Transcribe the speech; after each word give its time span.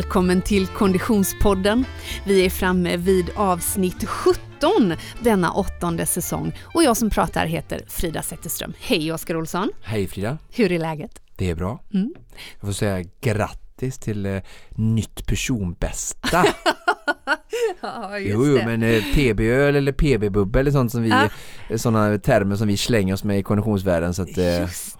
Välkommen 0.00 0.42
till 0.42 0.66
Konditionspodden. 0.66 1.84
Vi 2.24 2.46
är 2.46 2.50
framme 2.50 2.96
vid 2.96 3.30
avsnitt 3.36 4.04
17 4.08 4.94
denna 5.20 5.52
åttonde 5.52 6.06
säsong 6.06 6.52
och 6.74 6.82
jag 6.82 6.96
som 6.96 7.10
pratar 7.10 7.46
heter 7.46 7.80
Frida 7.88 8.22
Zetterström. 8.22 8.72
Hej 8.78 9.12
Oskar 9.12 9.36
Olsson! 9.36 9.70
Hej 9.82 10.06
Frida! 10.06 10.38
Hur 10.50 10.72
är 10.72 10.78
läget? 10.78 11.22
Det 11.36 11.50
är 11.50 11.54
bra. 11.54 11.82
Mm. 11.94 12.14
Jag 12.60 12.66
får 12.68 12.72
säga 12.72 13.04
grattis 13.20 13.98
till 13.98 14.26
eh, 14.26 14.42
nytt 14.70 15.26
personbästa. 15.26 16.44
Ja, 17.80 18.18
jo, 18.18 18.46
jo, 18.46 18.54
men 18.64 18.82
eh, 18.82 19.02
PB-öl 19.14 19.76
eller 19.76 19.92
PB-bubbel 19.92 20.60
eller 20.60 20.70
sånt 20.70 20.92
som 20.92 21.02
vi, 21.02 21.08
Ja. 21.08 21.28
sådana 21.78 22.18
termer 22.18 22.56
som 22.56 22.68
vi 22.68 22.76
slänger 22.76 23.14
oss 23.14 23.24
med 23.24 23.38
i 23.38 23.42
konditionsvärlden 23.42 24.14
så 24.14 24.22
att 24.22 24.38
eh, 24.38 24.44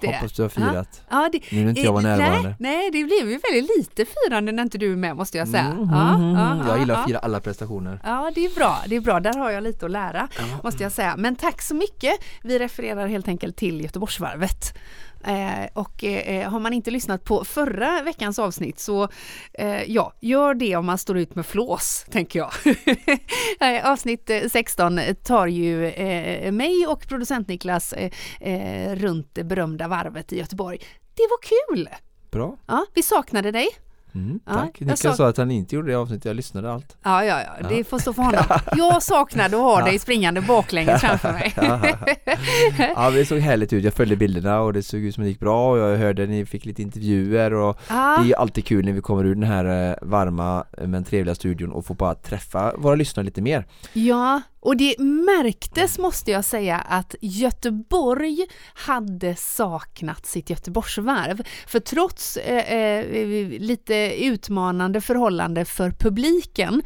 hoppas 0.06 0.32
du 0.32 0.42
har 0.42 0.48
firat. 0.48 1.02
Ja, 1.10 1.28
det, 1.32 1.40
Nu 1.52 1.60
när 1.62 1.68
inte 1.68 1.80
jag 1.80 1.92
var 1.92 2.00
eh, 2.00 2.06
närvarande. 2.06 2.54
Nej, 2.58 2.76
nej, 2.76 2.90
det 2.90 3.04
blev 3.04 3.30
ju 3.30 3.40
väldigt 3.52 3.76
lite 3.78 4.04
firande 4.04 4.52
när 4.52 4.62
inte 4.62 4.78
du 4.78 4.92
är 4.92 4.96
med 4.96 5.16
måste 5.16 5.38
jag 5.38 5.48
säga. 5.48 5.64
Mm, 5.64 5.78
mm, 5.78 5.90
ja, 5.92 6.56
ja, 6.58 6.68
jag 6.68 6.78
gillar 6.78 6.94
att 6.94 7.06
fira 7.06 7.18
alla 7.18 7.40
prestationer. 7.40 8.00
Ja, 8.04 8.30
det 8.34 8.44
är 8.44 8.54
bra. 8.54 8.78
Det 8.86 8.96
är 8.96 9.00
bra. 9.00 9.20
Där 9.20 9.38
har 9.38 9.50
jag 9.50 9.62
lite 9.62 9.84
att 9.86 9.90
lära, 9.92 10.28
måste 10.64 10.82
jag 10.82 10.92
säga. 10.92 11.14
Men 11.18 11.36
tack 11.36 11.62
så 11.62 11.74
mycket. 11.74 12.12
Vi 12.42 12.58
refererar 12.58 13.06
helt 13.06 13.28
enkelt 13.28 13.56
till 13.56 13.80
Göteborgsvarvet. 13.80 14.74
Eh, 15.24 15.68
och 15.72 16.04
eh, 16.04 16.50
har 16.50 16.60
man 16.60 16.72
inte 16.72 16.90
lyssnat 16.90 17.24
på 17.24 17.44
förra 17.44 18.02
veckans 18.02 18.38
avsnitt 18.38 18.78
så 18.78 19.08
eh, 19.54 19.82
ja, 19.82 20.12
gör 20.20 20.54
det 20.54 20.76
om 20.76 20.86
man 20.86 20.98
står 20.98 21.18
ut 21.18 21.34
med 21.34 21.46
flås, 21.46 22.06
tänker 22.10 22.38
jag. 22.38 22.50
Eh, 23.60 23.90
avsnitt 23.90 24.30
eh, 24.30 24.40
16 24.48 25.00
tar 25.24 25.46
ju 25.46 25.86
eh, 25.86 26.52
mig 26.52 26.86
och 26.86 27.08
producent 27.08 27.48
Niklas 27.48 27.92
eh, 27.92 28.10
eh, 28.40 28.96
runt 28.96 29.34
det 29.34 29.44
berömda 29.44 29.88
varvet 29.88 30.32
i 30.32 30.38
Göteborg. 30.38 30.78
Det 31.14 31.22
var 31.22 31.38
kul! 31.42 31.88
Bra. 32.30 32.58
Ja, 32.66 32.86
vi 32.94 33.02
saknade 33.02 33.50
dig. 33.50 33.68
Mm, 34.14 34.40
Ja, 34.46 34.52
tack. 34.54 34.70
jag 34.78 34.86
Niklas 34.88 35.16
sa- 35.16 35.28
att 35.28 35.36
han 35.36 35.50
inte 35.50 35.74
gjorde 35.74 35.88
det 35.90 35.94
avsnittet, 35.98 36.24
jag 36.24 36.36
lyssnade 36.36 36.72
allt. 36.72 36.96
Ja, 37.02 37.24
ja, 37.24 37.40
ja, 37.60 37.68
det 37.68 37.84
får 37.84 37.98
stå 37.98 38.12
för 38.12 38.22
honom. 38.22 38.44
Jag 38.76 39.02
saknade 39.02 39.56
att 39.56 39.62
ha 39.62 39.84
dig 39.84 39.98
springande 39.98 40.40
baklänges 40.40 41.00
framför 41.00 41.32
mig. 41.32 41.54
Ja, 42.96 43.10
det 43.10 43.24
såg 43.26 43.38
härligt 43.38 43.72
ut. 43.72 43.84
Jag 43.84 43.94
följde 43.94 44.16
bilderna 44.16 44.60
och 44.60 44.72
det 44.72 44.82
såg 44.82 45.00
ut 45.00 45.14
som 45.14 45.24
det 45.24 45.28
gick 45.30 45.40
bra 45.40 45.70
och 45.70 45.78
jag 45.78 45.96
hörde 45.98 46.22
att 46.22 46.28
ni 46.28 46.46
fick 46.46 46.64
lite 46.64 46.82
intervjuer 46.82 47.54
och 47.54 47.80
Ja, 47.88 48.20
Det 48.24 48.32
är 48.32 48.36
alltid 48.36 48.64
kul 48.64 48.84
när 48.84 48.92
vi 48.92 49.00
kommer 49.00 49.24
ur 49.24 49.34
den 49.34 49.44
här 49.44 49.90
eh, 49.90 49.94
varma 50.02 50.64
eh, 50.78 50.86
men 50.86 51.04
trevliga 51.04 51.34
studion 51.34 51.72
och 51.72 51.86
får 51.86 51.94
bara 51.94 52.14
träffa 52.14 52.72
våra 52.76 52.94
lyssnare 52.94 53.24
lite 53.24 53.42
mer. 53.42 53.66
ja, 53.92 54.40
och 54.60 54.76
det 54.76 54.98
märktes 54.98 55.98
måste 55.98 56.30
jag 56.30 56.44
säga 56.44 56.76
att 56.76 57.14
Göteborg 57.20 58.46
hade 58.74 59.36
saknat 59.36 60.26
sitt 60.26 60.50
Göteborgsvarv. 60.50 61.42
För 61.66 61.80
trots 61.80 62.36
eh, 62.36 62.74
eh, 62.74 63.48
lite 63.60 64.24
utmanande 64.24 65.00
förhållande 65.00 65.64
för 65.64 65.90
publiken 65.90 66.82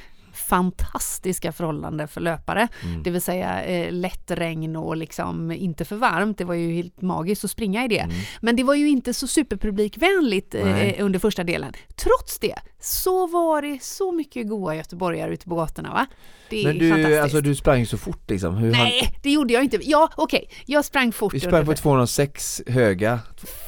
fantastiska 0.48 1.52
förhållanden 1.52 2.08
för 2.08 2.20
löpare, 2.20 2.68
det 3.04 3.10
vill 3.10 3.20
säga 3.22 3.64
eh, 3.64 3.92
lätt 3.92 4.30
regn 4.30 4.76
och 4.76 4.96
liksom 4.96 5.52
inte 5.52 5.84
för 5.84 5.96
varmt. 5.96 6.38
Det 6.38 6.44
var 6.44 6.54
ju 6.54 6.72
helt 6.72 7.02
magiskt 7.02 7.44
att 7.44 7.50
springa 7.50 7.84
i 7.84 7.88
det. 7.88 8.08
Men 8.40 8.56
det 8.56 8.62
var 8.62 8.74
ju 8.74 8.88
inte 8.88 9.14
så 9.14 9.26
superpublikvänligt 9.26 10.54
eh, 10.54 11.04
under 11.04 11.18
första 11.18 11.44
delen. 11.44 11.72
Trots 11.96 12.38
det 12.38 12.54
så 12.80 13.26
var 13.26 13.62
det 13.62 13.82
så 13.82 14.12
mycket 14.12 14.48
goa 14.48 14.76
göteborgare 14.76 15.34
ute 15.34 15.48
på 15.48 15.54
gatorna 15.54 15.92
va? 15.92 16.06
Det 16.50 16.60
är 16.62 16.64
Men 16.64 16.78
du, 16.78 16.90
fantastiskt. 16.90 17.22
alltså 17.22 17.40
du 17.40 17.54
sprang 17.54 17.86
så 17.86 17.98
fort 17.98 18.30
liksom. 18.30 18.56
Hur 18.56 18.72
han, 18.74 18.84
Nej, 18.84 19.18
det 19.22 19.30
gjorde 19.30 19.54
jag 19.54 19.64
inte. 19.64 19.78
Ja, 19.82 20.10
okej, 20.16 20.50
jag 20.66 20.84
sprang 20.84 21.12
fort 21.12 21.34
vi 21.34 21.40
sprang 21.40 21.52
på 21.52 21.58
under 21.58 21.74
206 21.74 22.62
höga 22.66 23.20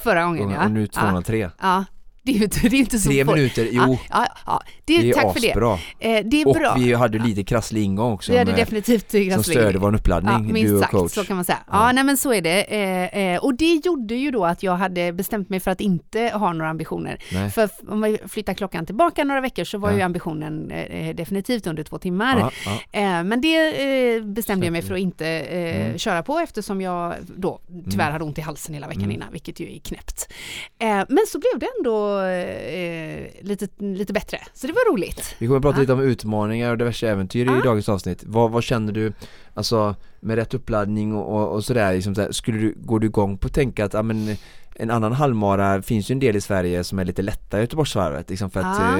förra 0.03 0.25
gången. 0.25 0.51
Ja. 0.51 0.65
och 0.65 0.71
nu 0.71 0.87
203. 0.87 1.39
Ja, 1.39 1.51
ja. 1.61 1.85
Det 2.27 2.33
är 2.33 2.37
ju 2.37 2.45
inte, 2.45 2.69
det 2.69 2.77
är 2.77 2.81
inte 2.81 2.99
så 2.99 3.09
Tre 3.09 3.25
minuter, 3.25 3.69
jo. 3.73 3.83
Ja, 3.83 3.99
ja, 4.11 4.27
ja. 4.47 4.63
Det, 4.85 4.99
Det 4.99 5.11
är 5.11 5.15
tack 5.15 5.33
för 5.33 5.41
det. 5.41 5.51
asbra. 5.51 5.79
Eh, 5.99 6.25
det 6.25 6.43
är 6.43 6.49
Och 6.49 6.55
bra. 6.55 6.75
vi 6.79 6.93
hade 6.95 7.19
lite 7.19 7.45
krasslig 7.45 7.83
ingång 7.83 8.13
också 8.13 8.33
Vi 8.33 8.39
hade 8.39 8.51
med, 8.51 8.61
definitivt 8.61 9.11
som 9.11 9.21
grassling. 9.25 9.43
stödde 9.59 9.79
vår 9.79 9.95
uppladdning, 9.95 10.33
Ja, 10.33 10.39
du 10.39 10.53
minst 10.53 10.75
och 10.75 10.81
sagt, 10.81 10.91
coach. 10.93 11.13
så 11.13 11.25
kan 11.25 11.37
man 11.37 11.45
säga. 11.45 11.59
Ja, 11.71 11.93
nej 11.93 12.05
men 12.05 12.17
så 12.17 12.33
är 12.33 12.41
det. 12.43 12.63
Eh, 12.63 13.19
eh, 13.35 13.45
och 13.45 13.55
det 13.55 13.75
gjorde 13.85 14.15
ju 14.15 14.31
då 14.31 14.45
att 14.45 14.63
jag 14.63 14.77
hade 14.77 15.13
bestämt 15.13 15.49
mig 15.49 15.61
för 15.61 15.71
att 15.71 15.81
inte 15.81 16.21
ha 16.35 16.53
några 16.53 16.71
ambitioner. 16.71 17.19
Nej. 17.33 17.51
För 17.51 17.69
om 17.89 18.01
vi 18.03 18.19
flyttar 18.29 18.55
klockan 18.55 18.87
tillbaka 18.87 19.25
några 19.25 19.41
veckor 19.41 19.65
så 19.65 19.79
var 19.79 19.91
Ja. 19.91 19.97
ju 19.97 20.03
ambitionen 20.03 20.71
eh, 20.71 21.15
definitivt 21.15 21.67
under 21.67 21.83
två 21.83 21.99
timmar. 21.99 22.39
Ja, 22.39 22.51
ja. 22.93 23.01
Eh, 23.01 23.25
men 23.25 23.41
det 23.41 24.17
eh, 24.17 24.23
bestämde 24.25 24.67
jag 24.67 24.73
mig 24.73 24.83
för 24.83 24.95
att 24.95 25.01
inte 25.01 25.27
eh, 25.27 25.67
Mm. 25.87 25.99
köra 25.99 26.23
på 26.23 26.39
eftersom 26.39 26.81
jag 26.81 27.15
då 27.37 27.61
tyvärr 27.91 28.05
Mm. 28.05 28.13
hade 28.13 28.25
ont 28.25 28.39
i 28.39 28.41
halsen 28.41 28.75
hela 28.75 28.87
veckan 28.89 29.03
Mm. 29.03 29.15
innan, 29.17 29.33
vilket 29.33 29.61
ju 29.61 29.75
är 29.77 29.79
knäppt. 29.79 30.33
Eh, 30.79 30.89
men 31.09 31.19
så 31.29 31.39
blev 31.39 31.59
det 31.61 31.67
ändå 31.79 32.16
eh, 32.25 33.27
lite, 33.41 33.69
lite 33.79 34.13
bättre, 34.13 34.39
så 34.55 34.67
det 34.67 34.73
var 34.73 34.93
roligt. 34.93 35.35
Vi 35.39 35.47
kommer 35.47 35.57
att 35.59 35.63
prata 35.63 35.77
Ja. 35.77 35.81
lite 35.81 35.93
om 35.93 36.01
utmaningar 36.01 36.71
och 36.71 36.79
diverse 36.79 37.09
äventyr 37.09 37.47
Ja. 37.47 37.59
i 37.59 37.63
dagens 37.63 37.89
avsnitt. 37.89 38.25
Vad, 38.27 38.51
vad 38.51 38.63
känner 38.65 38.93
du, 38.93 39.13
alltså 39.55 39.95
med 40.21 40.37
rätt 40.37 40.55
uppladdning 40.55 41.15
och, 41.15 41.37
och, 41.41 41.53
och 41.55 41.65
sådär, 41.65 41.95
liksom 41.95 42.15
så 42.15 42.21
här, 42.21 42.33
skulle 42.33 42.59
du, 42.59 42.75
går 42.77 43.01
du 43.01 43.07
igång 43.07 43.39
på 43.39 43.47
att 43.47 43.55
tänka 43.55 43.85
att 43.85 43.95
ja, 43.95 44.03
men, 44.03 44.37
en 44.79 44.91
annan 44.91 45.13
halvmara 45.13 45.83
finns 45.83 46.11
ju 46.11 46.13
en 46.13 46.19
del 46.19 46.37
i 46.37 46.41
Sverige 46.41 46.85
som 46.85 46.99
är 46.99 47.05
lite 47.05 47.23
lättare 47.23 47.61
Göteborgsvarvet 47.61 48.31
liksom 48.31 48.51
för 48.51 48.61
att 48.61 48.79
Ja. 48.79 48.99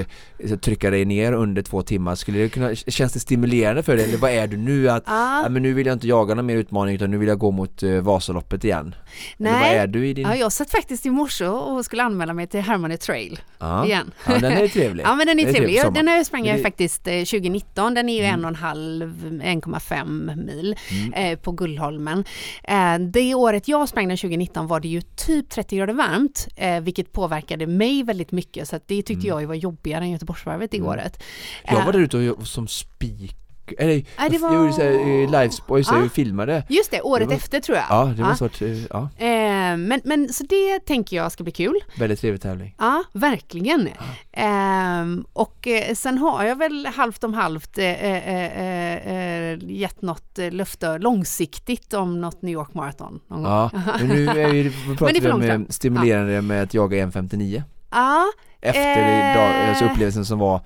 eh, 0.51 0.57
trycka 0.59 0.91
dig 0.91 1.05
ner 1.05 1.33
under 1.33 1.63
två 1.63 1.83
timmar, 1.83 2.15
skulle 2.15 2.39
det 2.39 2.49
kunna, 2.49 2.75
känns 2.75 3.13
det 3.13 3.21
stimulerande 3.21 3.83
för 3.83 3.97
dig 3.97 4.05
eller 4.05 4.19
vad 4.19 4.31
är 4.31 4.47
du 4.47 4.57
nu 4.57 4.89
att 4.91 5.03
Ja. 5.07 5.43
ja, 5.43 5.49
men 5.49 5.63
nu 5.63 5.75
vill 5.75 5.87
jag 5.87 5.93
inte 5.95 6.07
jaga 6.09 6.35
någon 6.35 6.47
mer 6.47 6.57
utmaning 6.57 6.95
utan 6.95 7.11
nu 7.11 7.19
vill 7.19 7.29
jag 7.29 7.39
gå 7.39 7.51
mot 7.51 7.83
eh, 7.83 7.91
Vasaloppet 7.91 8.65
igen 8.65 8.95
eller 9.39 9.51
vad 9.53 9.61
Nej. 9.61 9.77
är 9.79 9.87
du 9.87 10.07
i 10.09 10.13
din, 10.15 10.27
Ja, 10.29 10.35
jag 10.37 10.53
satt 10.53 10.71
faktiskt 10.71 11.07
i 11.07 11.11
morse 11.11 11.47
och 11.47 11.85
skulle 11.85 12.03
anmäla 12.03 12.33
mig 12.33 12.47
till 12.47 12.61
Hermone 12.61 12.97
Trail 12.97 13.41
ja. 13.59 13.87
igen. 13.87 14.11
ja 14.27 14.39
den 14.39 14.53
är 14.53 14.69
trevlig 14.69 15.03
Ja 15.07 15.15
men 15.15 15.27
den 15.27 15.39
är 15.39 15.45
Det 15.45 15.51
är 15.51 15.55
trevlig. 15.55 15.81
sommar. 15.81 15.95
den 15.95 16.09
här 16.09 16.25
sprang 16.25 16.47
jag 16.47 16.57
det- 16.59 16.63
faktiskt 16.63 17.07
eh, 17.09 17.13
2019. 17.13 17.95
Den 17.95 18.09
är 18.09 18.15
ju 18.15 18.23
Mm. 18.25 18.35
en 18.39 18.45
och 18.45 18.49
en 18.49 18.55
halv, 18.57 19.41
1,5 19.45 20.37
mil 20.47 20.77
Mm. 20.91 21.13
eh, 21.33 21.39
på 21.39 21.53
Gullholmen. 21.53 22.25
Eh, 22.65 22.99
det 22.99 23.35
året 23.35 23.69
jag 23.69 23.89
sprang 23.89 24.09
den 24.09 24.17
2019 24.17 24.67
var 24.67 24.81
det 24.81 24.89
ju 24.89 25.01
typ 25.01 25.49
30 25.51 25.66
grader 25.75 25.95
varmt, 25.95 26.49
eh, 26.57 26.81
vilket 26.81 27.13
påverkade 27.13 27.67
mig 27.67 28.03
väldigt 28.03 28.33
mycket. 28.33 28.69
Så 28.69 28.81
det 28.87 29.03
tyckte 29.03 29.27
jag 29.27 29.41
ju 29.41 29.47
var 29.47 29.55
jobbigare 29.55 30.05
än 30.05 30.11
Göteborgsvarvet 30.11 30.71
det 30.71 30.77
Mm. 30.77 30.89
året. 30.89 31.23
Jag 31.65 31.73
var 31.75 31.81
Eh, 31.81 31.93
där 31.93 31.99
ute 31.99 32.17
och 32.17 32.23
jag- 32.23 32.47
som 32.47 32.69
speak 32.69 33.37
eller 33.79 33.93
Nej, 33.95 34.05
det 34.17 34.33
jag 34.33 34.41
var- 34.41 34.55
gjorde 34.55 34.73
såhär 34.73 34.91
eh, 34.93 35.31
livespoj, 35.31 35.85
så 35.85 35.95
Ja. 35.95 36.09
filmade 36.09 36.63
Just 36.69 36.91
det, 36.91 37.01
året 37.03 37.21
Det 37.29 37.35
var- 37.35 37.37
efter 37.37 37.61
tror 37.61 37.77
jag. 37.79 37.87
Ja, 37.91 38.05
det 38.17 38.23
var 38.23 38.29
Ja. 38.31 38.37
så 38.37 38.45
att, 38.45 38.63
eh, 38.63 38.85
ja, 38.85 39.09
Eh, 39.19 39.77
men, 39.77 40.01
men 40.05 40.33
så 40.33 40.45
det 40.45 40.79
tänker 40.87 41.17
jag 41.17 41.33
ska 41.33 41.43
bli 41.45 41.53
kul. 41.53 41.75
väldigt 41.99 42.21
trevlig 42.21 42.43
tävling 42.43 42.75
Ja, 42.79 43.03
verkligen. 43.13 43.89
Ehm, 44.33 45.25
och 45.33 45.67
eh, 45.69 45.95
sen 45.95 46.19
har 46.19 46.45
jag 46.45 46.57
väl 46.57 46.87
halvt 46.87 47.25
om 47.25 47.35
halvt 47.35 47.79
eh, 47.79 47.85
eh, 48.05 48.97
eh, 49.53 49.59
gett 49.63 50.03
något 50.03 50.39
löfte 50.51 50.99
långsiktigt 50.99 51.95
om 51.95 52.21
något 52.21 52.43
New 52.43 52.53
York 52.53 52.75
Marathon 52.75 53.21
någon 53.29 53.43
gång. 53.43 53.53
Ja, 53.53 53.71
men 53.99 54.09
nu 54.09 54.27
är 54.29 54.35
vi, 54.53 54.63
vi 54.63 54.97
pratar 54.97 55.15
det 55.15 55.21
vi 55.21 55.31
om 55.57 55.67
stimulerande 55.71 56.43
med 56.43 56.63
att 56.63 56.75
jaga 56.75 56.97
1.59 57.07 57.63
Ja, 57.91 58.25
Efter 58.61 58.81
Eh. 59.03 59.35
dag, 59.37 59.69
alltså 59.69 59.85
upplevelsen 59.85 60.25
som 60.25 60.39
var 60.39 60.61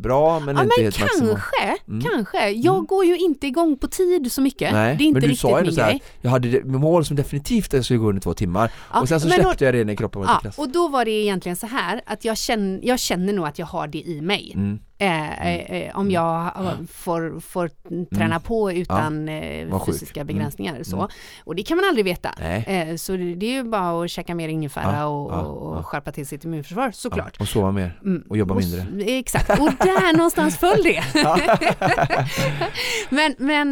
bra 0.00 0.40
men 0.40 0.56
ja 0.56 0.62
inte 0.62 0.74
men 0.76 0.84
helt 0.84 1.00
maximal 1.00 1.28
kanske, 1.28 1.82
Mm. 1.88 2.00
kanske. 2.10 2.50
Jag 2.50 2.74
Mm. 2.74 2.86
går 2.86 3.04
ju 3.04 3.16
inte 3.18 3.46
igång 3.46 3.78
på 3.78 3.88
tid 3.88 4.32
så 4.32 4.40
mycket. 4.40 4.72
Nej, 4.72 4.96
det 4.96 5.04
är 5.04 5.06
inte 5.06 5.14
men 5.14 5.22
du 5.22 5.28
riktigt 5.28 5.40
sa 5.40 5.58
ju 5.58 5.64
min 5.64 5.74
så 5.74 5.80
här, 5.80 5.90
grej. 5.90 6.02
jag 6.20 6.30
hade 6.30 6.64
mål 6.64 7.04
som 7.04 7.16
definitivt 7.16 7.72
jag 7.72 7.84
skulle 7.84 7.98
gå 7.98 8.08
under 8.08 8.22
två 8.22 8.34
timmar 8.34 8.70
Ja, 8.92 9.00
och 9.00 9.08
sen 9.08 9.20
så 9.20 9.28
släppte 9.28 9.64
jag 9.64 9.74
det 9.74 9.84
när 9.84 9.94
kroppen 9.94 10.20
var 10.22 10.28
Ja, 10.28 10.38
krass 10.42 10.58
och 10.58 10.68
då 10.68 10.88
var 10.88 11.04
det 11.04 11.10
egentligen 11.10 11.56
så 11.56 11.66
här 11.66 12.00
att 12.06 12.24
jag 12.24 12.38
känner, 12.38 12.80
jag 12.82 12.98
känner 12.98 13.32
nog 13.32 13.46
att 13.46 13.58
jag 13.58 13.66
har 13.66 13.86
det 13.86 13.98
i 14.02 14.20
mig. 14.20 14.52
mm. 14.54 14.78
Eh, 15.00 15.46
eh, 15.46 15.72
eh, 15.82 15.96
om 15.98 16.10
jag 16.10 16.44
eh, 16.46 16.70
får, 16.92 17.40
får 17.40 17.70
träna 18.16 18.40
på 18.40 18.72
utan 18.72 19.28
Mm. 19.28 19.70
Sjukt. 19.78 19.86
fysiska 19.86 20.20
Mm. 20.20 20.26
begränsningar. 20.34 20.82
Så. 20.82 20.96
Mm. 20.96 21.08
Och 21.44 21.54
det 21.54 21.62
kan 21.62 21.76
man 21.76 21.84
aldrig 21.88 22.04
veta. 22.04 22.30
Eh, 22.42 22.96
så 22.96 23.12
det, 23.12 23.34
det 23.34 23.46
är 23.46 23.52
ju 23.52 23.64
bara 23.64 24.04
att 24.04 24.10
käka 24.10 24.34
mer 24.34 24.48
ingefära 24.48 24.96
Ja, 24.96 25.04
och, 25.06 25.32
ja, 25.32 25.40
och, 25.40 25.76
ja. 25.78 25.82
skärpa 25.82 26.12
till 26.12 26.26
sitt 26.26 26.44
immunförsvar 26.44 26.90
såklart. 26.90 27.34
Ja, 27.38 27.42
och 27.42 27.48
sova 27.48 27.72
mer 27.72 27.98
Mm. 28.04 28.24
och 28.28 28.36
jobba 28.36 28.54
Och 28.54 28.60
mindre. 28.60 29.04
Exakt, 29.04 29.50
och 29.50 29.70
där 29.78 30.16
någonstans 30.16 30.56
föll 30.58 30.82
det. 30.82 31.02
men 33.10 33.34
men 33.38 33.68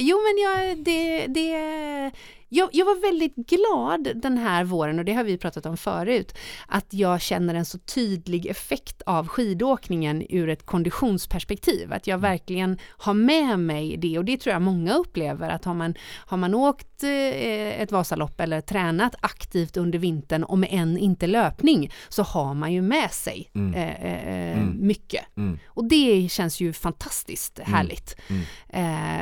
jo 0.00 0.16
men 0.18 0.38
jag, 0.44 0.78
det, 0.84 1.26
det 1.26 2.10
jag, 2.48 2.68
jag 2.72 2.86
var 2.86 3.02
väldigt 3.02 3.36
glad 3.36 4.22
den 4.22 4.38
här 4.38 4.64
våren 4.64 4.98
och 4.98 5.04
det 5.04 5.12
har 5.12 5.24
vi 5.24 5.38
pratat 5.38 5.66
om 5.66 5.76
förut, 5.76 6.38
att 6.68 6.86
jag 6.90 7.20
känner 7.20 7.54
en 7.54 7.64
så 7.64 7.78
tydlig 7.78 8.46
effekt 8.46 9.02
av 9.06 9.28
skidåkningen 9.28 10.26
ur 10.28 10.48
ett 10.48 10.66
konditionsperspektiv. 10.66 11.92
Att 11.92 12.06
jag 12.06 12.18
verkligen 12.18 12.78
har 12.88 13.14
med 13.14 13.58
mig 13.58 13.96
det 13.96 14.18
och 14.18 14.24
det 14.24 14.36
tror 14.36 14.52
jag 14.52 14.62
många 14.62 14.94
upplever 14.94 15.48
att 15.48 15.64
har 15.64 15.74
man, 15.74 15.94
har 16.26 16.36
man 16.36 16.54
åkt 16.54 16.95
eh, 17.04 17.80
ett 17.82 17.92
Vasalopp 17.92 18.40
eller 18.40 18.60
tränat 18.60 19.14
aktivt 19.20 19.76
under 19.76 19.98
vintern 19.98 20.44
om 20.44 20.64
än 20.68 20.98
inte 20.98 21.26
löpning 21.26 21.92
så 22.08 22.22
har 22.22 22.54
man 22.54 22.72
ju 22.72 22.82
med 22.82 23.10
sig 23.12 23.50
Mm. 23.54 23.74
eh, 23.74 24.04
eh, 24.04 24.58
Mm. 24.58 24.86
mycket. 24.86 25.24
Mm. 25.36 25.58
Och 25.66 25.84
det 25.88 26.28
känns 26.30 26.60
ju 26.60 26.72
fantastiskt 26.72 27.58
härligt. 27.58 28.16
Mm. 28.28 28.42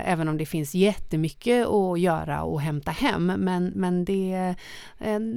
Även 0.07 0.29
om 0.29 0.37
det 0.39 0.47
finns 0.47 0.75
jättemycket 0.75 1.67
att 1.67 2.01
göra 2.01 2.43
och 2.43 2.61
hämta 2.61 2.91
hem 2.91 3.27
men, 3.27 3.67
men 3.67 4.05
det, 4.05 4.55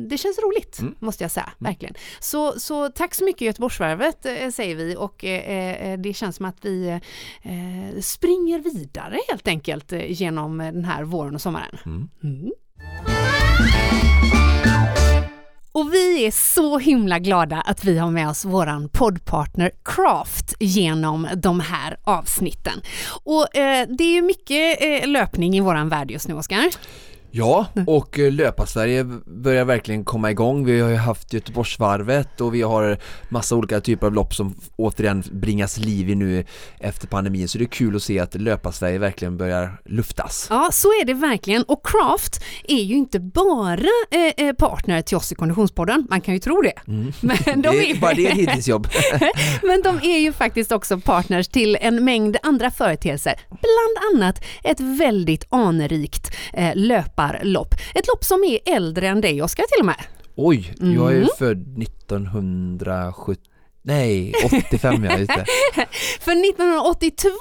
det 0.09 0.17
känns 0.17 0.39
roligt 0.39 0.79
Mm. 0.79 0.95
måste 0.99 1.23
jag 1.23 1.31
säga, 1.31 1.49
verkligen. 1.57 1.95
Så, 2.19 2.59
så 2.59 2.89
tack 2.89 3.15
så 3.15 3.25
mycket 3.25 3.41
Göteborgsvarvet 3.41 4.25
säger 4.53 4.75
vi 4.75 4.95
och 4.95 5.15
det 5.97 6.15
känns 6.15 6.35
som 6.35 6.45
att 6.45 6.57
vi 6.65 6.99
springer 8.01 8.59
vidare 8.59 9.17
helt 9.29 9.47
enkelt 9.47 9.91
genom 10.07 10.57
den 10.57 10.85
här 10.85 11.03
våren 11.03 11.35
och 11.35 11.41
sommaren. 11.41 11.77
Mm. 11.85 12.09
Mm. 12.27 12.51
Och 15.71 15.93
vi 15.93 16.25
är 16.25 16.31
så 16.31 16.77
himla 16.77 17.19
glada 17.19 17.61
att 17.61 17.85
vi 17.85 17.97
har 17.97 18.11
med 18.11 18.29
oss 18.29 18.45
våran 18.45 18.89
poddpartner 18.89 19.71
Craft 19.85 20.55
genom 20.59 21.27
de 21.35 21.59
här 21.59 21.97
avsnitten. 22.03 22.81
Och 23.23 23.55
eh, 23.55 23.87
det 23.97 24.03
är 24.03 24.13
ju 24.13 24.21
mycket 24.21 24.81
eh, 24.81 25.07
löpning 25.07 25.57
i 25.57 25.59
våran 25.59 25.89
värld 25.89 26.11
just 26.11 26.27
nu, 26.27 26.33
Oskar. 26.33 26.69
Ja, 27.31 27.65
och 27.87 28.19
eh, 28.19 28.31
Löparsverige 28.31 29.03
börjar 29.25 29.65
verkligen 29.65 30.05
komma 30.05 30.31
igång. 30.31 30.65
Vi 30.65 30.79
har 30.79 30.89
ju 30.89 30.95
haft 30.95 31.33
Göteborgsvarvet 31.33 32.41
och 32.41 32.55
vi 32.55 32.61
har 32.61 32.97
massa 33.29 33.55
olika 33.55 33.81
typer 33.81 34.07
av 34.07 34.13
lopp 34.13 34.35
som 34.35 34.55
återigen 34.75 35.23
bringas 35.31 35.77
liv 35.77 36.09
i 36.09 36.15
nu 36.15 36.45
efter 36.79 37.07
pandemin. 37.07 37.47
Så 37.47 37.57
det 37.57 37.63
är 37.63 37.67
kul 37.67 37.95
att 37.95 38.03
se 38.03 38.19
att 38.19 38.35
Löparsverige 38.35 38.99
verkligen 38.99 39.37
börjar 39.37 39.81
luftas. 39.85 40.47
Ja, 40.49 40.69
så 40.71 40.87
är 40.87 41.05
det 41.05 41.13
verkligen. 41.13 41.63
Och 41.63 41.85
Craft 41.87 42.43
är 42.67 42.83
ju 42.83 42.95
inte 42.95 43.19
bara 43.19 43.87
eh, 44.11 44.47
eh, 44.47 44.53
partner 44.53 45.01
till 45.01 45.17
oss 45.17 45.31
i 45.31 45.35
Konditionspodden, 45.35 46.07
man 46.09 46.21
kan 46.21 46.33
ju 46.33 46.39
tro 46.39 46.61
det. 46.61 46.73
Men, 46.85 47.61
de 47.61 47.77
Mm. 47.77 47.87
Det 47.87 47.91
är 47.91 48.01
bara 48.01 48.13
det 48.13 48.27
är 48.27 48.31
ett 48.31 48.37
heltidsjobb. 48.37 48.87
men 49.63 49.81
de 49.81 50.09
är 50.09 50.19
ju 50.19 50.33
faktiskt 50.33 50.71
också 50.71 50.99
partners 50.99 51.47
till 51.47 51.77
en 51.81 52.03
mängd 52.05 52.37
andra 52.43 52.71
företeelser, 52.71 53.33
bland 53.49 54.23
annat 54.23 54.43
ett 54.63 54.79
väldigt 54.79 55.47
anrikt 55.49 56.35
eh, 56.53 56.75
löparlopp. 57.17 57.73
Ett 57.95 58.07
lopp 58.07 58.23
som 58.23 58.43
är 58.43 58.59
äldre 58.75 59.07
än 59.07 59.21
dig, 59.21 59.41
Oskar, 59.41 59.63
till 59.63 59.79
och 59.79 59.85
med. 59.85 59.95
Oj, 60.35 60.73
jag 60.79 61.11
är 61.11 61.15
Mm. 61.17 61.29
född 61.39 61.77
1970 61.83 63.41
Nej, 63.87 64.33
85 64.45 65.03
ja, 65.03 65.17
just 65.17 65.27
det. 65.27 65.45
För 66.19 66.31
1982, 66.31 67.31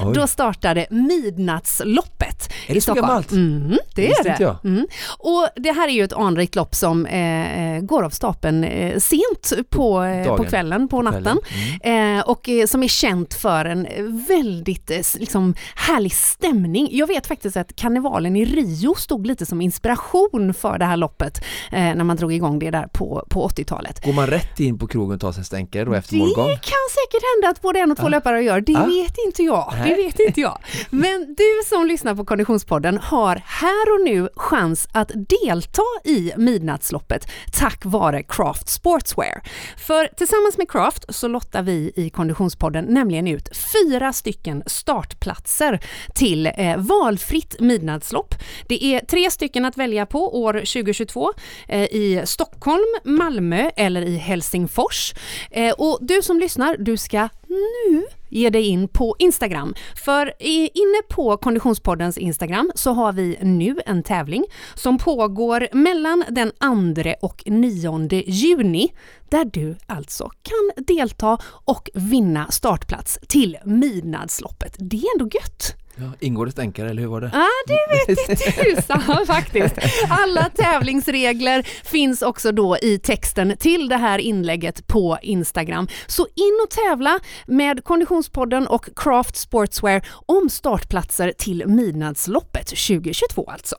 Oj. 0.00 0.14
då 0.14 0.26
startade 0.26 0.86
Midnattsloppet 0.90 2.52
Är 2.66 2.70
i 2.70 2.74
det 2.74 2.80
så 2.80 2.94
Stockholm. 2.94 3.24
Mm, 3.32 3.78
det 3.94 4.12
är 4.12 4.24
det. 4.24 4.56
Mm. 4.64 4.86
Och 5.18 5.48
det 5.56 5.72
här 5.72 5.88
är 5.88 5.92
ju 5.92 6.04
ett 6.04 6.12
anrikt 6.12 6.54
lopp 6.54 6.74
som 6.74 7.06
eh, 7.06 7.80
går 7.80 8.02
av 8.02 8.10
stapeln 8.10 8.64
eh, 8.64 8.98
sent 8.98 9.52
på, 9.70 10.02
eh, 10.02 10.36
på 10.36 10.44
kvällen, 10.44 10.88
på 10.88 11.02
natten. 11.02 11.38
kvällen. 11.82 12.18
Eh, 12.18 12.28
och 12.28 12.48
eh, 12.48 12.66
som 12.66 12.82
är 12.82 12.88
känt 12.88 13.34
för 13.34 13.64
en 13.64 13.86
eh, 13.86 14.04
väldigt 14.28 14.90
eh, 14.90 15.00
liksom, 15.18 15.54
härlig 15.74 16.12
stämning. 16.12 16.88
Jag 16.92 17.06
vet 17.06 17.26
faktiskt 17.26 17.56
att 17.56 17.76
karnevalen 17.76 18.36
i 18.36 18.44
Rio 18.44 18.94
stod 18.94 19.26
lite 19.26 19.46
som 19.46 19.60
inspiration 19.60 20.54
för 20.54 20.78
det 20.78 20.84
här 20.84 20.96
loppet 20.96 21.44
eh, 21.72 21.80
när 21.80 22.04
man 22.04 22.16
drog 22.16 22.32
igång 22.32 22.58
det 22.58 22.70
där 22.70 22.88
på, 22.92 23.26
på 23.30 23.48
80-talet. 23.48 24.04
Går 24.04 24.12
man 24.12 24.26
rätt 24.26 24.60
in 24.60 24.78
på 24.78 24.86
krogen 24.86 25.14
och 25.14 25.20
tar 25.20 25.32
sig 25.32 25.40
en 25.40 25.44
stänkare 25.44 25.91
då 25.92 25.98
efter 25.98 26.12
Det 26.12 26.18
målgång? 26.18 26.48
kan 26.48 26.84
säkert 26.90 27.22
hända 27.34 27.48
att 27.48 27.60
både 27.62 27.78
en 27.78 27.90
och 27.90 27.96
två 27.96 28.04
Ja. 28.04 28.08
löpare 28.08 28.42
gör. 28.42 28.60
Det 28.60 28.72
Ja. 28.72 28.84
vet 28.84 29.14
inte 29.26 29.42
jag. 29.42 29.72
Det 29.72 29.78
Nej. 29.78 30.04
vet 30.06 30.20
inte 30.20 30.40
jag. 30.40 30.58
Men 30.90 31.34
du 31.38 31.62
som 31.68 31.86
lyssnar 31.86 32.14
på 32.14 32.24
Konditionspodden 32.24 32.98
har 32.98 33.42
här 33.46 33.92
och 33.94 34.04
nu 34.04 34.28
chans 34.36 34.88
att 34.92 35.10
delta 35.14 35.82
i 36.04 36.32
Midnattsloppet 36.36 37.26
tack 37.52 37.84
vare 37.84 38.22
Craft 38.22 38.68
Sportswear. 38.68 39.42
För 39.86 40.06
tillsammans 40.16 40.58
med 40.58 40.70
Craft 40.70 41.04
så 41.08 41.28
lottar 41.28 41.62
vi 41.62 41.92
i 41.96 42.10
Konditionspodden 42.10 42.84
nämligen 42.88 43.28
ut 43.28 43.48
fyra 43.72 44.12
stycken 44.12 44.62
startplatser 44.66 45.80
till 46.14 46.46
eh, 46.46 46.76
valfritt 46.76 47.56
midnattslopp. 47.60 48.34
Det 48.68 48.84
är 48.84 49.00
tre 49.00 49.30
stycken 49.30 49.64
att 49.64 49.76
välja 49.76 50.06
på 50.06 50.42
år 50.42 50.52
2022 50.52 51.32
eh, 51.68 51.82
i 51.82 52.22
Stockholm, 52.24 52.84
Malmö 53.04 53.70
eller 53.76 54.02
i 54.02 54.16
Helsingfors. 54.16 55.14
Eh, 55.50 55.74
och 55.82 55.98
du 56.00 56.22
som 56.22 56.38
lyssnar, 56.38 56.76
du 56.76 56.96
ska 56.96 57.28
nu 57.48 58.04
ge 58.28 58.50
dig 58.50 58.62
in 58.62 58.88
på 58.88 59.16
Instagram. 59.18 59.74
För 60.04 60.32
inne 60.74 61.02
på 61.10 61.36
Konditionspoddens 61.36 62.18
Instagram 62.18 62.72
så 62.74 62.92
har 62.92 63.12
vi 63.12 63.38
nu 63.42 63.80
en 63.86 64.02
tävling 64.02 64.44
som 64.74 64.98
pågår 64.98 65.68
mellan 65.72 66.24
den 66.28 66.52
2 66.94 67.14
och 67.20 67.42
9 67.46 68.22
juni 68.26 68.94
där 69.28 69.44
du 69.44 69.76
alltså 69.86 70.30
kan 70.42 70.84
delta 70.84 71.38
och 71.44 71.90
vinna 71.94 72.50
startplats 72.50 73.18
till 73.28 73.58
Midnadsloppet. 73.64 74.76
Det 74.78 74.96
är 74.96 75.20
ändå 75.20 75.30
gött! 75.34 75.81
Ja, 75.96 76.12
ingår 76.20 76.46
det 76.46 76.52
stänkare 76.52 76.90
eller 76.90 77.02
hur 77.02 77.08
var 77.08 77.20
det? 77.20 77.30
Ja, 77.32 77.48
det 77.66 78.14
vet 78.14 78.76
tusan 78.76 79.26
faktiskt. 79.26 79.74
Alla 80.10 80.50
tävlingsregler 80.54 81.62
finns 81.84 82.22
också 82.22 82.52
då 82.52 82.76
i 82.82 82.98
texten 82.98 83.56
till 83.58 83.88
det 83.88 83.96
här 83.96 84.18
inlägget 84.18 84.86
på 84.86 85.18
Instagram. 85.22 85.88
Så 86.06 86.26
in 86.34 86.58
och 86.64 86.70
tävla 86.70 87.18
med 87.46 87.84
Konditionspodden 87.84 88.66
och 88.66 88.88
Craft 88.96 89.36
Sportswear 89.36 90.06
om 90.26 90.50
startplatser 90.50 91.32
till 91.38 91.66
Midnattsloppet 91.66 92.66
2022 92.66 93.50
alltså. 93.50 93.76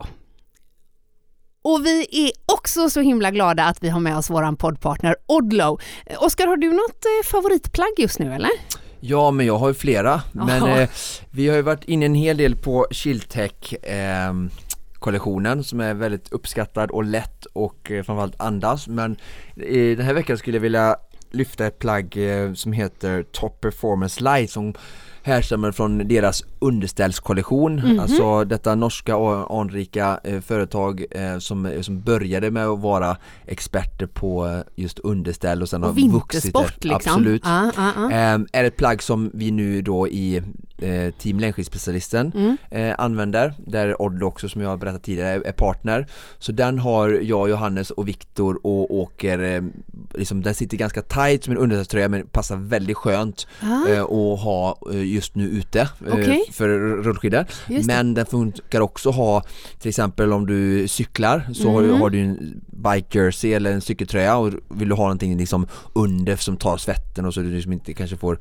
Och 1.64 1.86
vi 1.86 2.08
är 2.12 2.32
också 2.54 2.90
så 2.90 3.02
himla 3.02 3.32
glada 3.32 3.64
att 3.66 3.84
vi 3.84 3.90
har 3.90 4.00
med 4.00 4.18
oss 4.18 4.30
våran 4.30 4.56
poddpartner 4.56 5.16
Odlo. 5.28 5.80
Oskar, 6.18 6.48
har 6.48 6.58
du 6.58 6.72
något 6.72 7.06
eh, 7.06 7.30
favoritplagg 7.32 7.94
just 7.98 8.20
nu 8.20 8.34
eller? 8.34 8.52
Ja, 9.06 9.32
men 9.32 9.46
jag 9.46 9.58
har 9.58 9.68
ju 9.68 9.74
flera. 9.74 10.22
Men 10.32 10.64
eh, 10.64 10.90
vi 11.32 11.48
har 11.48 11.56
ju 11.56 11.62
varit 11.62 11.84
inne 11.84 12.06
en 12.06 12.16
hel 12.16 12.38
del 12.38 12.56
på 12.56 12.88
Chiltech 12.92 13.74
eh, 13.74 14.34
kollektionen 14.94 15.64
som 15.64 15.80
är 15.80 15.94
väldigt 15.94 16.32
uppskattad 16.32 16.92
och 16.92 17.04
lätt 17.04 17.46
och 17.46 17.92
eh, 17.92 18.04
framförallt 18.04 18.42
andas. 18.42 18.88
Men 18.88 19.16
i 19.56 19.96
den 19.96 20.06
här 20.06 20.14
veckan 20.14 20.38
skulle 20.38 20.58
jag 20.58 20.62
vilja 20.62 20.96
lyfta 21.32 21.68
ett 21.68 21.80
plagg 21.80 22.18
eh, 22.18 22.54
som 22.54 22.74
heter 22.74 23.24
Top 23.24 23.62
Performance 23.62 24.24
Light 24.24 24.52
som 24.52 24.74
härstammar 25.24 25.72
från 25.72 26.08
deras 26.08 26.44
underställskollektion, 26.60 27.76
Mhm. 27.76 28.00
alltså 28.00 28.44
detta 28.44 28.76
norska 28.76 29.16
och 29.16 29.60
anrika 29.62 30.20
eh, 30.24 30.42
företag 30.42 31.06
eh, 31.12 31.38
som, 31.40 31.80
som 31.82 32.02
började 32.02 32.52
med 32.52 32.68
att 32.68 32.80
vara 32.80 33.18
experter 33.46 34.06
på 34.08 34.48
eh, 34.48 34.60
just 34.76 35.00
underställ 35.00 35.62
och 35.62 35.70
sen 35.70 35.84
Och 35.84 35.90
har 35.90 36.10
vuxit 36.10 36.46
vintersport 36.46 36.84
liksom. 36.84 37.12
Absolut. 37.14 37.42
Ja, 37.46 37.72
ja, 37.78 37.92
ja. 37.96 38.12
Ehm, 38.12 38.48
är 38.54 38.64
ett 38.64 38.78
plagg 38.78 39.04
som 39.04 39.32
vi 39.34 39.52
nu 39.52 39.82
då 39.82 40.08
i 40.08 40.42
eh, 40.84 41.12
Team 41.14 41.40
Längdskidspecialisten 41.40 42.32
Mm. 42.36 42.58
eh, 42.72 42.96
använder, 42.98 43.54
där 43.58 44.02
Odlo 44.02 44.28
också 44.28 44.50
som 44.50 44.62
jag 44.62 44.70
har 44.70 44.78
berättat 44.78 45.04
tidigare 45.04 45.30
är, 45.46 45.52
partner. 45.52 46.08
Så 46.40 46.52
den 46.52 46.80
har 46.80 47.10
jag, 47.10 47.50
Johannes 47.50 47.92
och 47.92 48.08
Viktor 48.08 48.60
och 48.64 48.96
åker, 48.96 49.40
eh, 49.40 49.62
liksom, 50.14 50.42
den 50.42 50.56
sitter 50.56 50.78
ganska 50.78 51.02
tight 51.02 51.44
som 51.44 51.52
en 51.54 51.58
underställströja 51.60 52.10
men 52.10 52.28
passar 52.28 52.56
väldigt 52.56 52.98
skönt 52.98 53.48
Ah. 53.62 53.88
eh, 53.90 54.04
att 54.04 54.40
ha 54.40 54.78
eh, 54.94 55.04
just 55.14 55.36
nu 55.36 55.50
ute 55.50 55.80
eh, 55.82 55.88
Okej. 56.14 56.44
för 56.52 56.70
rullskidor. 57.04 57.46
Det. 57.68 57.86
Men 57.88 58.14
den 58.14 58.26
funkar 58.26 58.82
också 58.82 59.10
ha 59.12 59.44
till 59.80 59.90
exempel 59.90 60.34
om 60.34 60.46
du 60.46 60.88
cyklar 60.88 61.48
så 61.54 61.72
har, 61.72 61.82
du, 61.82 61.88
Mm. 61.88 62.02
har 62.02 62.10
du 62.10 62.20
en 62.20 62.62
bike 62.68 63.18
jersey 63.20 63.54
eller 63.54 63.72
en 63.72 63.82
cykeltröja 63.82 64.38
och 64.38 64.52
vill 64.70 64.90
du 64.90 64.96
ha 64.96 65.04
någonting 65.04 65.38
liksom 65.38 65.68
under 65.96 66.36
som 66.36 66.58
tar 66.58 66.78
svetten 66.78 67.26
och 67.26 67.34
så 67.34 67.40
du 67.40 67.50
liksom 67.52 67.74
inte 67.74 67.94
kanske 67.94 68.18
får 68.18 68.40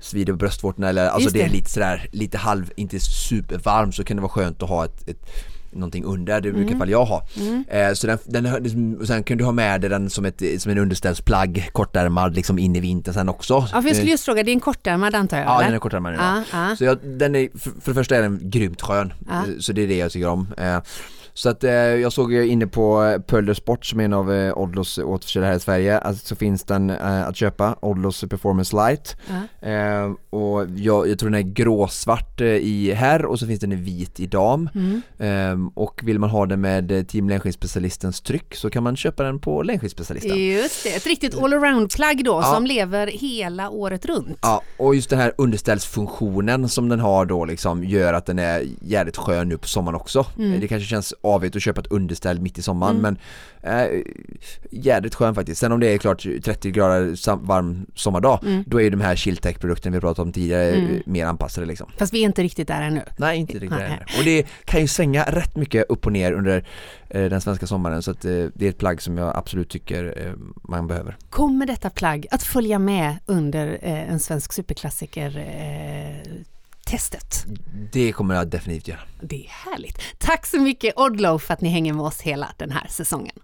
svider 0.00 0.32
bröstvårtorna 0.32 0.88
eller 0.88 1.06
alltså 1.06 1.20
Just 1.22 1.34
det 1.34 1.42
är 1.42 1.46
det. 1.48 1.52
lite 1.54 1.70
sådär 1.70 1.83
lite 2.12 2.38
halv, 2.38 2.70
inte 2.76 3.00
supervarm 3.00 3.92
så 3.92 4.04
kan 4.04 4.16
det 4.16 4.20
vara 4.22 4.32
skönt 4.32 4.62
att 4.62 4.68
ha 4.68 4.84
ett, 4.84 5.08
ett 5.08 5.26
någonting 5.70 6.04
under, 6.04 6.40
det 6.40 6.52
brukar 6.52 6.70
alla 6.70 6.78
fall 6.78 6.90
jag 6.90 7.04
ha. 7.04 7.22
Eh, 7.68 7.92
så 7.94 8.06
den, 8.06 8.18
den, 8.24 8.62
liksom- 8.62 9.06
sen 9.06 9.22
kan 9.24 9.38
du 9.38 9.44
ha 9.44 9.52
med 9.52 9.80
dig 9.80 9.90
den 9.90 10.10
som, 10.10 10.24
ett, 10.24 10.42
som 10.58 10.72
en 10.72 10.78
underställsplagg, 10.78 11.68
kortärmad 11.72 12.34
liksom 12.34 12.58
in 12.58 12.76
i 12.76 12.80
vintern 12.80 13.14
sen 13.14 13.28
också. 13.28 13.54
Ja, 13.72 13.82
för 13.82 13.88
jag 13.88 13.96
skulle 13.96 14.02
Eh, 14.02 14.10
just 14.10 14.24
fråga, 14.24 14.42
det 14.42 14.50
är 14.50 14.52
en 14.52 14.60
kortärmad 14.60 15.14
antar 15.14 15.36
jag? 15.36 15.46
Ja 15.46 15.54
eller? 15.56 15.64
den 15.64 15.74
är 15.74 15.78
kortärmad 15.78 16.14
Ja, 16.14 16.42
ja. 16.52 16.76
så 16.76 16.84
jag, 16.84 16.98
den 17.04 17.34
är, 17.34 17.48
för, 17.58 17.70
för 17.80 17.90
det 17.90 17.94
första 17.94 18.16
är 18.16 18.22
den 18.22 18.40
grymt 18.42 18.82
skön, 18.82 19.12
Ja. 19.28 19.34
Eh, 19.34 19.42
så 19.60 19.72
det 19.72 19.82
är 19.82 19.88
det 19.88 19.96
jag 19.96 20.12
tycker 20.12 20.28
om. 20.28 20.48
Eh, 20.58 20.78
Så 21.36 21.48
att 21.48 21.64
eh, 21.64 21.72
jag 21.72 22.12
såg 22.12 22.32
inne 22.34 22.66
på 22.66 23.04
eh, 23.04 23.20
Pölder 23.20 23.54
Sport 23.54 23.86
som 23.86 24.00
är 24.00 24.04
en 24.04 24.12
av 24.12 24.32
eh, 24.32 24.58
Odlos 24.58 24.98
återförsäljare 24.98 25.50
här 25.50 25.56
i 25.56 25.60
Sverige, 25.60 25.98
alltså, 25.98 26.26
så 26.26 26.36
finns 26.36 26.64
den 26.64 26.90
eh, 26.90 27.26
att 27.28 27.36
köpa, 27.36 27.76
Odlos 27.82 28.20
Performance 28.30 28.76
Light. 28.76 29.16
Ja. 29.60 29.68
Eh, 29.68 30.12
och 30.30 30.66
jag, 30.76 31.08
jag 31.08 31.18
tror 31.18 31.30
den 31.30 31.38
är 31.40 31.52
gråsvart 31.52 32.40
eh, 32.40 32.46
i 32.46 32.92
herr 32.92 33.24
och 33.24 33.38
så 33.38 33.46
finns 33.46 33.60
den 33.60 33.72
i 33.72 33.76
vit 33.76 34.20
i 34.20 34.26
dam. 34.26 34.68
Mm. 34.74 35.02
Eh, 35.18 35.68
och 35.74 36.00
vill 36.04 36.18
man 36.18 36.30
ha 36.30 36.46
den 36.46 36.60
med 36.60 36.92
eh, 36.92 37.02
Team 37.02 37.28
Längdskidspecialistens 37.28 38.20
tryck 38.20 38.54
så 38.54 38.70
kan 38.70 38.82
man 38.82 38.96
köpa 38.96 39.22
den 39.22 39.38
på 39.38 39.62
Längdskidspecialisten. 39.62 40.38
Just 40.46 40.84
det, 40.84 40.90
ett 40.96 41.06
riktigt 41.06 41.34
allround-plagg 41.38 42.24
då 42.24 42.32
Ja. 42.42 42.54
som 42.54 42.66
lever 42.66 43.06
hela 43.06 43.70
året 43.70 44.06
runt. 44.06 44.38
Ja, 44.42 44.62
och 44.76 44.94
just 44.94 45.10
den 45.10 45.18
här 45.18 45.32
underställsfunktionen 45.38 46.68
som 46.68 46.88
den 46.88 47.00
har 47.00 47.26
då 47.26 47.44
liksom 47.44 47.84
gör 47.84 48.14
att 48.14 48.26
den 48.26 48.38
är 48.38 48.62
jävligt 48.80 49.16
skön 49.16 49.48
nu 49.48 49.58
på 49.58 49.68
sommaren 49.68 49.96
också. 49.96 50.26
Mm. 50.38 50.60
Det 50.60 50.68
kanske 50.68 50.88
känns 50.88 51.14
avigt 51.24 51.56
att 51.56 51.62
köpa 51.62 51.80
ett 51.80 51.86
underställ 51.86 52.40
mitt 52.40 52.58
i 52.58 52.62
sommaren 52.62 52.96
Mm. 52.98 53.16
men 53.62 53.78
eh, 53.90 54.02
jädrigt 54.70 55.14
skön 55.14 55.34
faktiskt. 55.34 55.60
Sen 55.60 55.72
om 55.72 55.80
det 55.80 55.86
är 55.94 55.98
klart 55.98 56.26
30 56.44 56.70
grader 56.70 57.14
sam- 57.14 57.46
varm 57.46 57.86
sommardag 57.94 58.40
Mm. 58.46 58.64
då 58.66 58.78
är 58.80 58.84
ju 58.84 58.90
de 58.90 59.00
här 59.00 59.16
Chiltech-produkterna 59.16 59.94
vi 59.96 60.00
pratade 60.00 60.26
om 60.26 60.32
tidigare 60.32 60.72
Mm. 60.72 60.94
eh, 60.94 61.00
mer 61.06 61.26
anpassade 61.26 61.66
liksom. 61.66 61.90
Fast 61.98 62.12
vi 62.12 62.18
är 62.20 62.24
inte 62.24 62.42
riktigt 62.42 62.68
där 62.68 62.82
ännu. 62.82 63.02
Nej 63.18 63.38
inte 63.38 63.52
riktigt 63.54 63.70
Nej. 63.70 63.80
heller. 63.88 64.06
Och 64.18 64.24
det 64.24 64.46
kan 64.64 64.80
ju 64.80 64.86
svänga 64.88 65.24
rätt 65.24 65.56
mycket 65.56 65.84
upp 65.88 66.06
och 66.06 66.12
ner 66.12 66.32
under 66.32 66.64
eh, 67.10 67.24
den 67.24 67.40
svenska 67.40 67.66
sommaren 67.66 68.02
så 68.02 68.10
att 68.10 68.24
eh, 68.24 68.30
det 68.54 68.66
är 68.66 68.68
ett 68.68 68.78
plagg 68.78 69.02
som 69.02 69.18
jag 69.18 69.36
absolut 69.36 69.68
tycker 69.70 70.26
eh, 70.26 70.32
man 70.68 70.86
behöver. 70.86 71.16
Kommer 71.30 71.66
detta 71.66 71.90
plagg 71.90 72.26
att 72.30 72.42
följa 72.42 72.78
med 72.78 73.16
under 73.26 73.78
eh, 73.82 74.10
en 74.10 74.20
svensk 74.20 74.52
superklassiker 74.52 75.38
testet? 76.94 77.44
Det 77.92 78.12
kommer 78.12 78.34
jag 78.34 78.48
definitivt 78.48 78.88
göra. 78.88 79.00
Det 79.22 79.46
är 79.46 79.48
härligt. 79.48 79.98
Tack 80.18 80.46
så 80.46 80.60
mycket 80.60 80.98
Oddlow 80.98 81.38
för 81.38 81.54
att 81.54 81.60
ni 81.60 81.68
hänger 81.68 81.92
med 81.92 82.04
oss 82.04 82.20
hela 82.20 82.48
den 82.56 82.70
här 82.70 82.86
säsongen. 82.88 83.36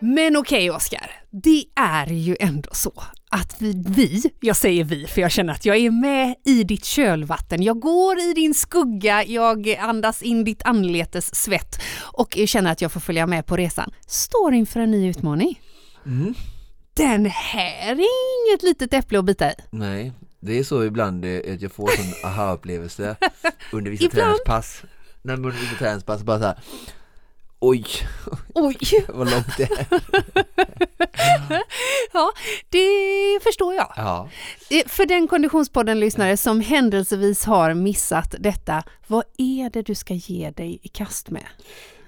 Men 0.00 0.36
okej 0.36 0.70
Oskar, 0.70 1.10
det 1.30 1.64
är 1.74 2.06
ju 2.06 2.36
ändå 2.40 2.68
så 2.72 3.02
att 3.30 3.56
vi, 3.58 3.84
vi, 3.88 4.22
jag 4.40 4.56
säger 4.56 4.84
vi 4.84 5.06
för 5.06 5.20
jag 5.20 5.30
känner 5.30 5.52
att 5.52 5.64
jag 5.64 5.76
är 5.76 5.90
med 5.90 6.34
i 6.44 6.64
ditt 6.64 6.84
kölvatten, 6.84 7.62
jag 7.62 7.80
går 7.80 8.18
i 8.20 8.32
din 8.32 8.54
skugga, 8.54 9.24
jag 9.24 9.76
andas 9.80 10.22
in 10.22 10.44
ditt 10.44 10.62
anletes 10.62 11.34
svett 11.34 11.82
och 11.98 12.38
känner 12.46 12.72
att 12.72 12.80
jag 12.80 12.92
får 12.92 13.00
följa 13.00 13.26
med 13.26 13.46
på 13.46 13.56
resan, 13.56 13.92
står 14.06 14.54
inför 14.54 14.80
en 14.80 14.90
ny 14.90 15.08
utmaning. 15.08 15.60
Mm. 16.06 16.34
Den 16.96 17.26
här 17.26 17.92
är 17.92 18.48
inget 18.50 18.62
litet 18.62 18.94
äpple 18.94 19.18
att 19.18 19.24
bita 19.24 19.50
i. 19.50 19.54
Nej, 19.70 20.12
det 20.40 20.58
är 20.58 20.64
så 20.64 20.84
ibland 20.84 21.24
eh, 21.24 21.54
att 21.54 21.62
jag 21.62 21.72
får 21.72 21.88
sån 21.88 22.30
aha-upplevelse 22.30 23.16
under 23.72 23.90
vissa 23.90 24.08
träningspass. 24.08 24.82
Nej 25.22 25.36
men 25.36 25.44
under 25.44 25.60
vissa 25.60 25.74
träningspass 25.76 26.22
bara 26.22 26.38
så 26.38 26.44
här. 26.44 26.58
Oj, 27.58 27.84
Oj! 28.54 28.76
vad 29.08 29.30
långt 29.30 29.56
det 29.56 29.62
är. 29.62 29.86
Ja, 32.12 32.32
det 32.70 33.40
förstår 33.42 33.74
jag. 33.74 33.92
Ja. 33.96 34.28
Eh, 34.70 34.86
För 34.86 35.06
den 35.06 35.28
Konditionspodden-lyssnare 35.28 36.36
som 36.36 36.60
händelsevis 36.60 37.44
har 37.44 37.74
missat 37.74 38.34
detta, 38.38 38.82
vad 39.06 39.24
är 39.38 39.70
det 39.70 39.82
du 39.82 39.94
ska 39.94 40.14
ge 40.14 40.50
dig 40.50 40.78
i 40.82 40.88
kast 40.88 41.30
med? 41.30 41.46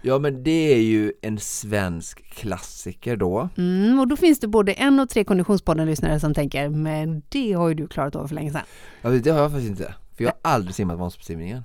Ja, 0.09 0.19
men 0.19 0.43
det 0.43 0.73
är 0.75 0.81
ju 0.81 1.13
en 1.23 1.39
svensk 1.39 2.31
klassiker 2.31 3.17
då. 3.17 3.49
Mm, 3.57 3.99
och 3.99 4.09
då 4.09 4.17
finns 4.17 4.41
det 4.41 4.49
både 4.49 4.73
en 4.73 5.01
och 5.01 5.09
tre 5.09 5.25
Konditionspodden-lyssnare 5.25 6.21
som 6.21 6.35
tänker, 6.35 6.69
men 6.69 7.23
det 7.29 7.53
har 7.53 7.69
ju 7.69 7.75
du 7.75 7.89
klarat 7.89 8.17
av 8.17 8.29
för 8.29 8.35
länge 8.35 8.53
sedan. 8.53 8.63
Ja, 9.03 9.11
det 9.11 9.31
har 9.31 9.41
jag 9.41 9.51
faktiskt 9.51 9.71
inte. 9.71 9.95
För 10.17 10.25
jag 10.25 10.31
har 10.31 10.53
aldrig 10.53 10.75
simmat 10.75 10.99
Vansbrosimningen. 10.99 11.63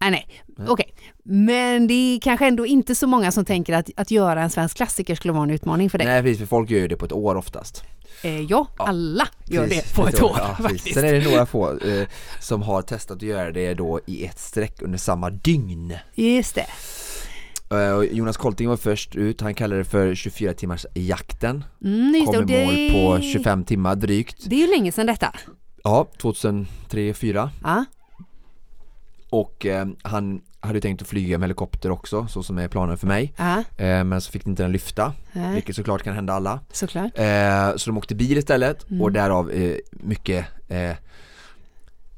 Nej, 0.00 0.10
nej, 0.10 0.42
okej. 0.68 0.94
Men 1.22 1.86
det 1.86 1.94
är 1.94 2.20
kanske 2.20 2.46
ändå 2.46 2.66
inte 2.66 2.94
så 2.94 3.06
många 3.06 3.32
som 3.32 3.44
tänker 3.44 3.72
att, 3.72 3.90
att 3.96 4.10
göra 4.10 4.42
en 4.42 4.50
svensk 4.50 4.76
klassiker 4.76 5.14
skulle 5.14 5.32
vara 5.32 5.42
en 5.42 5.50
utmaning 5.50 5.90
för 5.90 5.98
dig. 5.98 6.06
Nej 6.06 6.22
precis, 6.22 6.38
för 6.38 6.46
folk 6.46 6.70
gör 6.70 6.78
ju 6.80 6.88
det 6.88 6.96
på 6.96 7.04
ett 7.04 7.12
år 7.12 7.34
oftast. 7.34 7.84
Eh, 8.22 8.40
ja, 8.40 8.66
alla 8.76 9.28
gör 9.44 9.66
Precis, 9.66 9.92
det 9.92 9.96
på 9.96 10.08
ett 10.08 10.22
år 10.22 10.36
Ja. 10.38 10.68
Sen 10.94 11.04
är 11.04 11.12
det 11.12 11.30
några 11.30 11.46
få 11.46 11.78
eh, 11.78 12.08
som 12.40 12.62
har 12.62 12.82
testat 12.82 13.16
att 13.16 13.22
göra 13.22 13.52
det 13.52 13.74
då 13.74 14.00
i 14.06 14.24
ett 14.24 14.38
streck 14.38 14.82
under 14.82 14.98
samma 14.98 15.30
dygn. 15.30 15.94
Just 16.14 16.54
det. 16.54 16.66
Eh, 17.70 18.02
Jonas 18.16 18.36
Kolting 18.36 18.68
var 18.68 18.76
först 18.76 19.16
ut, 19.16 19.40
han 19.40 19.54
kallade 19.54 19.80
det 19.80 19.84
för 19.84 20.14
24 20.14 20.54
timmars 20.54 20.86
jakten. 20.94 21.64
Mm, 21.84 22.14
just. 22.14 22.26
Kom 22.34 22.42
i 22.42 22.46
det, 22.46 22.92
mål 22.92 23.16
på 23.16 23.22
25 23.22 23.64
timmar 23.64 23.94
drygt. 23.96 24.36
det 24.50 24.56
är 24.56 24.60
ju 24.66 24.70
länge 24.70 24.92
sedan 24.92 25.06
detta. 25.06 25.34
Ja, 25.84 26.08
2003-2004 26.18 27.48
Ja, 27.62 27.84
och 29.30 29.66
eh, 29.66 29.86
han 30.02 30.40
hade 30.60 30.80
tänkt 30.80 31.02
att 31.02 31.08
flyga 31.08 31.38
med 31.38 31.46
helikopter 31.46 31.90
också, 31.90 32.26
så 32.26 32.42
som 32.42 32.58
är 32.58 32.68
planen 32.68 32.98
för 32.98 33.06
mig. 33.06 33.32
ja, 33.36 33.64
Eh, 33.84 34.04
men 34.04 34.20
så 34.20 34.30
fick 34.32 34.46
inte 34.46 34.62
den 34.62 34.72
lyfta, 34.72 35.12
nej, 35.32 35.54
vilket 35.54 35.76
såklart 35.76 36.02
kan 36.02 36.14
hända 36.14 36.32
alla. 36.32 36.60
såklart. 36.72 37.18
Eh, 37.18 37.76
så 37.76 37.90
de 37.90 37.98
åkte 37.98 38.14
bil 38.14 38.38
istället 38.38 38.90
Mm. 38.90 39.02
och 39.02 39.12
därav 39.12 39.50
eh, 39.50 39.76
mycket 39.90 40.46
eh, 40.68 40.96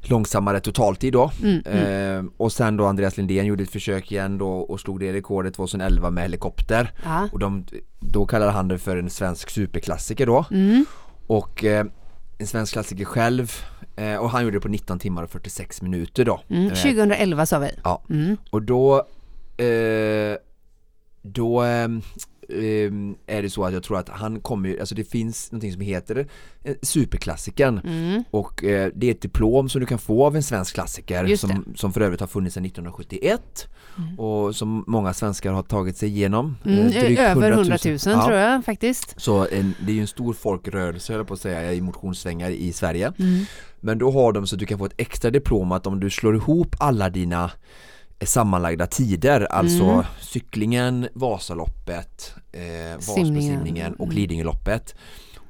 långsammare 0.02 0.60
totaltid 0.60 1.12
då. 1.12 1.30
Mm, 1.42 1.62
mm. 1.66 2.18
Eh, 2.18 2.30
och 2.36 2.52
sen 2.52 2.76
då 2.76 2.86
Andreas 2.86 3.16
Lindén 3.16 3.46
gjorde 3.46 3.62
ett 3.62 3.70
försök 3.70 4.12
igen 4.12 4.38
då 4.38 4.50
och 4.50 4.80
slog 4.80 5.00
det 5.00 5.12
rekordet 5.12 5.54
2011 5.54 6.10
med 6.10 6.22
helikopter. 6.22 6.92
Ja. 7.04 7.28
Och 7.32 7.38
de, 7.38 7.64
då 8.00 8.26
kallade 8.26 8.50
han 8.52 8.68
det 8.68 8.78
för 8.78 8.96
en 8.96 9.10
svensk 9.10 9.50
superklassiker 9.50 10.26
då. 10.26 10.44
Mm. 10.50 10.84
Och 11.26 11.64
eh, 11.64 11.86
en 12.38 12.46
svensk 12.46 12.72
klassiker 12.72 13.04
själv 13.04 13.52
eh, 13.96 14.16
och 14.16 14.30
han 14.30 14.44
gjorde 14.44 14.56
det 14.56 14.60
på 14.60 14.68
19 14.68 14.98
timmar 14.98 15.22
och 15.22 15.30
46 15.30 15.82
minuter 15.82 16.24
då. 16.24 16.40
Mm. 16.48 16.66
Eh, 16.66 16.74
2011 16.74 17.46
sa 17.46 17.58
vi. 17.58 17.70
Ja. 17.84 18.02
Mm. 18.10 18.36
och 18.50 18.62
då 18.62 18.96
eh, 19.56 20.36
Då 21.22 21.64
eh, 21.64 21.82
eh, 21.82 21.88
är 23.26 23.42
det 23.42 23.50
så 23.50 23.64
att 23.64 23.72
jag 23.72 23.82
tror 23.82 23.98
att 23.98 24.08
han 24.08 24.40
kommer 24.40 24.80
alltså 24.80 24.94
det 24.94 25.04
finns 25.04 25.52
någonting 25.52 25.72
som 25.72 25.80
heter 25.80 26.26
eh, 26.64 26.74
Superklassikern 26.82 27.78
Mm. 27.84 28.24
och 28.30 28.64
eh, 28.64 28.90
det 28.94 29.06
är 29.06 29.10
ett 29.10 29.20
diplom 29.22 29.68
som 29.68 29.80
du 29.80 29.86
kan 29.86 29.98
få 29.98 30.24
av 30.26 30.36
en 30.36 30.42
svensk 30.42 30.74
klassiker 30.74 31.36
som, 31.36 31.64
som 31.76 31.92
för 31.92 32.00
övrigt 32.00 32.20
har 32.20 32.26
funnits 32.26 32.54
sedan 32.54 32.64
1971 32.64 33.68
och 34.18 34.56
som 34.56 34.84
många 34.86 35.12
svenskar 35.14 35.52
har 35.52 35.62
tagit 35.62 35.96
sig 35.96 36.08
igenom. 36.08 36.56
eh, 36.64 36.70
Mm. 36.78 37.18
Över 37.18 37.52
100 37.52 37.78
000 37.84 37.98
Ja. 38.06 38.26
tror 38.26 38.38
jag 38.38 38.64
faktiskt. 38.64 39.14
Så 39.20 39.46
en, 39.52 39.74
det 39.86 39.92
är 39.92 39.94
ju 39.94 40.00
en 40.00 40.06
stor 40.06 40.32
folkrörelse 40.32 41.12
höll 41.12 41.24
på 41.24 41.34
att 41.34 41.40
säga 41.40 41.72
i 41.72 41.80
motionssvängar 41.80 42.50
i 42.50 42.72
Sverige. 42.72 43.12
Mm. 43.18 43.44
Men 43.80 43.98
då 43.98 44.10
har 44.10 44.32
de 44.32 44.46
så 44.46 44.54
att 44.56 44.60
du 44.60 44.66
kan 44.66 44.78
få 44.78 44.84
ett 44.86 44.94
extra 44.96 45.30
diplom 45.30 45.72
att 45.72 45.86
om 45.86 46.00
du 46.00 46.10
slår 46.10 46.34
ihop 46.36 46.76
alla 46.78 47.10
dina 47.10 47.50
sammanlagda 48.26 48.86
tider, 48.86 49.40
alltså 49.52 49.84
Mm. 49.84 50.04
cyklingen, 50.20 51.08
Vasaloppet, 51.14 52.34
eh, 52.52 52.60
Simningen. 52.62 52.96
Vasasimningen 52.96 53.94
och 53.94 54.04
Mm. 54.06 54.16
Lidingöloppet 54.16 54.94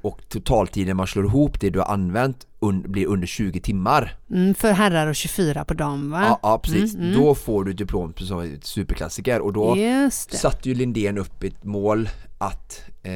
och 0.03 0.21
totaltiden 0.29 0.97
man 0.97 1.07
slår 1.07 1.25
ihop 1.25 1.61
det 1.61 1.71
du 1.71 1.79
har 1.79 1.87
använt 1.87 2.47
un, 2.61 2.93
blir 2.93 3.07
under 3.07 3.27
20 3.27 3.61
timmar. 3.61 4.17
Mm, 4.31 4.55
för 4.55 4.73
herrar 4.73 5.07
och 5.07 5.15
24 5.15 5.65
på 5.65 5.75
dam 5.75 6.11
va? 6.11 6.23
Ja, 6.29 6.39
ja 6.43 6.59
precis. 6.59 6.95
Mm, 6.95 7.07
mm. 7.09 7.21
Då 7.21 7.35
får 7.35 7.65
du 7.65 7.73
diplom 7.73 8.15
som 8.17 8.57
superklassiker 8.63 9.41
och 9.41 9.53
då 9.53 9.77
satte 10.11 10.69
ju 10.69 10.75
Lindén 10.75 11.19
upp 11.19 11.43
ett 11.43 11.65
mål 11.65 12.09
att 12.39 12.81
eh, 13.03 13.13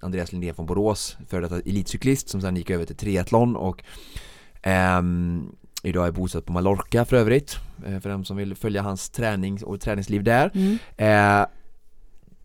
Andreas 0.00 0.32
Lindén 0.32 0.54
från 0.54 0.66
Borås, 0.66 1.16
före 1.28 1.40
detta 1.40 1.60
elitcyklist 1.60 2.28
som 2.28 2.40
sen 2.40 2.56
gick 2.56 2.70
över 2.70 2.84
till 2.84 2.96
triathlon 2.96 3.56
och 3.56 3.82
ehm, 4.62 5.52
idag 5.82 6.06
är 6.06 6.10
bosatt 6.10 6.46
på 6.46 6.52
Mallorca 6.52 7.04
för 7.04 7.16
övrigt 7.16 7.56
eh, 7.86 8.00
för 8.00 8.10
dem 8.10 8.24
som 8.24 8.36
vill 8.36 8.54
följa 8.54 8.82
hans 8.82 9.10
träning 9.10 9.64
och 9.64 9.80
träningsliv 9.80 10.22
där. 10.24 10.50
Mm. 10.54 10.78
Eh, 10.96 11.46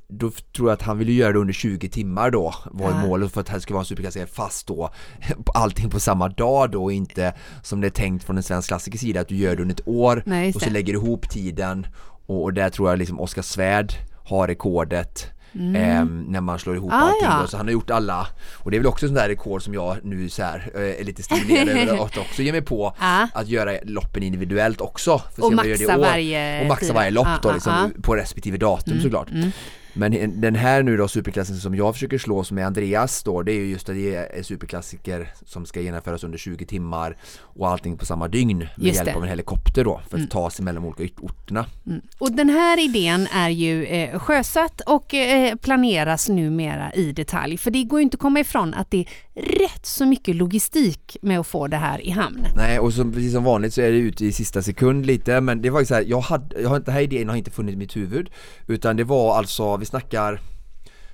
då 0.09 0.31
tror 0.55 0.69
jag 0.69 0.73
att 0.73 0.81
han 0.81 0.97
ville 0.97 1.11
göra 1.11 1.33
det 1.33 1.39
under 1.39 1.53
20 1.53 1.89
timmar 1.89 2.31
då 2.31 2.53
var 2.65 2.89
Ja. 2.91 3.05
målet 3.07 3.31
för 3.31 3.41
att 3.41 3.47
det 3.47 3.61
skulle 3.61 3.73
vara 3.73 3.81
en 3.81 3.85
superklassiker 3.85 4.25
fast 4.25 4.67
då 4.67 4.89
allting 5.53 5.89
på 5.89 5.99
samma 5.99 6.29
dag 6.29 6.71
då 6.71 6.83
och 6.83 6.91
inte 6.93 7.33
som 7.63 7.81
det 7.81 7.87
är 7.87 7.91
tänkt 7.91 8.23
från 8.23 8.37
en 8.37 8.43
svensk 8.43 8.67
klassikers 8.67 9.01
sida 9.01 9.21
att 9.21 9.27
du 9.27 9.35
gör 9.35 9.55
det 9.55 9.61
under 9.61 9.75
ett 9.75 9.87
år 9.87 10.23
Nej, 10.25 10.53
och 10.55 10.61
så 10.61 10.69
lägger 10.69 10.93
du 10.93 10.99
ihop 10.99 11.29
tiden 11.29 11.87
och, 12.25 12.43
och 12.43 12.53
där 12.53 12.69
tror 12.69 12.89
jag 12.89 12.99
liksom 12.99 13.19
Oskar 13.19 13.41
Svärd 13.41 13.93
har 14.25 14.47
rekordet 14.47 15.25
ehm, 15.53 16.25
när 16.27 16.41
man 16.41 16.59
slår 16.59 16.75
ihop 16.75 16.91
Mm. 16.91 17.03
Ah, 17.03 17.07
allting 17.07 17.41
ja. 17.41 17.47
så 17.47 17.57
han 17.57 17.65
har 17.65 17.73
gjort 17.73 17.89
alla 17.89 18.27
och 18.53 18.71
det 18.71 18.77
är 18.77 18.79
väl 18.79 18.87
också 18.87 19.07
sånt 19.07 19.17
där 19.17 19.29
rekord 19.29 19.63
som 19.63 19.73
jag 19.73 19.97
nu 20.03 20.29
så 20.29 20.43
här, 20.43 20.71
eh, 20.75 20.81
är 20.81 21.03
lite 21.03 21.23
stimulerad 21.23 21.89
över 21.89 21.93
att 22.05 22.17
också 22.17 22.41
ge 22.41 22.51
mig 22.51 22.61
på 22.61 22.95
Ja. 22.99 23.27
att 23.33 23.47
göra 23.47 23.71
loppen 23.83 24.23
individuellt 24.23 24.81
också 24.81 25.21
Och 25.37 25.53
maxa 25.53 25.97
varje 25.97 26.61
och 26.61 26.67
maxa 26.67 26.93
varje 26.93 27.11
lopp 27.11 27.27
Ah, 27.27 27.39
då 27.41 27.49
ah, 27.49 27.53
liksom, 27.53 27.73
ah. 27.73 28.01
på 28.01 28.15
respektive 28.15 28.57
datum 28.57 29.01
såklart 29.01 29.29
mm. 29.29 29.51
Men 29.97 30.41
den 30.41 30.55
här 30.55 30.83
nu 30.83 30.97
då 30.97 31.07
superklassen 31.07 31.55
som 31.55 31.75
jag 31.75 31.93
försöker 31.93 32.17
slå 32.17 32.43
som 32.43 32.57
är 32.57 32.63
Andreas 32.63 33.23
då 33.23 33.43
det 33.43 33.51
är 33.51 33.59
ju 33.59 33.65
just 33.65 33.89
att 33.89 33.95
det 33.95 34.15
är 34.15 34.43
superklassiker 34.43 35.33
som 35.45 35.65
ska 35.65 35.81
genomföras 35.81 36.23
under 36.23 36.37
20 36.37 36.65
timmar 36.65 37.17
och 37.39 37.69
allting 37.69 37.97
på 37.97 38.05
samma 38.05 38.27
dygn 38.27 38.57
med 38.57 38.69
Just 38.77 38.95
hjälp 38.95 39.09
det. 39.09 39.15
av 39.15 39.23
en 39.23 39.29
helikopter 39.29 39.83
då 39.83 40.01
för 40.09 40.17
att 40.17 40.31
ta 40.31 40.49
sig 40.49 40.65
mellan 40.65 40.83
de 40.83 40.87
olika 40.87 41.21
orterna. 41.21 41.65
Mm. 41.85 42.01
Och 42.17 42.31
den 42.31 42.49
här 42.49 42.79
idén 42.79 43.27
är 43.33 43.49
ju 43.49 43.85
eh, 43.85 44.19
sjösatt 44.19 44.81
och 44.81 45.13
eh, 45.13 45.55
planeras 45.55 46.29
numera 46.29 46.93
i 46.93 47.11
detalj. 47.11 47.57
För 47.57 47.71
det 47.71 47.83
går 47.83 47.99
ju 47.99 48.03
inte 48.03 48.15
att 48.15 48.21
komma 48.21 48.39
ifrån 48.39 48.73
att 48.73 48.91
det 48.91 49.05
rätt 49.37 49.85
så 49.85 50.05
mycket 50.05 50.35
logistik 50.35 51.17
med 51.21 51.39
att 51.39 51.47
få 51.47 51.67
det 51.67 51.77
här 51.77 52.01
i 52.07 52.09
hamn. 52.09 52.47
Nej 52.55 52.79
och 52.79 52.93
som, 52.93 53.11
precis 53.11 53.33
som 53.33 53.43
vanligt 53.43 53.73
så 53.73 53.81
är 53.81 53.91
det 53.91 53.97
ute 53.97 54.25
i 54.25 54.31
sista 54.31 54.61
sekund 54.61 55.05
lite 55.05 55.41
men 55.41 55.61
det 55.61 55.69
var 55.69 55.79
ju 55.79 55.85
så 55.85 55.95
här, 55.95 56.01
jag 56.07 56.19
hade, 56.21 56.61
jag 56.61 56.69
har, 56.69 56.79
den 56.79 56.93
här 56.93 57.01
idén 57.01 57.29
har 57.29 57.35
inte 57.35 57.51
funnits 57.51 57.73
i 57.73 57.77
mitt 57.77 57.95
huvud 57.95 58.29
utan 58.67 58.95
det 58.97 59.03
var 59.03 59.37
alltså, 59.37 59.77
vi 59.77 59.85
snackar 59.85 60.41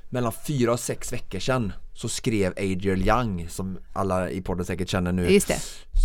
mellan 0.09 0.31
fyra 0.47 0.71
och 0.71 0.79
sex 0.79 1.13
veckor 1.13 1.39
sedan 1.39 1.73
så 1.93 2.09
skrev 2.09 2.51
Adriel 2.57 3.07
Young 3.07 3.47
som 3.49 3.77
alla 3.93 4.29
i 4.29 4.41
podden 4.41 4.65
säkert 4.65 4.89
känner 4.89 5.11
nu 5.11 5.27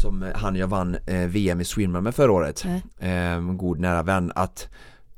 som 0.02 0.24
han 0.34 0.56
jag 0.56 0.66
vann 0.68 0.96
eh, 1.06 1.18
VM 1.28 1.60
i 1.60 1.64
swimrun 1.64 2.04
med 2.04 2.14
förra 2.14 2.32
året 2.32 2.64
Mm. 3.00 3.48
eh, 3.48 3.54
god 3.56 3.80
nära 3.80 4.02
vän 4.02 4.32
att 4.34 4.68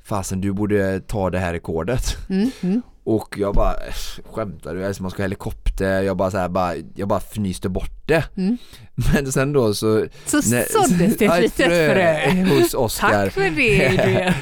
fasen 0.05 0.41
du 0.41 0.53
borde 0.53 1.01
ta 1.01 1.31
det 1.31 1.39
här 1.39 1.53
rekordet 1.53 2.17
Mm, 2.29 2.51
mm. 2.61 2.83
Och 3.05 3.35
jag 3.39 3.55
bara, 3.55 3.73
"Äsch, 3.75 4.21
skämtar 4.33 4.75
du? 4.75 4.87
Alltså 4.87 5.03
man 5.03 5.11
ska 5.11 5.23
ha 5.23 5.25
helikopter, 5.25 6.03
jag 6.03 6.17
bara 6.17 6.31
så 6.31 6.39
här, 6.39 6.49
bara, 6.49 6.75
jag 6.95 7.09
bara 7.09 7.21
fnyste 7.21 7.69
bort 7.69 7.91
det 8.07 8.25
Mm. 8.37 8.57
Men 9.15 9.33
sen 9.33 9.53
då 9.53 9.75
så 9.75 10.07
Så 10.27 10.43
såddes 10.43 11.17
det 11.19 11.25
ett 11.25 11.43
litet 11.43 11.67
frö. 11.67 12.31
hos 12.61 12.75
Oscar 12.75 13.09
Tack 13.25 13.33
för 13.33 13.51
det 13.51 14.35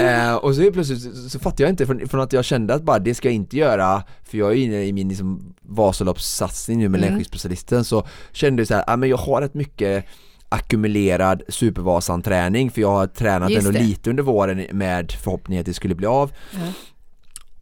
eh, 0.00 0.34
Och 0.34 0.54
så 0.54 0.72
plötsligt 0.72 1.30
så, 1.30 1.38
fattar 1.38 1.64
jag 1.64 1.70
inte 1.70 1.86
från, 1.86 2.08
från 2.08 2.20
att 2.20 2.32
jag 2.32 2.44
kände 2.44 2.74
att 2.74 2.82
bara 2.82 2.98
det 2.98 3.14
ska 3.14 3.28
jag 3.28 3.34
inte 3.34 3.56
göra 3.56 4.02
För 4.24 4.38
jag 4.38 4.50
är 4.52 4.56
inne 4.56 4.84
i 4.84 4.92
min 4.92 5.08
liksom 5.08 5.54
Vasaloppssatsning 5.62 6.78
nu 6.78 6.88
med 6.88 6.98
Mm. 6.98 7.10
längdskidspecialisten 7.10 7.84
så 7.84 8.06
kände 8.32 8.60
jag 8.60 8.68
så 8.68 8.74
här, 8.74 8.84
ah, 8.86 8.96
men 8.96 9.08
jag 9.08 9.16
har 9.16 9.40
rätt 9.40 9.54
mycket 9.54 10.04
ackumulerad 10.48 11.42
Supervasan-träning 11.48 12.70
för 12.70 12.80
jag 12.80 12.90
har 12.90 13.06
tränat 13.06 13.50
Just 13.50 13.66
ändå 13.66 13.78
det. 13.78 13.84
lite 13.84 14.10
under 14.10 14.22
våren 14.22 14.66
med 14.72 15.12
förhoppning 15.12 15.58
att 15.58 15.66
det 15.66 15.74
skulle 15.74 15.94
bli 15.94 16.06
av 16.06 16.32
Ja 16.52 16.58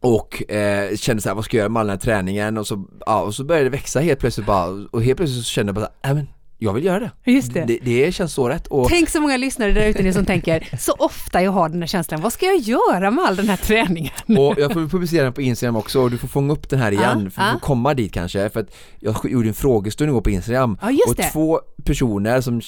och 0.05 0.51
eh, 0.51 0.95
kände 0.95 1.21
såhär, 1.21 1.35
vad 1.35 1.45
ska 1.45 1.57
jag 1.57 1.61
göra 1.61 1.69
med 1.69 1.79
all 1.79 1.87
den 1.87 1.93
här 1.93 2.01
träningen? 2.01 2.57
Och 2.57 2.67
så, 2.67 2.85
ja, 3.05 3.21
och 3.21 3.35
så 3.35 3.43
började 3.43 3.65
det 3.65 3.69
växa 3.77 3.99
helt 3.99 4.19
plötsligt 4.19 4.47
bara 4.47 4.87
och 4.91 5.03
helt 5.03 5.17
plötsligt 5.17 5.45
så 5.45 5.49
kände 5.49 5.69
jag 5.69 5.75
bara, 5.75 5.89
nej 6.03 6.11
äh, 6.11 6.15
men 6.15 6.27
jag 6.57 6.73
vill 6.73 6.83
göra 6.85 6.99
det. 6.99 7.31
Just 7.31 7.53
det. 7.53 7.65
Det, 7.65 7.79
det 7.81 8.11
känns 8.11 8.33
så 8.33 8.49
rätt 8.49 8.67
och 8.67 8.89
Tänk 8.89 9.09
så 9.09 9.21
många 9.21 9.37
lyssnare 9.37 9.71
där 9.71 9.87
ute 9.87 10.13
som 10.13 10.25
tänker, 10.25 10.69
så 10.79 10.91
ofta 10.99 11.41
jag 11.43 11.51
har 11.51 11.69
den 11.69 11.81
här 11.81 11.87
känslan, 11.87 12.21
vad 12.21 12.33
ska 12.33 12.45
jag 12.45 12.57
göra 12.57 13.11
med 13.11 13.25
all 13.25 13.35
den 13.35 13.49
här 13.49 13.57
träningen? 13.57 14.11
Och 14.27 14.55
jag 14.57 14.73
får 14.73 14.87
publicera 14.87 15.23
den 15.23 15.33
på 15.33 15.41
Instagram 15.41 15.75
också 15.75 16.01
och 16.01 16.11
du 16.11 16.17
får 16.17 16.27
fånga 16.27 16.53
upp 16.53 16.69
den 16.69 16.79
här 16.79 16.91
igen 16.91 17.21
Ja, 17.23 17.29
för 17.31 17.45
du 17.45 17.51
får 17.51 17.59
komma 17.59 17.93
dit 17.93 18.13
kanske 18.13 18.49
för 18.49 18.59
att 18.59 18.75
jag 18.99 19.15
gjorde 19.31 19.47
en 19.47 19.53
frågestund 19.53 20.09
igår 20.09 20.21
på 20.21 20.29
Instagram 20.29 20.77
just 20.89 21.07
och 21.07 21.15
det. 21.15 21.23
två 21.23 21.59
personer 21.83 22.41
som 22.41 22.61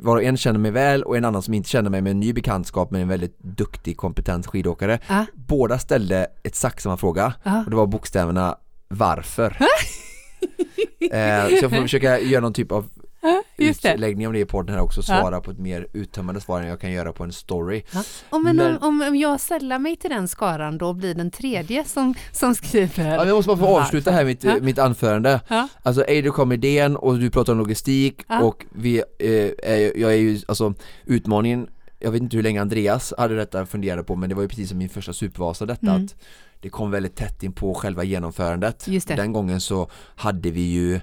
var 0.00 0.20
en 0.20 0.36
känner 0.36 0.58
mig 0.58 0.70
väl 0.70 1.02
och 1.02 1.16
en 1.16 1.24
annan 1.24 1.42
som 1.42 1.54
inte 1.54 1.68
känner 1.68 1.90
mig 1.90 2.02
med 2.02 2.10
en 2.10 2.20
ny 2.20 2.32
bekantskap 2.32 2.90
med 2.90 3.02
en 3.02 3.08
väldigt 3.08 3.38
duktig 3.38 3.96
kompetent 3.96 4.46
skidåkare. 4.46 4.98
Båda 5.34 5.78
ställde 5.78 6.26
exakt 6.42 6.82
samma 6.82 6.96
fråga 6.96 7.34
och 7.64 7.70
det 7.70 7.76
var 7.76 7.86
bokstäverna 7.86 8.56
varför 8.88 9.56
eh, 11.10 11.48
Så 11.48 11.64
jag 11.64 11.70
får 11.70 11.82
försöka 11.82 12.20
göra 12.20 12.40
någon 12.40 12.52
typ 12.52 12.72
av 12.72 12.88
Just 13.58 13.82
det. 13.82 13.94
utläggning 13.94 14.26
om 14.26 14.32
det 14.32 14.38
i 14.38 14.44
podden 14.44 14.74
här 14.74 14.82
också, 14.82 15.02
svara 15.02 15.40
på 15.40 15.50
ett 15.50 15.58
mer 15.58 15.86
uttömmande 15.92 16.40
svar 16.40 16.60
än 16.60 16.66
jag 16.68 16.80
kan 16.80 16.92
göra 16.92 17.12
på 17.12 17.24
en 17.24 17.32
story 17.32 17.82
Ja. 17.92 18.02
Och 18.30 18.40
men, 18.40 18.56
Men- 18.56 18.78
Om, 18.78 19.02
om 19.02 19.16
jag 19.16 19.40
sällar 19.40 19.78
mig 19.78 19.96
till 19.96 20.10
den 20.10 20.28
skaran 20.28 20.78
då 20.78 20.92
blir 20.92 21.14
den 21.14 21.30
tredje 21.30 21.84
som, 21.84 22.14
som 22.32 22.54
skriver 22.54 23.10
Ja, 23.10 23.16
men 23.18 23.28
jag 23.28 23.34
måste 23.36 23.48
bara 23.48 23.56
få 23.58 23.78
avsluta 23.80 24.10
här 24.10 24.24
mitt, 24.24 24.44
Ja. 24.44 24.56
mitt 24.60 24.78
anförande 24.78 25.40
Ja. 25.48 25.68
Alltså 25.82 26.04
Eider 26.04 26.30
kom 26.30 26.48
med 26.48 26.64
idén 26.64 26.96
och 26.96 27.18
du 27.18 27.30
pratar 27.30 27.52
om 27.52 27.58
logistik 27.58 28.24
Ja. 28.28 28.40
och 28.42 28.66
vi, 28.72 28.98
eh, 29.18 29.72
är, 29.72 29.98
jag 30.00 30.12
är 30.12 30.16
ju, 30.18 30.40
alltså 30.48 30.74
utmaningen 31.04 31.68
Jag 31.98 32.10
vet 32.10 32.22
inte 32.22 32.36
hur 32.36 32.42
länge 32.42 32.60
Andreas 32.60 33.14
hade 33.18 33.36
detta 33.36 33.66
funderade 33.66 34.02
på 34.02 34.16
men 34.16 34.28
det 34.28 34.34
var 34.34 34.42
ju 34.42 34.48
precis 34.48 34.68
som 34.68 34.78
min 34.78 34.88
första 34.88 35.12
supervasa 35.12 35.66
detta 35.66 35.86
Mm. 35.90 36.04
att 36.04 36.14
Det 36.60 36.68
kom 36.70 36.90
väldigt 36.90 37.16
tätt 37.16 37.42
in 37.42 37.52
på 37.52 37.74
själva 37.74 38.04
genomförandet 38.04 38.88
Just 38.88 39.08
det. 39.08 39.14
Den 39.14 39.32
gången 39.32 39.60
så 39.60 39.90
hade 40.16 40.50
vi 40.50 40.60
ju 40.60 41.00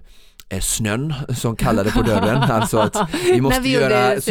snön 0.62 1.14
som 1.38 1.56
kallade 1.56 1.92
på 1.92 2.02
dörren, 2.02 2.38
alltså 2.52 2.78
att 2.78 2.96
vi 3.26 3.42
måste 3.42 3.62
vi 3.62 3.70
göra 3.72 3.90
det. 4.16 4.22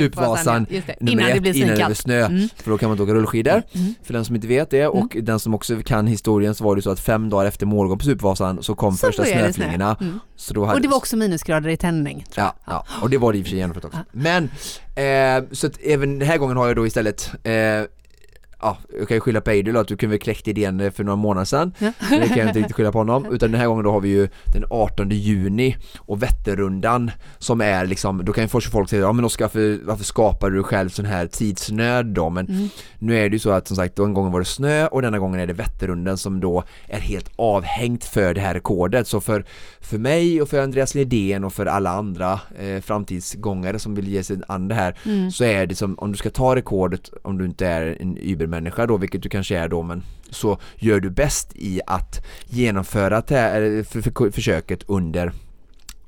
nummer 1.01 1.13
Innan 1.13 1.27
det 1.27 1.33
ett 1.33 1.43
blir 1.43 1.57
innan 1.57 1.77
det 1.79 1.85
blir 1.87 1.95
snö, 1.95 2.27
Mm. 2.27 2.49
för 2.57 2.71
då 2.71 2.79
kan 2.79 2.89
man 2.89 2.95
inte 2.95 3.03
åka 3.03 3.15
rullskidor 3.15 3.63
Mm. 3.75 3.95
för 4.05 4.13
den 4.13 4.25
som 4.25 4.35
inte 4.35 4.47
vet 4.49 4.71
det 4.71 4.87
och 4.87 5.17
den 5.23 5.41
som 5.41 5.55
också 5.55 5.77
kan 5.85 6.07
historien 6.07 6.55
så 6.55 6.65
var 6.65 6.77
det 6.77 6.83
så 6.83 6.91
att 6.91 7.01
fem 7.01 7.31
dagar 7.31 7.47
efter 7.47 7.67
målgång 7.67 7.99
på 7.99 8.05
Supervasan 8.05 8.63
så 8.63 8.75
kom 8.75 8.97
Så 8.97 9.07
första 9.07 9.23
det 9.23 9.29
snö. 9.29 9.53
snöflingorna 9.53 9.97
Mm. 10.01 10.21
så 10.37 10.55
då 10.55 10.65
hade 10.65 10.75
Och 10.77 10.81
det 10.83 10.89
var 10.89 10.97
också 10.97 11.17
minusgrader 11.17 11.69
i 11.71 11.77
tändning. 11.77 12.25
Ja, 12.35 12.55
ja, 12.67 12.87
och 13.03 13.11
det 13.11 13.19
var 13.19 13.33
det 13.33 13.39
i 13.39 13.43
och 13.43 13.45
för 13.47 13.51
sig 13.51 13.59
genomfört 13.59 13.85
också. 13.85 13.99
Men, 14.13 14.45
eh, 14.97 15.45
så 15.53 15.67
att 15.67 15.79
även 15.85 16.19
den 16.19 16.29
här 16.29 16.39
gången 16.39 16.57
har 16.57 16.67
jag 16.67 16.77
då 16.77 16.87
istället 16.87 17.31
eh, 17.45 17.53
Ja, 18.61 18.77
jag 18.99 19.09
kan 19.09 19.17
ju 19.17 19.21
skylla 19.21 19.41
på 19.41 19.51
Eidul 19.51 19.77
att 19.77 19.89
du 19.89 19.97
kunde 19.97 20.11
väl 20.11 20.21
kläckt 20.21 20.49
idén 20.49 20.81
eh, 20.81 20.91
för 20.91 21.05
några 21.05 21.17
månader 21.17 21.45
sedan 21.45 21.73
Ja. 21.79 21.93
Men 22.11 22.21
det 22.21 22.29
kan 22.29 22.39
jag 22.39 22.47
inte 22.49 22.59
riktigt 22.59 22.77
skylla 22.77 22.93
på 22.93 22.99
honom 22.99 23.27
Utan 23.33 23.51
den 23.51 23.61
här 23.61 23.67
gången 23.69 23.85
då 23.85 23.91
har 23.93 24.01
vi 24.01 24.09
ju 24.09 24.29
den 24.53 24.65
18 24.71 25.11
juni 25.11 25.77
och 25.99 26.23
Vätternrundan 26.23 27.11
Som 27.39 27.61
är 27.61 27.87
liksom, 27.87 28.25
då 28.25 28.33
kan 28.33 28.45
ju 28.45 28.49
folk 28.49 28.91
säga 28.91 29.03
ja 29.03 29.13
men 29.13 29.25
Oskar 29.25 29.45
varför, 29.45 29.81
varför 29.87 30.05
skapar 30.05 30.51
du 30.51 30.63
själv 30.63 30.89
sån 30.89 31.05
här 31.05 31.27
tidsnöd 31.27 32.07
då? 32.07 32.31
Men 32.31 32.47
Mm. 32.47 32.69
nu 32.99 33.19
är 33.19 33.29
det 33.29 33.35
ju 33.35 33.39
så 33.39 33.51
att 33.51 33.67
som 33.69 33.77
sagt, 33.77 33.97
då 33.97 34.05
en 34.05 34.15
gång 34.15 34.33
var 34.33 34.39
det 34.41 34.45
snö 34.47 34.87
och 34.87 35.03
denna 35.03 35.19
gången 35.19 35.41
är 35.41 35.47
det 35.47 35.53
Vätternrundan 35.53 36.19
som 36.19 36.41
då 36.41 36.65
är 36.89 37.01
helt 37.01 37.31
avhängt 37.37 38.05
för 38.05 38.35
det 38.35 38.41
här 38.41 38.55
rekordet. 38.55 39.07
Så 39.09 39.21
för, 39.21 39.45
för 39.81 39.99
mig 39.99 40.43
och 40.43 40.49
för 40.49 40.63
Andreas 40.63 40.95
Ledén 40.95 41.45
och 41.45 41.53
för 41.53 41.67
alla 41.67 41.91
andra 41.91 42.41
eh, 42.59 42.81
framtidsgångare 42.81 43.79
som 43.79 43.95
vill 43.95 44.09
ge 44.09 44.23
sig 44.23 44.39
an 44.49 44.69
det 44.69 44.75
här 44.75 44.97
Mm. 45.05 45.31
så 45.31 45.45
är 45.45 45.67
det 45.67 45.75
som, 45.75 45.99
om 45.99 46.11
du 46.13 46.17
ska 46.19 46.31
ta 46.31 46.57
rekordet, 46.57 47.11
om 47.23 47.39
du 47.39 47.45
inte 47.45 47.67
är 47.67 47.97
en 48.01 48.19
übermänniska 48.47 48.87
då, 48.87 48.97
vilket 48.97 49.23
du 49.23 49.29
kanske 49.29 49.59
är 49.59 49.69
då, 49.69 49.83
men 49.83 50.03
så 50.31 50.59
gör 50.77 51.01
du 51.01 51.11
bäst 51.11 51.53
i 51.55 51.81
att 51.87 52.27
genomföra 52.49 53.23
för, 53.23 53.83
för, 53.83 54.31
försöket 54.31 54.83
under 54.87 55.33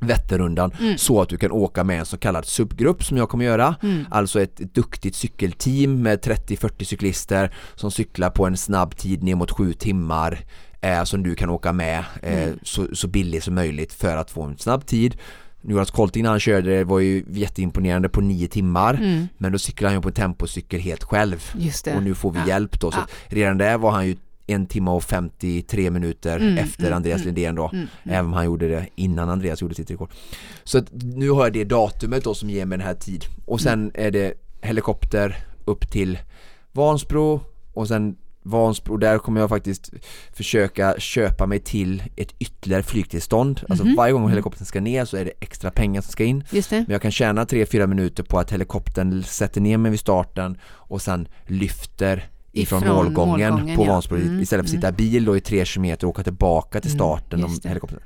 Vätternrundan 0.01 0.72
Mm. 0.81 0.98
så 0.98 1.22
att 1.22 1.29
du 1.29 1.37
kan 1.37 1.51
åka 1.53 1.85
med 1.85 1.98
en 1.98 2.07
så 2.07 2.16
kallad 2.18 2.44
subgrupp 2.46 3.05
som 3.05 3.16
jag 3.16 3.29
kommer 3.29 3.44
göra 3.44 3.74
Mm. 3.83 4.05
Alltså 4.11 4.40
ett 4.40 4.57
duktigt 4.74 5.14
cykelteam 5.14 6.03
med 6.03 6.18
30-40 6.20 6.85
cyklister 6.85 7.55
som 7.74 7.90
cyklar 7.90 8.31
på 8.31 8.46
en 8.46 8.57
snabb 8.57 8.96
tid 8.96 9.22
ner 9.22 9.35
mot 9.35 9.51
sju 9.51 9.72
timmar 9.72 10.38
eh, 10.81 11.05
som 11.05 11.22
du 11.22 11.35
kan 11.35 11.51
åka 11.51 11.72
med 11.72 12.05
eh, 12.22 12.42
Mm. 12.42 12.59
så, 12.62 12.87
så 12.92 13.09
billigt 13.09 13.44
som 13.44 13.55
möjligt 13.55 13.92
för 13.92 14.16
att 14.16 14.31
få 14.31 14.42
en 14.42 14.59
snabb 14.59 14.87
tid 14.87 15.16
Jonas 15.68 15.90
Kolting 15.90 16.22
när 16.22 16.31
han 16.31 16.40
körde 16.40 16.76
det 16.78 16.85
var 16.85 16.98
ju 17.00 17.24
jätteimponerande 17.31 18.09
på 18.09 18.20
nio 18.20 18.48
timmar 18.48 18.94
Mm. 18.94 19.28
men 19.38 19.52
då 19.52 19.59
cyklade 19.59 19.88
han 19.94 19.98
ju 19.98 20.02
på 20.02 20.09
en 20.09 20.14
tempocykel 20.14 20.81
helt 20.81 21.04
själv 21.04 21.44
och 21.96 22.02
nu 22.02 22.14
får 22.14 22.31
vi 22.33 22.38
Ja. 22.38 22.46
hjälp 22.48 22.81
då 22.81 22.90
så 22.90 22.98
Ja. 22.98 23.07
redan 23.26 23.59
där 23.59 23.78
var 23.78 23.90
han 23.90 24.07
ju 24.07 24.16
en 24.46 24.66
timme 24.66 24.90
och 24.90 25.04
53 25.04 25.90
minuter 25.90 26.37
Mm, 26.37 26.59
efter 26.59 26.83
mm, 26.85 26.96
Andreas 26.96 27.20
mm, 27.22 27.35
Lindén 27.35 27.54
då 27.54 27.70
Mm. 27.72 27.87
Även 28.04 28.26
om 28.26 28.33
han 28.33 28.44
gjorde 28.44 28.68
det 28.68 28.87
innan 28.94 29.28
Andreas 29.28 29.62
gjorde 29.62 29.74
sitt 29.74 29.90
rekord 29.90 30.11
Så 30.64 30.78
att 30.78 30.87
nu 30.92 31.31
har 31.31 31.42
jag 31.44 31.52
det 31.52 31.64
datumet 31.64 32.24
då 32.24 32.35
som 32.35 32.50
ger 32.50 32.66
mig 32.66 32.78
den 32.78 32.87
här 32.87 32.94
tid 32.94 33.24
Och 33.46 33.61
sen 33.61 33.72
Mm. 33.81 33.90
är 33.94 34.11
det 34.11 34.35
helikopter 34.61 35.37
upp 35.64 35.90
till 35.90 36.18
Vansbro 36.72 37.40
och 37.74 37.88
sen 37.88 38.16
Vansbro, 38.48 38.96
där 38.96 39.18
kommer 39.18 39.40
jag 39.40 39.48
faktiskt 39.48 39.90
försöka 40.32 40.94
köpa 40.98 41.46
mig 41.46 41.58
till 41.61 42.02
ett 42.16 42.34
ytterligare 42.38 42.82
flygtillstånd 42.82 43.61
Alltså 43.68 43.84
Mhm. 43.84 43.96
varje 43.96 44.12
gång 44.12 44.28
helikoptern 44.28 44.64
ska 44.66 44.80
ner 44.80 45.04
så 45.04 45.16
är 45.16 45.24
det 45.24 45.32
extra 45.40 45.70
pengar 45.70 46.00
som 46.00 46.12
ska 46.12 46.24
in. 46.24 46.44
Men 46.87 46.92
jag 46.92 47.02
kan 47.02 47.11
tjäna 47.11 47.44
3-4 47.44 47.87
minuter 47.87 48.22
på 48.22 48.38
att 48.38 48.52
helikoptern 48.52 49.22
sätter 49.22 49.61
ner 49.61 49.76
mig 49.78 49.90
vid 49.90 50.00
starten 50.00 50.58
och 50.64 51.02
sen 51.02 51.28
lyfter 51.46 52.28
ifrån, 52.52 52.82
Ifrån 52.82 52.94
målgången, 52.96 53.50
målgången, 53.52 53.76
på 53.76 53.84
ja. 53.84 53.92
Vansbro 53.92 54.16
Mm, 54.16 54.40
istället 54.40 54.64
för 54.70 54.76
att 54.76 54.80
sitta 54.80 54.88
i 54.88 54.92
bil 54.92 55.24
då 55.24 55.37
i 55.37 55.40
3 55.40 55.64
km 55.64 55.84
och 56.02 56.04
åka 56.04 56.22
tillbaka 56.22 56.80
till 56.80 56.90
Mm, 56.90 56.98
starten 56.98 57.44
om 57.44 57.58
det. 57.62 57.68
helikoptern. 57.68 58.00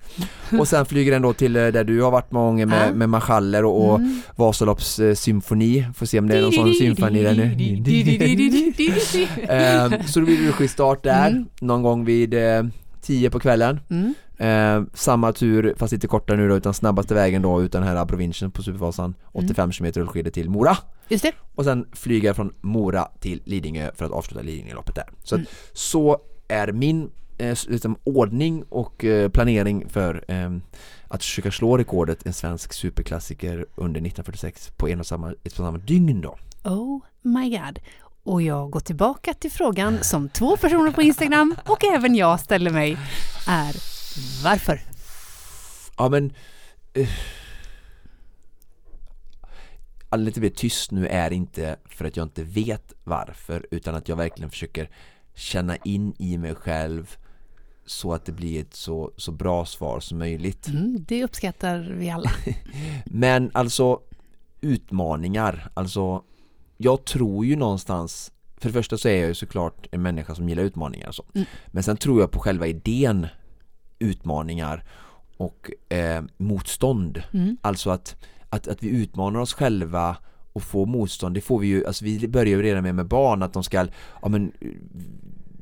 Och 0.58 0.68
sen 0.68 0.86
flyger 0.86 1.12
den 1.12 1.22
då 1.22 1.32
till 1.32 1.56
eh, 1.56 1.66
där 1.66 1.84
du 1.84 2.02
har 2.02 2.10
varit 2.10 2.32
många 2.32 2.46
gånger 2.46 2.66
med, 2.66 2.94
med 2.96 3.08
marschaller 3.08 3.64
och, 3.64 3.88
och 3.90 3.96
Mm. 3.98 4.20
Vasalopps 4.36 4.98
eh, 4.98 5.14
symfoni, 5.14 5.86
får 5.96 6.06
se 6.06 6.18
om 6.18 6.28
det 6.28 6.36
är 6.38 6.42
någon 6.42 6.52
sån 6.52 6.74
symfoni 6.74 7.22
där 7.22 7.34
nu. 7.34 7.44
Eh, 9.48 10.06
så 10.06 10.20
då 10.20 10.26
blir 10.26 10.36
det 10.36 10.42
rullskidstart 10.46 11.02
där, 11.02 11.28
Mm. 11.30 11.44
någon 11.60 11.82
gång 11.82 12.04
vid 12.04 12.34
eh, 12.34 12.62
10 13.02 13.30
på 13.30 13.40
kvällen. 13.40 13.80
Mm. 13.90 14.14
Eh, 14.38 14.82
samma 14.94 15.32
tur, 15.32 15.74
fast 15.78 15.92
lite 15.92 16.06
kortare 16.06 16.36
nu 16.36 16.48
då, 16.48 16.56
utan 16.56 16.74
snabbaste 16.74 17.14
vägen 17.14 17.42
då 17.42 17.62
utan 17.62 17.82
här 17.82 18.04
provinsen 18.06 18.50
på 18.50 18.62
Supervasan 18.62 19.14
85 19.32 19.72
km 19.72 19.92
rullskidor 19.92 20.30
till 20.30 20.50
Mora 20.50 20.76
Just 21.08 21.22
det. 21.24 21.32
och 21.54 21.64
sen 21.64 21.86
flyga 21.92 22.34
från 22.34 22.52
Mora 22.60 23.08
till 23.20 23.42
Lidingö 23.44 23.90
för 23.94 24.04
att 24.04 24.10
avsluta 24.12 24.42
Lidingöloppet 24.42 24.94
där. 24.94 25.04
Så, 25.24 25.34
Mm. 25.34 25.46
att, 25.46 25.78
så 25.78 26.18
är 26.48 26.72
min 26.72 27.10
eh, 27.38 27.58
liksom, 27.68 27.96
ordning 28.04 28.62
och 28.68 29.04
eh, 29.04 29.28
planering 29.28 29.88
för 29.88 30.24
eh, 30.28 30.50
att 31.08 31.22
försöka 31.24 31.50
slå 31.50 31.76
rekordet 31.78 32.26
en 32.26 32.32
svensk 32.32 32.72
superklassiker 32.72 33.56
under 33.74 34.00
1946 34.00 34.70
på 34.76 34.88
en 34.88 35.00
och 35.00 35.06
samma, 35.06 35.30
ett 35.30 35.46
och 35.52 35.52
samma 35.52 35.78
dygn 35.78 36.20
då. 36.20 36.36
Oh 36.64 37.00
my 37.22 37.50
god. 37.58 37.78
Och 38.24 38.42
jag 38.42 38.70
går 38.70 38.80
tillbaka 38.80 39.34
till 39.34 39.50
frågan 39.50 39.98
som 40.02 40.28
två 40.28 40.56
personer 40.56 40.90
på 40.92 41.02
Instagram 41.02 41.54
och 41.66 41.84
även 41.84 42.14
jag 42.14 42.40
ställer 42.40 42.70
mig 42.70 42.98
är 43.48 43.91
varför? 44.44 44.80
Ja 45.98 46.08
men 46.08 46.32
eh, 46.92 47.08
lite 50.16 50.40
mer 50.40 50.48
tyst 50.48 50.90
nu 50.90 51.06
är 51.06 51.32
inte 51.32 51.76
för 51.84 52.04
att 52.04 52.16
jag 52.16 52.24
inte 52.24 52.42
vet 52.42 52.92
varför 53.04 53.66
utan 53.70 53.94
att 53.94 54.08
jag 54.08 54.16
verkligen 54.16 54.50
försöker 54.50 54.90
känna 55.34 55.76
in 55.76 56.14
i 56.18 56.38
mig 56.38 56.54
själv 56.54 57.16
så 57.86 58.12
att 58.12 58.24
det 58.24 58.32
blir 58.32 58.60
ett 58.60 58.74
så, 58.74 59.12
så 59.16 59.32
bra 59.32 59.66
svar 59.66 60.00
som 60.00 60.18
möjligt. 60.18 60.68
Mm, 60.68 61.04
det 61.08 61.24
uppskattar 61.24 61.96
vi 61.98 62.10
alla. 62.10 62.30
Men 63.04 63.50
alltså 63.54 64.00
utmaningar, 64.60 65.70
alltså 65.74 66.22
jag 66.76 67.04
tror 67.04 67.46
ju 67.46 67.56
någonstans 67.56 68.32
för 68.56 68.68
det 68.68 68.72
första 68.72 68.98
så 68.98 69.08
är 69.08 69.16
jag 69.16 69.28
ju 69.28 69.34
såklart 69.34 69.86
en 69.90 70.02
människa 70.02 70.34
som 70.34 70.48
gillar 70.48 70.62
utmaningar 70.62 71.08
och 71.08 71.14
så. 71.14 71.24
Mm. 71.34 71.46
Men 71.66 71.82
sen 71.82 71.96
tror 71.96 72.20
jag 72.20 72.30
på 72.30 72.38
själva 72.38 72.66
idén 72.66 73.26
utmaningar 74.02 74.84
och 75.36 75.70
eh, 75.88 76.22
motstånd. 76.36 77.22
Mm. 77.32 77.56
Alltså 77.60 77.90
att, 77.90 78.16
att, 78.48 78.68
att 78.68 78.82
vi 78.82 78.88
utmanar 78.88 79.40
oss 79.40 79.54
själva 79.54 80.16
och 80.52 80.62
får 80.62 80.86
motstånd, 80.86 81.34
det 81.34 81.40
får 81.40 81.58
vi 81.58 81.66
ju, 81.66 81.86
alltså 81.86 82.04
vi 82.04 82.28
börjar 82.28 82.56
ju 82.56 82.62
redan 82.62 82.82
med 82.82 82.94
med 82.94 83.06
barn 83.08 83.42
att 83.42 83.52
de 83.52 83.62
ska, 83.62 83.86
ja 84.22 84.28
men 84.28 84.52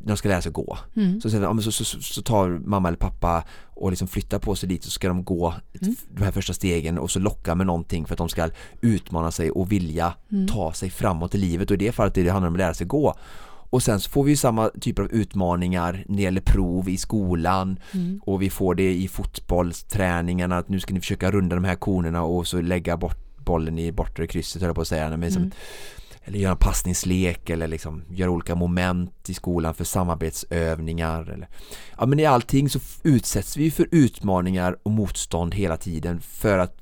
de 0.05 0.17
ska 0.17 0.29
lära 0.29 0.43
sig 0.43 0.53
gå. 0.53 0.79
Mm. 0.97 1.21
Så, 1.21 1.31
så, 1.31 1.63
så, 1.73 1.85
så, 1.85 2.01
så 2.01 2.23
tar 2.23 2.49
mamma 2.49 2.89
eller 2.89 2.99
pappa 2.99 3.45
och 3.65 3.91
liksom 3.91 4.09
flyttar 4.09 4.39
på 4.39 4.55
sig 4.55 4.69
dit 4.69 4.85
så 4.85 4.91
ska 4.91 5.09
de 5.09 5.25
gå 5.25 5.55
Mm. 5.83 5.97
de 6.11 6.25
här 6.25 6.33
första 6.33 6.53
stegen 6.53 6.99
och 6.99 7.11
så 7.11 7.19
locka 7.19 7.55
med 7.55 7.67
någonting 7.67 8.07
för 8.07 8.15
att 8.15 8.19
de 8.19 8.29
ska 8.29 8.49
utmana 8.81 9.31
sig 9.31 9.51
och 9.51 9.73
vilja 9.73 10.15
Mm. 10.33 10.47
ta 10.49 10.73
sig 10.73 10.91
framåt 10.91 11.35
i 11.35 11.39
livet 11.39 11.71
och 11.71 11.75
i 11.75 11.79
det 11.87 11.93
fallet 11.93 12.15
det 12.15 12.29
handlar 12.29 12.49
om 12.49 12.55
att 12.55 12.59
lära 12.59 12.75
sig 12.75 12.87
gå. 12.87 13.15
Och 13.71 13.83
sen 13.83 14.01
så 14.01 14.11
får 14.11 14.25
vi 14.25 14.31
ju 14.31 14.37
samma 14.37 14.71
typer 14.81 15.03
av 15.03 15.13
utmaningar 15.13 16.05
när 16.09 16.17
det 16.17 16.23
gäller 16.23 16.41
prov 16.41 16.89
i 16.89 16.97
skolan 16.97 17.79
Mm. 17.95 18.21
och 18.25 18.43
vi 18.43 18.51
får 18.51 18.75
det 18.75 18.95
i 18.95 19.09
fotbollsträningarna 19.09 20.59
att 20.59 20.69
nu 20.69 20.81
ska 20.81 20.95
ni 20.95 21.01
försöka 21.01 21.31
runda 21.31 21.57
de 21.57 21.65
här 21.65 21.75
konerna 21.75 22.23
och 22.23 22.47
så 22.47 22.61
lägga 22.61 22.97
bort 22.97 23.37
bollen 23.45 23.79
i 23.79 23.93
bortre 23.93 24.27
krysset 24.27 24.63
höll 24.63 24.69
jag 24.69 24.75
på 24.77 24.81
att 24.83 24.89
säga. 24.89 25.09
Men 25.11 25.21
liksom, 25.21 25.43
Mm. 25.43 25.53
Eller 26.25 26.39
göra 26.39 26.53
en 26.53 26.59
passningslek 26.59 27.51
eller 27.51 27.69
liksom 27.69 28.03
göra 28.11 28.31
olika 28.31 28.55
moment 28.55 29.31
i 29.31 29.35
skolan 29.35 29.75
för 29.75 29.85
samarbetsövningar. 29.85 31.31
Eller, 31.31 31.49
ja 31.99 32.07
men 32.07 32.21
i 32.21 32.27
allting 32.27 32.69
så 32.71 32.79
utsätts 33.03 33.57
vi 33.57 33.71
för 33.71 33.89
utmaningar 33.91 34.77
och 34.83 34.91
motstånd 34.91 35.55
hela 35.55 35.77
tiden 35.77 36.21
för 36.21 36.59
att 36.59 36.77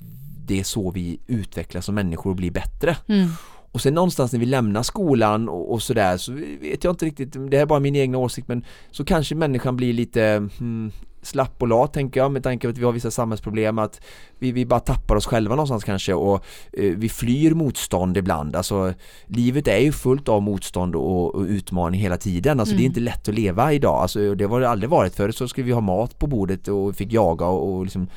det 0.45 0.59
är 0.59 0.63
så 0.63 0.91
vi 0.91 1.19
utvecklas 1.27 1.85
som 1.85 1.95
människor 1.95 2.29
och 2.29 2.35
blir 2.35 2.51
bättre. 2.51 2.97
Mm. 3.07 3.29
Och 3.71 3.81
sen 3.81 3.93
någonstans 3.93 4.31
när 4.31 4.39
vi 4.39 4.45
lämnar 4.45 4.83
skolan 4.83 5.49
och, 5.49 5.71
och 5.73 5.81
sådär 5.81 6.17
så 6.17 6.31
vet 6.61 6.83
jag 6.83 6.91
inte 6.93 7.05
riktigt, 7.05 7.33
det 7.33 7.57
här 7.57 7.61
är 7.61 7.65
bara 7.65 7.79
min 7.79 7.95
egna 7.95 8.17
åsikt 8.17 8.47
men 8.47 8.65
så 8.91 9.05
kanske 9.05 9.35
människan 9.35 9.75
blir 9.77 9.93
lite 9.93 10.49
hmm, 10.59 10.91
slapp 11.21 11.61
och 11.61 11.67
lat 11.67 11.93
tänker 11.93 12.19
jag 12.19 12.31
med 12.31 12.43
tanke 12.43 12.67
på 12.67 12.71
att 12.71 12.77
vi 12.77 12.83
har 12.83 12.91
vissa 12.91 13.11
samhällsproblem 13.11 13.79
att 13.79 14.01
vi, 14.39 14.51
vi 14.51 14.65
bara 14.65 14.79
tappar 14.79 15.15
oss 15.15 15.25
själva 15.25 15.55
någonstans 15.55 15.83
kanske 15.83 16.13
och 16.13 16.45
eh, 16.73 16.93
vi 16.95 17.09
flyr 17.09 17.53
motstånd 17.53 18.17
ibland. 18.17 18.55
Alltså 18.55 18.93
livet 19.27 19.67
är 19.67 19.77
ju 19.77 19.91
fullt 19.91 20.29
av 20.29 20.41
motstånd 20.41 20.95
och, 20.95 21.35
och 21.35 21.41
utmaning 21.41 22.01
hela 22.01 22.17
tiden. 22.17 22.59
Alltså 22.59 22.75
det 22.75 22.81
är 22.81 22.85
Mm. 22.85 22.91
inte 22.91 22.99
lätt 22.99 23.29
att 23.29 23.35
leva 23.35 23.73
idag. 23.73 23.95
Alltså 24.01 24.35
det 24.35 24.47
var 24.47 24.61
det 24.61 24.69
aldrig 24.69 24.89
varit 24.89 25.15
förut. 25.15 25.35
Så 25.37 25.47
skulle 25.47 25.65
vi 25.65 25.71
ha 25.71 25.81
mat 25.81 26.19
på 26.19 26.27
bordet 26.27 26.67
och 26.67 26.95
fick 26.95 27.13
jaga 27.13 27.45
och, 27.45 27.75
och 27.75 27.83
liksom 27.83 28.07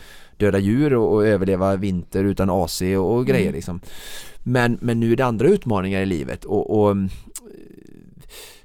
döda 0.42 0.58
djur 0.58 0.94
och, 0.94 1.14
och 1.14 1.26
överleva 1.26 1.76
vinter 1.76 2.24
utan 2.24 2.50
AC 2.50 2.82
och, 2.82 3.14
och 3.16 3.26
grejer 3.26 3.42
Mm. 3.42 3.54
liksom 3.54 3.80
men, 4.44 4.78
men 4.80 5.00
nu 5.00 5.12
är 5.12 5.16
det 5.16 5.24
andra 5.24 5.48
utmaningar 5.48 6.00
i 6.00 6.06
livet 6.06 6.44
och, 6.44 6.80
och 6.80 6.90
mm, 6.90 7.08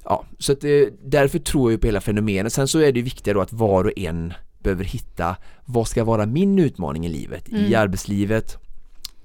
ja, 0.04 0.26
så 0.40 0.52
att 0.52 0.62
det, 0.62 0.90
därför 1.04 1.40
tror 1.40 1.72
jag 1.72 1.82
på 1.82 1.88
hela 1.88 2.02
fenomenet. 2.02 2.54
Sen 2.54 2.68
så 2.68 2.80
är 2.80 2.92
det 2.92 3.02
viktigt 3.02 3.34
då 3.34 3.42
att 3.42 3.54
var 3.54 3.84
och 3.84 3.92
en 4.00 4.34
behöver 4.60 4.84
hitta 4.84 5.36
vad 5.66 5.88
ska 5.88 6.04
vara 6.04 6.26
min 6.26 6.60
utmaning 6.60 7.06
i 7.06 7.10
livet, 7.10 7.50
i 7.50 7.56
Mm. 7.56 7.82
arbetslivet, 7.82 8.58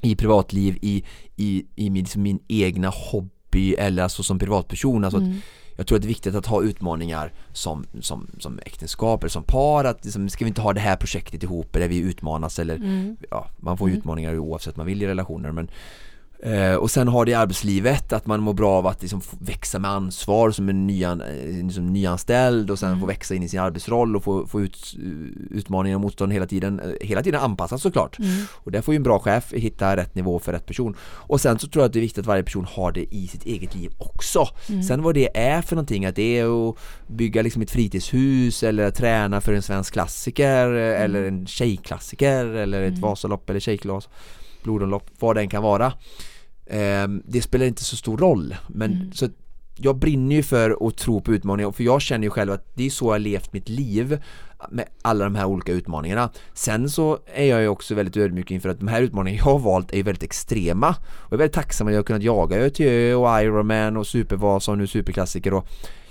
i 0.03 0.17
privatliv, 0.17 0.79
i, 0.83 1.05
i, 1.37 1.65
i 1.77 1.91
min, 1.91 2.03
liksom 2.03 2.23
min 2.23 2.39
egna 2.49 2.89
hobby 2.89 3.75
eller 3.75 4.03
alltså 4.03 4.23
som 4.23 4.39
privatperson. 4.39 5.05
Alltså 5.05 5.19
att 5.19 5.25
Mm. 5.27 5.39
Jag 5.83 5.87
tror 5.87 5.97
att 5.97 6.03
det 6.03 6.07
är 6.07 6.09
viktigt 6.17 6.35
att 6.35 6.47
ha 6.47 6.63
utmaningar 6.63 7.33
som, 7.53 7.85
som, 8.01 8.27
som 8.39 8.59
äktenskap 8.67 9.23
eller 9.23 9.31
som 9.31 9.43
par. 9.43 9.85
Att 9.85 10.05
liksom, 10.05 10.29
ska 10.29 10.45
vi 10.45 10.49
inte 10.49 10.61
ha 10.61 10.73
det 10.73 10.81
här 10.81 10.97
projektet 10.97 11.43
ihop 11.43 11.73
där 11.73 11.89
vi 11.89 11.99
utmanas 11.99 12.59
eller 12.59 12.77
Mm. 12.77 13.17
ja, 13.31 13.49
man 13.61 13.79
får 13.79 13.87
Mm. 13.89 13.99
utmaningar 13.99 14.39
oavsett 14.39 14.77
man 14.77 14.87
vill 14.87 15.03
i 15.03 15.07
relationer 15.07 15.53
men 15.53 15.69
eh, 16.43 16.75
och 16.75 16.91
sen 16.91 17.09
har 17.09 17.25
det 17.25 17.31
i 17.31 17.35
arbetslivet 17.35 18.13
att 18.13 18.27
man 18.27 18.41
mår 18.41 18.53
bra 18.55 18.71
av 18.73 18.87
att 18.87 19.03
liksom 19.03 19.21
växa 19.39 19.79
med 19.79 19.91
ansvar 19.91 20.51
som 20.51 20.69
en 20.69 20.87
nyan, 20.87 21.21
eh, 21.21 21.65
liksom 21.65 21.87
nyanställd 21.93 22.71
och 22.71 22.79
sen 22.79 22.89
Mm. 22.89 23.01
få 23.01 23.07
växa 23.07 23.35
in 23.35 23.43
i 23.43 23.49
sin 23.49 23.61
arbetsroll 23.61 24.17
och 24.17 24.25
få, 24.25 24.47
få 24.47 24.61
ut, 24.61 24.95
utmaningar 25.51 25.97
och 25.97 26.01
motstånd 26.01 26.33
hela 26.33 26.47
tiden, 26.47 26.81
eh, 26.81 26.91
hela 27.09 27.23
tiden 27.23 27.41
anpassas 27.41 27.83
såklart. 27.83 28.19
Mm. 28.19 28.45
Och 28.53 28.73
där 28.73 28.81
får 28.83 28.95
ju 28.95 28.97
en 28.97 29.03
bra 29.03 29.19
chef 29.19 29.53
hitta 29.53 29.97
rätt 29.97 30.15
nivå 30.15 30.39
för 30.39 30.53
rätt 30.53 30.67
person. 30.67 30.97
Och 31.03 31.41
sen 31.41 31.59
så 31.59 31.67
tror 31.69 31.83
jag 31.83 31.87
att 31.87 31.93
det 31.93 31.99
är 31.99 32.01
viktigt 32.01 32.19
att 32.23 32.27
varje 32.27 32.43
person 32.43 32.67
har 32.71 32.93
det 32.93 33.15
i 33.15 33.27
sitt 33.27 33.45
eget 33.47 33.75
liv 33.75 33.91
också. 33.99 34.49
Mm. 34.69 34.83
Sen 34.83 35.03
vad 35.03 35.15
det 35.15 35.37
är 35.39 35.63
för 35.63 35.77
någonting, 35.77 36.05
att 36.07 36.17
det 36.17 36.39
är 36.39 36.69
att 36.71 36.77
bygga 37.07 37.43
liksom 37.43 37.63
ett 37.63 37.71
fritidshus 37.71 38.63
eller 38.63 38.91
träna 38.91 39.41
för 39.41 39.53
en 39.53 39.63
svensk 39.63 39.93
klassiker 39.93 40.75
eh, 40.75 41.03
eller 41.03 41.23
en 41.25 41.47
tjejklassiker 41.47 42.45
eller 42.47 42.83
ett 42.83 42.89
Mm. 42.89 43.01
Vasalopp 43.01 43.51
eller 43.51 43.61
tjejglas, 43.61 44.09
blodomlopp, 44.65 45.11
vad 45.19 45.37
det 45.37 45.41
än 45.41 45.49
kan 45.49 45.63
vara. 45.63 45.93
Ehm, 46.67 47.23
det 47.27 47.43
spelar 47.43 47.67
inte 47.67 47.85
så 47.85 47.97
stor 47.97 48.19
roll. 48.19 48.55
Men 48.69 48.93
Mm. 48.93 49.13
så 49.13 49.29
jag 49.77 49.97
brinner 49.99 50.37
ju 50.37 50.43
för 50.43 50.87
att 50.89 50.97
tro 50.97 51.21
på 51.21 51.33
utmaningar 51.35 51.71
för 51.73 51.85
jag 51.85 52.03
känner 52.03 52.25
ju 52.27 52.31
själv 52.31 52.53
att 52.53 52.67
det 52.75 52.87
är 52.87 52.91
så 52.91 53.15
jag 53.15 53.21
levt 53.21 53.53
mitt 53.53 53.69
liv 53.69 54.19
med 54.71 54.85
alla 55.03 55.25
de 55.25 55.35
här 55.35 55.45
olika 55.45 55.73
utmaningarna. 55.73 56.31
Sen 56.55 56.91
så 56.91 57.19
är 57.35 57.45
jag 57.45 57.61
ju 57.63 57.69
också 57.69 57.95
väldigt 57.95 58.17
ödmjuk 58.17 58.51
inför 58.51 58.69
att 58.69 58.79
de 58.79 58.89
här 58.89 59.03
utmaningarna 59.03 59.39
jag 59.47 59.53
har 59.53 59.59
valt 59.59 59.93
är 59.93 59.97
ju 59.97 60.03
väldigt 60.03 60.23
extrema 60.23 60.89
och 60.89 61.33
jag 61.33 61.33
är 61.33 61.39
väldigt 61.39 61.55
tacksam 61.55 61.87
att 61.87 61.93
jag 61.93 61.99
har 61.99 62.05
kunnat 62.05 62.23
jaga 62.23 62.57
Ö 62.57 62.71
till 62.71 62.87
Ö 62.87 63.15
och 63.15 63.41
Ironman 63.43 63.97
och 63.97 64.07
Supervasa 64.07 64.73
och 64.73 64.79
nu 64.79 64.87
superklassiker 64.87 65.55
och 65.55 65.67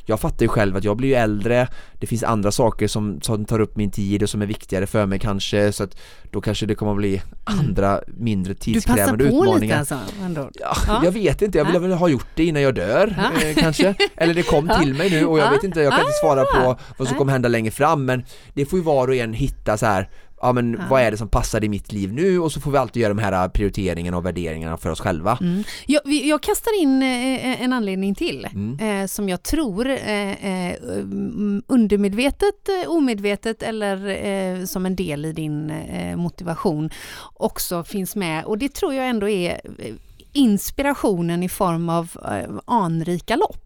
jag 0.05 0.19
fattar 0.19 0.45
ju 0.45 0.49
själv 0.49 0.75
att 0.77 0.83
jag 0.83 0.97
blir 0.97 1.09
ju 1.09 1.15
äldre 1.15 1.67
Det 1.99 2.07
finns 2.07 2.23
andra 2.23 2.51
saker 2.51 2.87
som, 2.87 3.21
som 3.21 3.45
tar 3.45 3.59
upp 3.59 3.75
min 3.75 3.91
tid 3.91 4.23
och 4.23 4.29
som 4.29 4.41
är 4.41 4.45
viktigare 4.45 4.87
för 4.87 5.05
mig 5.05 5.19
kanske 5.19 5.71
så 5.71 5.83
att 5.83 5.97
då 6.31 6.41
kanske 6.41 6.65
det 6.65 6.75
kommer 6.75 6.91
att 6.91 6.97
bli 6.97 7.21
andra 7.43 8.01
mindre 8.07 8.51
Mm. 8.51 8.57
Du 8.73 8.73
passar 8.73 8.73
tidskrävande 8.95 9.17
på 9.17 9.31
lite 9.31 9.37
utmaningar 9.47 9.79
alltså? 9.79 9.97
Ja, 10.35 10.49
Ja. 10.87 11.01
Jag 11.03 11.11
vet 11.11 11.41
inte, 11.41 11.57
jag 11.57 11.65
vill 11.65 11.79
väl 11.81 11.91
ha 11.91 12.07
gjort 12.09 12.27
det 12.35 12.45
innan 12.45 12.61
jag 12.61 12.75
dör 12.75 13.15
Ja. 13.17 13.47
eh, 13.47 13.55
kanske 13.55 13.95
Eller 14.15 14.33
det 14.33 14.43
kom 14.43 14.69
till 14.81 14.93
mig 14.93 15.09
nu 15.09 15.25
och 15.25 15.39
jag 15.39 15.45
Ja. 15.47 15.51
vet 15.51 15.63
inte, 15.63 15.81
jag 15.81 15.91
kan 15.93 16.01
inte 16.01 16.13
svara 16.21 16.43
på 16.45 16.79
vad 16.97 17.07
som 17.07 17.17
kommer 17.17 17.31
hända 17.31 17.49
längre 17.49 17.71
fram 17.71 18.05
men 18.05 18.23
det 18.53 18.65
får 18.65 18.79
ju 18.79 18.85
var 18.85 19.07
och 19.07 19.15
en 19.15 19.33
hitta 19.33 19.77
så 19.77 19.85
här 19.85 20.09
Ja 20.41 20.53
men 20.53 20.73
Ja. 20.73 20.85
vad 20.89 21.01
är 21.01 21.11
det 21.11 21.17
som 21.17 21.27
passar 21.29 21.63
i 21.63 21.69
mitt 21.69 21.91
liv 21.91 22.13
nu 22.13 22.39
och 22.39 22.51
så 22.51 22.59
får 22.61 22.71
vi 22.71 22.77
alltid 22.77 23.01
göra 23.01 23.13
de 23.13 23.21
här 23.21 23.49
prioriteringarna 23.49 24.17
och 24.17 24.25
värderingarna 24.25 24.77
för 24.77 24.89
oss 24.89 24.99
själva 24.99 25.37
Mm. 25.41 25.63
Jag, 25.87 26.01
jag 26.05 26.43
kastar 26.43 26.81
in 26.81 27.01
eh, 27.03 27.61
en 27.63 27.73
anledning 27.73 28.15
till 28.15 28.47
Mm. 28.53 29.01
eh, 29.01 29.07
som 29.07 29.29
jag 29.29 29.43
tror 29.43 29.89
eh, 29.89 30.31
eh, 30.45 30.75
mm, 30.83 31.63
undermedvetet, 31.67 32.69
eh, 32.69 32.89
omedvetet 32.91 33.63
eller 33.63 34.07
eh, 34.25 34.65
som 34.65 34.85
en 34.85 34.95
del 34.95 35.25
i 35.25 35.31
din 35.33 35.69
eh, 35.69 36.15
motivation 36.17 36.89
också 37.33 37.83
finns 37.83 38.15
med 38.15 38.45
och 38.45 38.57
det 38.57 38.73
tror 38.73 38.93
jag 38.93 39.09
ändå 39.09 39.29
är 39.29 39.61
eh, 39.79 39.93
inspirationen 40.33 41.43
i 41.43 41.49
form 41.49 41.89
av 41.89 42.11
eh, 42.31 42.49
anrika 42.65 43.35
lopp. 43.35 43.57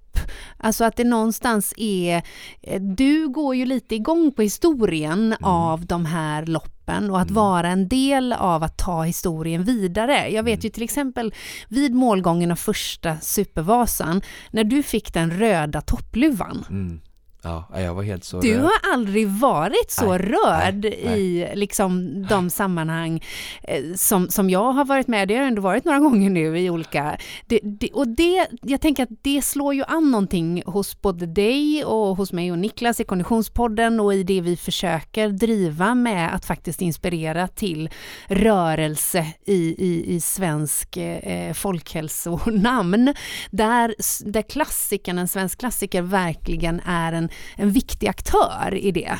Alltså 0.58 0.84
att 0.86 0.96
det 0.98 1.04
någonstans 1.04 1.74
är, 1.78 2.24
eh, 2.62 2.82
du 2.82 3.28
går 3.28 3.56
ju 3.56 3.66
lite 3.66 3.96
igång 3.96 4.32
på 4.32 4.42
historien 4.42 5.36
av 5.42 5.86
de 5.86 6.06
här 6.06 6.46
loppen 6.46 7.10
och 7.12 7.20
att 7.20 7.30
Mm. 7.30 7.36
vara 7.36 7.68
en 7.70 7.88
del 7.88 8.34
av 8.34 8.64
att 8.64 8.78
ta 8.78 9.04
historien 9.04 9.64
vidare. 9.64 10.30
Jag 10.30 10.44
vet 10.44 10.66
ju 10.66 10.70
till 10.70 10.84
exempel 10.84 11.34
vid 11.68 11.94
målgången 11.94 12.52
av 12.52 12.56
första 12.56 13.18
Supervasan, 13.20 14.22
när 14.52 14.64
du 14.64 14.84
fick 14.84 15.14
den 15.14 15.32
röda 15.32 15.82
toppluvan. 15.82 16.66
mm. 16.70 17.02
Ja, 17.46 17.68
jag 17.76 17.94
var 17.94 18.04
helt 18.04 18.24
så 18.24 18.40
Du 18.42 18.54
rörd. 18.54 18.62
har 18.64 18.94
aldrig 18.94 19.28
varit 19.28 19.92
så 19.92 20.10
Nej, 20.10 20.18
rörd 20.20 20.76
nej, 20.84 21.02
nej. 21.06 21.20
i 21.20 21.56
liksom 21.56 22.22
de 22.30 22.50
sammanhang 22.50 23.24
eh, 23.64 23.84
som, 23.96 24.30
som 24.30 24.50
jag 24.50 24.72
har 24.72 24.86
varit 24.86 25.08
med. 25.08 25.28
Det 25.28 25.36
har 25.36 25.44
ändå 25.44 25.62
varit 25.62 25.86
några 25.86 26.00
gånger 26.00 26.30
nu 26.30 26.60
i 26.60 26.70
olika... 26.70 27.18
Det, 27.48 27.60
det, 27.64 27.90
och 27.92 28.08
det, 28.08 28.48
jag 28.62 28.82
tänker 28.82 29.04
att 29.04 29.10
det 29.22 29.42
slår 29.42 29.74
ju 29.74 29.84
an 29.88 30.12
någonting 30.12 30.64
hos 30.66 31.02
både 31.02 31.26
dig 31.26 31.86
och 31.86 32.18
hos 32.18 32.34
mig 32.34 32.52
och 32.52 32.60
Niklas 32.60 33.00
i 33.00 33.04
Konditionspodden 33.04 34.00
och 34.00 34.14
i 34.14 34.24
det 34.24 34.42
vi 34.42 34.58
försöker 34.58 35.30
driva 35.30 35.96
med 35.96 36.36
att 36.36 36.46
faktiskt 36.46 36.82
inspirera 36.82 37.48
till 37.48 37.90
rörelse 38.28 39.26
i, 39.46 39.76
i, 39.88 40.16
i 40.16 40.22
svensk 40.22 40.98
eh, 40.98 41.54
folkhälsonamn. 41.54 43.14
Där, 43.52 43.96
där 44.32 44.42
klassikern, 44.42 45.18
en 45.18 45.28
svensk 45.28 45.60
klassiker, 45.60 46.02
verkligen 46.02 46.82
är 46.86 47.14
en, 47.14 47.30
en 47.56 47.72
viktig 47.72 48.08
aktör 48.08 48.74
i 48.76 48.92
det. 48.92 49.20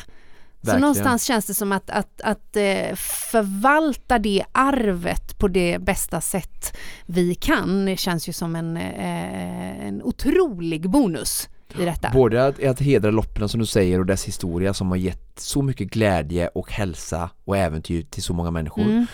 Så 0.66 0.66
Verkligen. 0.66 0.80
någonstans 0.80 1.24
känns 1.24 1.46
det 1.46 1.54
som 1.54 1.72
att, 1.72 1.90
att, 1.90 2.20
att 2.20 2.56
eh, 2.56 2.94
förvalta 3.30 4.18
det 4.18 4.44
arvet 4.52 5.38
på 5.38 5.48
det 5.48 5.78
bästa 5.78 6.20
sätt 6.20 6.76
vi 7.06 7.34
kan 7.34 7.84
det 7.84 7.96
känns 7.96 8.28
ju 8.28 8.32
som 8.32 8.56
en, 8.56 8.76
eh, 8.76 9.86
en 9.86 10.02
otrolig 10.02 10.90
bonus 10.90 11.48
i 11.78 11.84
detta. 11.84 12.10
Både 12.12 12.46
att, 12.46 12.64
att 12.64 12.80
hedra 12.80 13.10
loppen 13.10 13.48
som 13.48 13.60
du 13.60 13.66
säger 13.66 14.00
och 14.00 14.06
dess 14.06 14.24
historia 14.24 14.74
som 14.74 14.88
har 14.88 14.96
gett 14.96 15.40
så 15.40 15.62
mycket 15.62 15.88
glädje 15.88 16.48
och 16.48 16.72
hälsa 16.72 17.30
och 17.44 17.56
äventyr 17.56 18.02
till 18.02 18.22
så 18.22 18.32
många 18.32 18.50
människor. 18.50 18.82
Mm. 18.82 19.06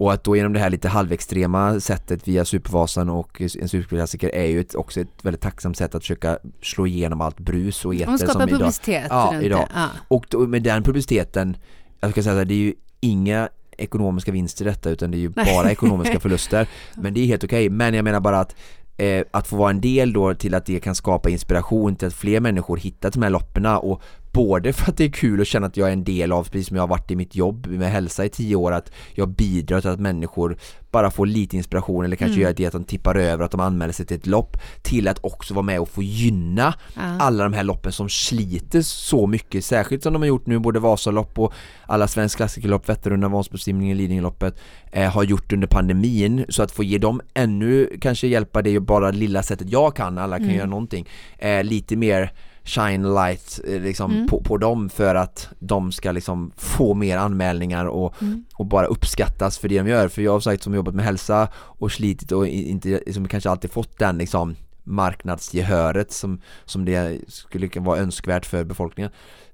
Och 0.00 0.12
att 0.12 0.24
då 0.24 0.36
genom 0.36 0.52
det 0.52 0.58
här 0.58 0.70
lite 0.70 0.88
halvextrema 0.88 1.80
sättet 1.80 2.28
via 2.28 2.44
Supervasan 2.44 3.08
och 3.10 3.40
en 3.40 3.68
superklassiker 3.68 4.28
är 4.28 4.44
ju 4.44 4.60
ett, 4.60 4.74
också 4.74 5.00
ett 5.00 5.08
väldigt 5.24 5.42
tacksamt 5.42 5.76
sätt 5.76 5.94
att 5.94 6.02
försöka 6.02 6.38
slå 6.62 6.86
igenom 6.86 7.20
allt 7.20 7.38
brus 7.38 7.84
och 7.84 7.94
eter 7.94 8.16
som 8.16 8.42
idag. 8.42 8.48
publicitet 8.48 9.06
Ja, 9.10 9.30
runt 9.32 9.44
idag. 9.44 9.60
det. 9.60 9.66
Ja. 9.74 9.88
Och 10.08 10.26
då, 10.28 10.38
med 10.38 10.62
den 10.62 10.82
publiciteten, 10.82 11.56
jag 12.00 12.10
ska 12.10 12.22
säga 12.22 12.34
här, 12.34 12.44
det 12.44 12.54
är 12.54 12.56
ju 12.56 12.74
inga 13.00 13.48
ekonomiska 13.78 14.32
vinster 14.32 14.64
i 14.64 14.68
detta 14.68 14.90
utan 14.90 15.10
det 15.10 15.16
är 15.16 15.20
ju 15.20 15.32
Nej. 15.36 15.54
bara 15.56 15.70
ekonomiska 15.70 16.20
förluster. 16.20 16.68
Men 16.94 17.14
det 17.14 17.20
är 17.20 17.26
helt 17.26 17.44
okej. 17.44 17.70
Men 17.70 17.94
jag 17.94 18.04
menar 18.04 18.20
bara 18.20 18.40
att 18.40 18.56
eh, 18.96 19.24
att 19.30 19.46
få 19.46 19.56
vara 19.56 19.70
en 19.70 19.80
del 19.80 20.12
då 20.12 20.34
till 20.34 20.54
att 20.54 20.66
det 20.66 20.80
kan 20.80 20.94
skapa 20.94 21.30
inspiration 21.30 21.96
till 21.96 22.08
att 22.08 22.14
fler 22.14 22.40
människor 22.40 22.76
hittar 22.76 23.10
de 23.10 23.22
här 23.22 23.30
loppen 23.30 23.66
och 23.66 24.02
Både 24.32 24.72
för 24.72 24.90
att 24.90 24.96
det 24.96 25.04
är 25.04 25.12
kul 25.12 25.40
att 25.40 25.46
känna 25.46 25.66
att 25.66 25.76
jag 25.76 25.88
är 25.88 25.92
en 25.92 26.04
del 26.04 26.32
av, 26.32 26.44
precis 26.44 26.66
som 26.66 26.76
jag 26.76 26.82
har 26.82 26.88
varit 26.88 27.10
i 27.10 27.16
mitt 27.16 27.34
jobb 27.34 27.66
med 27.66 27.90
hälsa 27.90 28.24
i 28.24 28.28
tio 28.28 28.56
år, 28.56 28.72
att 28.72 28.92
jag 29.14 29.28
bidrar 29.28 29.80
till 29.80 29.90
att 29.90 30.00
människor 30.00 30.56
bara 30.90 31.10
får 31.10 31.26
lite 31.26 31.56
inspiration 31.56 32.04
eller 32.04 32.16
kanske 32.16 32.34
mm. 32.34 32.42
gör 32.42 32.52
det 32.52 32.66
att 32.66 32.72
de 32.72 32.84
tippar 32.84 33.14
över, 33.14 33.44
att 33.44 33.50
de 33.50 33.60
anmäler 33.60 33.92
sig 33.92 34.06
till 34.06 34.16
ett 34.16 34.26
lopp 34.26 34.56
till 34.82 35.08
att 35.08 35.18
också 35.24 35.54
vara 35.54 35.62
med 35.62 35.80
och 35.80 35.88
få 35.88 36.02
gynna 36.02 36.74
ja. 36.94 37.02
alla 37.02 37.44
de 37.44 37.52
här 37.52 37.64
loppen 37.64 37.92
som 37.92 38.08
sliter 38.08 38.82
så 38.82 39.26
mycket, 39.26 39.64
särskilt 39.64 40.02
som 40.02 40.12
de 40.12 40.22
har 40.22 40.26
gjort 40.26 40.46
nu, 40.46 40.58
både 40.58 40.80
Vasalopp 40.80 41.38
och 41.38 41.52
alla 41.86 42.08
Svensk 42.08 42.36
klassikerlopp, 42.36 42.88
Vätternrundan, 42.88 43.32
Vansbrosimningen, 43.32 43.96
Lidingöloppet 43.96 44.60
eh, 44.92 45.10
har 45.10 45.24
gjort 45.24 45.52
under 45.52 45.66
pandemin 45.66 46.44
så 46.48 46.62
att 46.62 46.72
få 46.72 46.84
ge 46.84 46.98
dem 46.98 47.20
ännu, 47.34 47.98
kanske 48.00 48.26
hjälpa 48.26 48.62
det 48.62 48.80
bara 48.80 49.10
lilla 49.10 49.42
sättet 49.42 49.70
jag 49.70 49.96
kan, 49.96 50.18
alla 50.18 50.36
kan 50.36 50.44
mm. 50.44 50.56
göra 50.56 50.66
någonting, 50.66 51.08
eh, 51.38 51.64
lite 51.64 51.96
mer 51.96 52.32
shine 52.70 53.14
light 53.14 53.60
eh, 53.66 53.80
liksom, 53.80 54.10
mm. 54.10 54.26
på, 54.26 54.42
på 54.42 54.56
dem 54.56 54.90
för 54.90 55.14
att 55.14 55.48
de 55.58 55.92
ska 55.92 56.12
liksom 56.12 56.52
få 56.56 56.94
mer 56.94 57.16
anmälningar 57.16 57.84
och, 57.86 58.22
mm. 58.22 58.44
och 58.54 58.66
bara 58.66 58.86
uppskattas 58.86 59.58
för 59.58 59.68
det 59.68 59.78
de 59.78 59.88
gör. 59.88 60.08
För 60.08 60.22
jag 60.22 60.32
har 60.32 60.40
sagt 60.40 60.62
som 60.62 60.74
jobbat 60.74 60.94
med 60.94 61.04
hälsa 61.04 61.48
och 61.54 61.92
slitit 61.92 62.32
och 62.32 62.46
inte 62.46 62.88
liksom, 62.88 63.28
kanske 63.28 63.50
alltid 63.50 63.70
fått 63.70 63.98
den 63.98 64.18
liksom 64.18 64.56
marknadsgehöret 64.84 66.12
som, 66.12 66.40
som 66.64 66.84
det 66.84 67.20
skulle 67.28 67.68
vara 67.74 67.98
önskvärt 67.98 68.46
för 68.46 68.64
befolkningen 68.64 69.10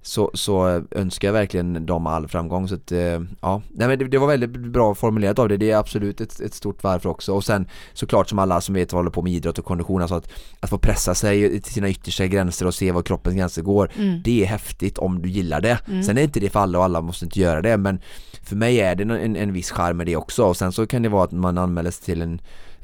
så, 0.06 0.30
så 0.34 0.82
önskar 0.90 1.28
jag 1.28 1.32
verkligen 1.32 1.86
dem 1.86 2.06
all 2.06 2.28
framgång 2.28 2.68
så 2.68 2.74
att, 2.74 2.92
eh, 2.92 3.20
ja, 3.40 3.62
nej 3.70 3.88
men 3.88 3.98
det, 3.98 4.04
det, 4.04 4.18
var 4.18 4.26
väldigt 4.26 4.50
bra 4.50 4.94
formulerat 4.94 5.38
av 5.38 5.48
det, 5.48 5.56
det 5.56 5.70
är 5.70 5.76
absolut 5.76 6.20
ett, 6.20 6.40
ett 6.40 6.54
stort 6.54 6.82
varv 6.82 7.06
också 7.06 7.32
och 7.32 7.44
sen 7.44 7.68
såklart 7.92 8.28
som 8.28 8.38
alla 8.38 8.60
som 8.60 8.74
vet 8.74 8.92
vad 8.92 8.98
håller 8.98 9.10
på 9.10 9.22
med 9.22 9.32
idrott 9.32 9.58
och 9.58 9.64
kondition, 9.64 10.02
alltså 10.02 10.14
att, 10.14 10.30
att 10.60 10.70
få 10.70 10.78
pressa 10.78 11.14
sig 11.14 11.60
till 11.60 11.72
sina 11.72 11.88
yttersta 11.88 12.26
gränser 12.26 12.66
och 12.66 12.74
se 12.74 12.92
var 12.92 13.02
kroppens 13.02 13.36
gränser 13.36 13.62
går, 13.62 13.90
mm. 13.96 14.22
det 14.24 14.42
är 14.42 14.46
häftigt 14.46 14.98
om 14.98 15.22
du 15.22 15.28
gillar 15.28 15.60
det. 15.60 15.78
Mm. 15.88 16.02
Sen 16.02 16.18
är 16.18 16.22
inte 16.22 16.40
det 16.40 16.50
för 16.50 16.60
alla 16.60 16.78
och 16.78 16.84
alla 16.84 17.00
måste 17.00 17.24
inte 17.24 17.40
göra 17.40 17.62
det 17.62 17.76
men 17.76 18.00
för 18.42 18.56
mig 18.56 18.80
är 18.80 18.94
det 18.94 19.02
en, 19.02 19.36
en 19.36 19.52
viss 19.52 19.70
charm 19.70 19.96
med 19.96 20.06
det 20.06 20.16
också 20.16 20.44
och 20.44 20.56
sen 20.56 20.72
så 20.72 20.86
kan 20.86 21.02
det 21.02 21.08
vara 21.08 21.24
att 21.24 21.32
man 21.32 21.58
anmäler 21.58 21.90
sig 21.90 22.04
till 22.04 22.22
en 22.22 22.40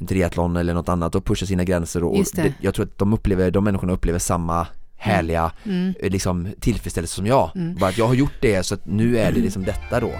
triathlon 0.06 0.56
eller 0.56 0.74
något 0.74 0.88
annat 0.88 1.14
och 1.14 1.24
pushar 1.24 1.46
sina 1.46 1.64
gränser 1.64 2.04
och 2.04 2.24
det. 2.34 2.54
jag 2.60 2.74
tror 2.74 2.86
att 2.86 2.98
de 2.98 3.12
upplever, 3.12 3.50
de 3.50 3.64
människorna 3.64 3.92
upplever 3.92 4.18
samma 4.18 4.66
härliga 4.96 5.52
mm. 5.64 5.94
Eh, 6.00 6.10
liksom, 6.10 6.48
tillfredsställelse 6.60 7.14
som 7.14 7.26
jag. 7.26 7.50
Mm. 7.54 7.74
Bara 7.74 7.90
att 7.90 7.98
jag 7.98 8.06
har 8.06 8.14
gjort 8.14 8.36
det 8.40 8.62
så 8.62 8.74
att 8.74 8.86
nu 8.86 9.18
är 9.18 9.32
det 9.32 9.40
liksom 9.40 9.64
detta 9.64 10.00
då. 10.00 10.10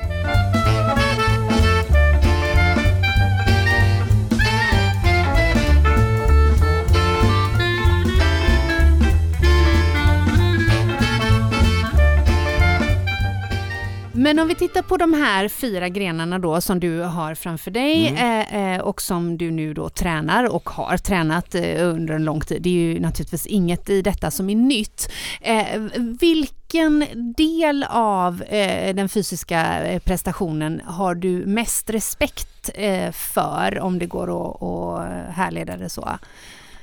Men 14.33 14.39
om 14.39 14.49
vi 14.49 14.55
tittar 14.55 14.83
på 14.83 14.97
de 14.97 15.15
här 15.15 15.49
fyra 15.49 15.89
grenarna 15.89 16.39
då 16.39 16.61
som 16.61 16.81
du 16.81 17.01
har 17.01 17.35
framför 17.35 17.71
dig 17.71 18.09
mm. 18.09 18.47
eh, 18.51 18.75
eh 18.75 18.81
och 18.81 19.03
som 19.03 19.39
du 19.39 19.51
nu 19.51 19.75
då 19.75 19.89
tränar 19.89 20.55
och 20.55 20.71
har 20.71 20.97
tränat 20.97 21.55
eh, 21.55 21.89
under 21.89 22.15
en 22.15 22.25
lång 22.25 22.41
tid. 22.41 22.63
Det 22.63 22.69
är 22.69 22.73
ju 22.73 23.01
naturligtvis 23.01 23.47
inget 23.47 23.91
i 23.91 24.03
detta 24.03 24.31
som 24.31 24.51
är 24.51 24.55
nytt. 24.55 25.13
Eh, 25.41 25.81
vilken 26.21 27.07
del 27.37 27.87
av 27.91 28.43
eh, 28.43 28.95
den 28.95 29.09
fysiska 29.09 29.85
eh, 29.85 30.01
prestationen 30.01 30.81
har 30.85 31.15
du 31.15 31.47
mest 31.47 31.91
respekt 31.91 32.71
för 33.13 33.81
om 33.81 33.99
det 33.99 34.07
går 34.07 34.23
att, 34.23 34.63
att 34.63 35.35
härleda 35.35 35.77
det 35.77 35.89
så? 35.89 36.09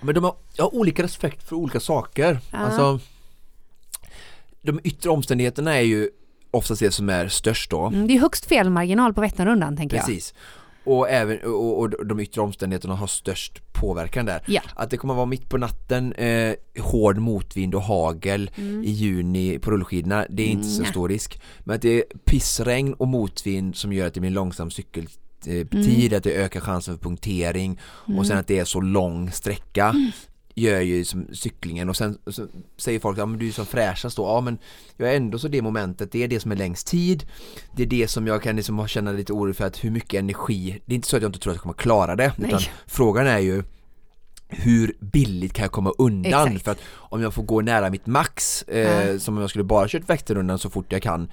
Men 0.01 0.15
de 0.15 0.23
har, 0.23 0.35
jag 0.53 0.63
har 0.63 0.75
olika 0.75 1.03
respekt 1.03 1.49
för 1.49 1.55
olika 1.55 1.79
saker. 1.79 2.39
Ja. 2.51 2.57
Alltså, 2.57 2.99
de 4.61 4.79
yttre 4.83 5.09
omständigheterna 5.09 5.75
är 5.75 5.81
ju 5.81 6.09
oftast 6.51 6.79
det 6.79 6.91
som 6.91 7.09
är 7.09 7.27
störst 7.27 7.71
då. 7.71 7.85
Mm, 7.85 8.07
det 8.07 8.15
är 8.15 8.19
högst 8.19 8.45
felmarginal 8.45 9.13
på 9.13 9.21
Vätternrundan 9.21 9.77
tänker 9.77 9.97
Precis. 9.97 10.09
jag. 10.09 10.15
Precis. 10.15 10.33
Och, 10.83 11.09
även, 11.09 11.39
och, 11.43 11.79
och, 11.79 12.05
de 12.05 12.19
yttre 12.19 12.41
omständigheterna 12.41 12.95
har 12.95 13.07
störst 13.07 13.73
påverkan 13.73 14.25
där. 14.25 14.41
Ja. 14.45 14.61
Att 14.75 14.89
det 14.89 14.97
kommer 14.97 15.13
vara 15.13 15.25
mitt 15.25 15.49
på 15.49 15.57
natten, 15.57 16.13
eh, 16.13 16.53
hård 16.79 17.17
motvind 17.17 17.75
och 17.75 17.81
hagel 17.81 18.51
mm. 18.55 18.83
i 18.83 18.89
juni 18.89 19.59
på 19.59 19.71
rullskidorna, 19.71 20.25
det 20.29 20.43
är 20.43 20.47
inte 20.47 20.67
mm. 20.67 20.77
så 20.77 20.83
stor 20.85 21.09
risk. 21.09 21.41
Men 21.59 21.75
att 21.75 21.81
det 21.81 21.97
är 21.97 22.03
pissregn 22.25 22.93
och 22.93 23.07
motvind 23.07 23.75
som 23.75 23.93
gör 23.93 24.07
att 24.07 24.13
det 24.13 24.19
blir 24.19 24.29
en 24.29 24.33
långsam 24.33 24.71
cykeltid, 24.71 25.73
mm. 25.73 26.17
att 26.17 26.23
det 26.23 26.33
ökar 26.33 26.59
chansen 26.59 26.97
för 26.97 27.03
punktering 27.03 27.79
och 28.17 28.25
sen 28.25 28.31
mm. 28.31 28.39
att 28.39 28.47
det 28.47 28.59
är 28.59 28.65
så 28.65 28.81
lång 28.81 29.31
sträcka 29.31 29.85
mm 29.85 30.11
gör 30.59 30.81
ju 30.81 31.05
som 31.05 31.27
cyklingen 31.33 31.89
och 31.89 31.97
sen 31.97 32.17
så 32.27 32.47
säger 32.77 32.99
folk 32.99 33.17
att 33.17 33.29
ja, 33.29 33.35
du 33.37 33.47
är 33.47 33.51
som 33.51 33.65
fräschast 33.65 34.17
då, 34.17 34.23
ja 34.23 34.41
men 34.41 34.57
jag 34.97 35.11
är 35.11 35.17
ändå 35.17 35.39
så 35.39 35.47
det 35.47 35.61
momentet, 35.61 36.11
det 36.11 36.23
är 36.23 36.27
det 36.27 36.39
som 36.39 36.51
är 36.51 36.55
längst 36.55 36.87
tid 36.87 37.27
det 37.75 37.83
är 37.83 37.87
det 37.87 38.07
som 38.07 38.27
jag 38.27 38.43
kan 38.43 38.55
liksom 38.55 38.87
känna 38.87 39.11
lite 39.11 39.33
oro 39.33 39.53
för 39.53 39.65
att 39.65 39.83
hur 39.83 39.91
mycket 39.91 40.19
energi, 40.19 40.81
det 40.85 40.93
är 40.93 40.95
inte 40.95 41.07
så 41.07 41.15
att 41.15 41.21
jag 41.21 41.29
inte 41.29 41.39
tror 41.39 41.51
att 41.51 41.55
jag 41.55 41.61
kommer 41.61 41.73
klara 41.73 42.15
det 42.15 42.33
Nej. 42.37 42.47
utan 42.47 42.61
frågan 42.87 43.27
är 43.27 43.39
ju 43.39 43.63
hur 44.49 44.95
billigt 44.99 45.53
kan 45.53 45.63
jag 45.63 45.71
komma 45.71 45.93
undan 45.97 46.47
Exakt. 46.47 46.63
för 46.63 46.71
att 46.71 46.79
om 46.93 47.21
jag 47.21 47.33
får 47.33 47.43
gå 47.43 47.61
nära 47.61 47.89
mitt 47.89 48.05
max 48.05 48.63
eh, 48.63 49.03
mm. 49.03 49.19
som 49.19 49.35
om 49.35 49.41
jag 49.41 49.49
skulle 49.49 49.63
bara 49.63 49.87
kört 49.87 50.09
väkterundan 50.09 50.59
så 50.59 50.69
fort 50.69 50.91
jag 50.91 51.01
kan 51.01 51.29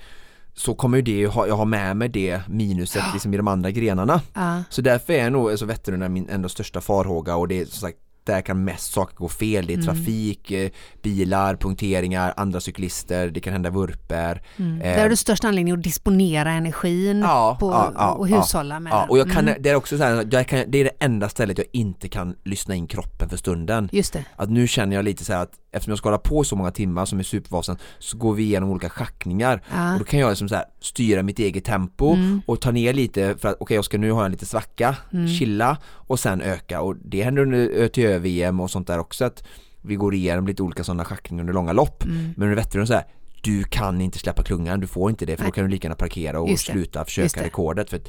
så 0.54 0.74
kommer 0.74 0.96
ju 0.96 1.02
det, 1.02 1.26
ha, 1.26 1.46
jag 1.46 1.56
har 1.56 1.64
med 1.64 1.96
mig 1.96 2.08
det 2.08 2.40
minuset 2.48 3.02
liksom 3.12 3.34
i 3.34 3.36
de 3.36 3.48
andra 3.48 3.70
grenarna. 3.70 4.14
Uh. 4.36 4.60
Så 4.70 4.82
därför 4.82 5.12
är 5.12 5.30
nog 5.30 5.50
alltså 5.50 5.66
Vätternrundan 5.66 6.12
min 6.12 6.28
ändå 6.28 6.48
största 6.48 6.80
farhåga 6.80 7.36
och 7.36 7.48
det 7.48 7.60
är 7.60 7.64
som 7.64 7.80
sagt 7.80 7.98
där 8.26 8.40
kan 8.40 8.64
mest 8.64 8.92
saker 8.92 9.16
gå 9.16 9.28
fel. 9.28 9.66
Det 9.66 9.72
är 9.72 9.74
mm. 9.74 9.86
trafik, 9.86 10.50
mm. 10.50 10.70
bilar, 11.02 11.56
punkteringar, 11.56 12.34
andra 12.36 12.60
cyklister, 12.60 13.30
det 13.30 13.40
kan 13.40 13.52
hända 13.52 13.70
vurper. 13.70 14.42
Mm. 14.56 14.80
Eh, 14.80 14.96
där 14.96 15.02
har 15.02 15.08
du 15.08 15.16
störst 15.16 15.44
anledning 15.44 15.74
att 15.74 15.82
disponera 15.82 16.50
energin 16.50 17.20
ja, 17.20 17.56
på, 17.60 17.70
ja, 17.70 17.92
ja, 17.96 18.12
och 18.12 18.28
hushålla 18.28 18.80
med 18.80 18.90
ja, 18.92 19.06
och 19.08 19.18
jag 19.18 19.32
kan, 19.32 19.48
mm. 19.48 19.62
det 19.62 19.70
är 19.70 19.74
också 19.74 19.98
så 19.98 20.04
här, 20.04 20.28
jag 20.30 20.48
kan, 20.48 20.64
det 20.68 20.78
är 20.78 20.84
det 20.84 21.04
enda 21.04 21.28
stället 21.28 21.58
jag 21.58 21.66
inte 21.72 22.08
kan 22.08 22.36
lyssna 22.44 22.74
in 22.74 22.86
kroppen 22.86 23.28
för 23.28 23.36
stunden. 23.36 23.88
Just 23.92 24.12
det. 24.12 24.24
Att 24.36 24.50
nu 24.50 24.68
känner 24.68 24.96
jag 24.96 25.04
lite 25.04 25.24
så 25.24 25.32
att 25.32 25.50
eftersom 25.76 25.90
jag 25.90 25.98
ska 25.98 26.08
hålla 26.08 26.18
på 26.18 26.44
så 26.44 26.56
många 26.56 26.70
timmar 26.70 27.04
som 27.04 27.18
är 27.18 27.22
Supervasan 27.22 27.76
så 27.98 28.16
går 28.16 28.34
vi 28.34 28.42
igenom 28.42 28.70
olika 28.70 28.88
schackningar 28.88 29.62
ja. 29.72 29.92
och 29.92 29.98
då 29.98 30.04
kan 30.04 30.20
jag 30.20 30.28
liksom 30.28 30.48
så 30.48 30.54
här, 30.54 30.64
styra 30.80 31.22
mitt 31.22 31.38
eget 31.38 31.64
tempo 31.64 32.12
mm. 32.12 32.42
och 32.46 32.60
ta 32.60 32.70
ner 32.70 32.92
lite 32.92 33.36
för 33.38 33.48
att 33.48 33.54
okej 33.54 33.62
okay, 33.62 33.74
jag 33.74 33.84
ska 33.84 33.98
nu 33.98 34.10
ha 34.10 34.24
en 34.24 34.30
lite 34.30 34.46
svacka, 34.46 34.96
mm. 35.12 35.28
chilla 35.28 35.76
och 35.86 36.20
sen 36.20 36.40
öka 36.40 36.80
och 36.80 36.96
det 36.96 37.22
händer 37.22 37.42
under 37.42 37.58
ÖTÖ-VM 37.58 38.60
och 38.60 38.70
sånt 38.70 38.86
där 38.86 38.98
också 38.98 39.24
att 39.24 39.44
vi 39.82 39.94
går 39.94 40.14
igenom 40.14 40.46
lite 40.46 40.62
olika 40.62 40.84
sådana 40.84 41.04
schackningar 41.04 41.42
under 41.42 41.54
långa 41.54 41.72
lopp 41.72 42.04
mm. 42.04 42.16
men 42.36 42.48
under 42.48 42.56
Vätternrundan 42.56 42.86
så 42.86 42.94
här 42.94 43.06
du 43.42 43.64
kan 43.64 44.00
inte 44.00 44.18
släppa 44.18 44.42
klungan, 44.42 44.80
du 44.80 44.86
får 44.86 45.10
inte 45.10 45.26
det 45.26 45.36
för 45.36 45.42
Nej. 45.42 45.50
då 45.50 45.54
kan 45.54 45.64
du 45.64 45.70
lika 45.70 45.86
gärna 45.86 45.96
parkera 45.96 46.40
och 46.40 46.58
sluta 46.58 47.04
försöka 47.04 47.44
rekordet 47.44 47.90
för 47.90 48.00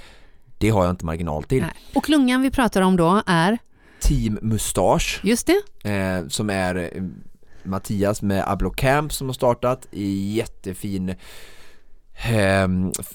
det 0.58 0.70
har 0.70 0.84
jag 0.84 0.92
inte 0.92 1.06
marginal 1.06 1.44
till. 1.44 1.62
Nej. 1.62 1.74
Och 1.96 2.06
klungan 2.06 2.42
vi 2.42 2.52
pratar 2.52 2.82
om 2.82 2.96
då 2.96 3.22
är? 3.26 3.58
Team 4.00 4.40
Mustache. 4.42 5.20
Just 5.24 5.48
det. 5.48 5.90
Eh, 5.92 6.28
som 6.28 6.50
är 6.50 6.76
eh, 6.76 7.04
Mattias 7.68 8.22
med 8.22 8.44
Ablo 8.48 8.70
Camp 8.70 9.14
som 9.14 9.28
har 9.28 9.34
startat 9.34 9.88
i 9.92 10.36
jättefin 10.36 11.10
eh, 11.10 12.68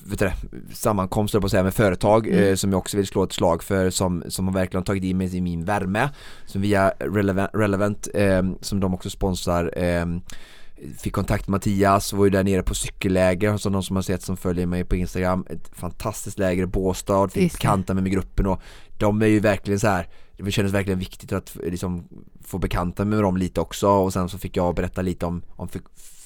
vet 0.05 0.19
du, 0.19 0.33
sammankomster 0.73 1.41
på 1.41 1.47
att 1.47 1.51
säga 1.51 1.63
med 1.63 1.75
företag 1.75 2.27
mm. 2.27 2.45
eh, 2.45 2.55
som 2.55 2.73
jag 2.73 2.79
också 2.79 2.97
vill 2.97 3.07
slå 3.07 3.23
ett 3.23 3.33
slag 3.33 3.63
för 3.63 3.91
som, 3.91 4.25
som 4.29 4.47
har 4.47 4.55
verkligen 4.55 4.85
tagit 4.85 5.05
i 5.05 5.15
mig 5.15 5.37
i 5.37 5.41
min 5.41 5.65
värme 5.65 6.11
som 6.47 6.63
via 6.63 6.89
Relevant, 6.89 7.51
Relevant 7.55 8.09
eh, 8.15 8.43
som 8.61 8.81
de 8.81 8.95
också 8.95 9.11
sponsrar 9.11 9.79
eh, 9.79 10.07
fick 10.99 11.13
kontakt 11.13 11.49
med 11.49 11.53
Mattias, 11.53 12.13
var 12.13 12.25
ju 12.25 12.31
där 12.31 12.45
nere 12.45 12.63
på 12.63 12.75
cykelläger, 12.75 13.57
som 13.57 13.73
de 13.73 13.83
som 13.83 13.97
har 13.97 14.03
sett 14.03 14.23
som 14.23 14.37
följer 14.37 14.67
mig 14.67 14.85
på 14.85 14.97
Instagram, 14.97 15.47
ett 15.51 15.71
fantastiskt 15.73 16.39
läger 16.39 16.63
i 16.63 16.67
Båstad, 16.67 17.29
fick 17.29 17.53
bekanta 17.53 17.95
mig 17.95 18.03
med 18.03 18.13
gruppen 18.13 18.47
och 18.47 18.61
de 18.99 19.23
är 19.23 19.27
ju 19.27 19.41
verkligen 19.41 19.81
så 19.81 19.89
här 19.89 20.09
det 20.37 20.53
kändes 20.53 20.75
verkligen 20.75 20.99
viktigt 20.99 21.33
att 21.33 21.57
liksom 21.63 22.09
få 22.45 22.59
bekanta 22.59 23.05
mig 23.05 23.17
med 23.17 23.25
dem 23.25 23.37
lite 23.37 23.61
också 23.61 23.89
och 23.89 24.13
sen 24.13 24.29
så 24.29 24.39
fick 24.39 24.57
jag 24.57 24.75
berätta 24.75 25.03
lite 25.03 25.27
om, 25.27 25.43
om 25.57 25.69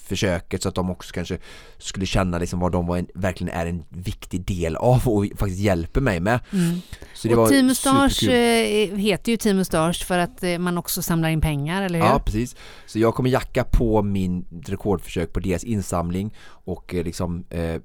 försöket 0.07 0.63
så 0.63 0.69
att 0.69 0.75
de 0.75 0.91
också 0.91 1.15
kanske 1.15 1.39
skulle 1.79 2.07
känna 2.07 2.39
liksom 2.39 2.61
vad 2.61 2.73
de 2.73 2.91
en, 2.91 3.07
verkligen 3.15 3.55
är 3.55 3.67
en 3.67 3.85
viktig 3.89 4.41
del 4.41 4.77
av 4.77 5.09
och 5.09 5.27
faktiskt 5.37 5.61
hjälper 5.61 6.01
mig 6.01 6.21
med. 6.21 6.41
Mm. 6.53 6.81
Så 7.15 7.29
det 7.29 7.35
och 7.35 7.41
var 7.41 7.49
Team 7.49 7.67
Mustache 7.67 8.33
eh, 8.33 8.97
heter 8.97 9.33
ju 9.33 9.37
Team 9.37 9.57
Mustache 9.57 10.05
för 10.05 10.19
att 10.19 10.43
eh, 10.43 10.59
man 10.59 10.79
också 10.79 11.03
samlar 11.03 11.29
in 11.29 11.41
pengar, 11.41 11.83
eller 11.83 11.99
hur? 11.99 12.07
Ja, 12.07 12.19
precis. 12.19 12.57
Så 12.87 12.99
jag 12.99 13.15
kommer 13.15 13.31
jacka 13.31 13.65
på 13.65 14.03
min 14.03 14.45
rekordförsök 14.67 15.33
på 15.33 15.41
deras 15.41 15.65
insamling 15.65 16.35
och 16.49 16.95
eh, 16.95 17.05
liksom 17.05 17.45
eh, 17.51 17.81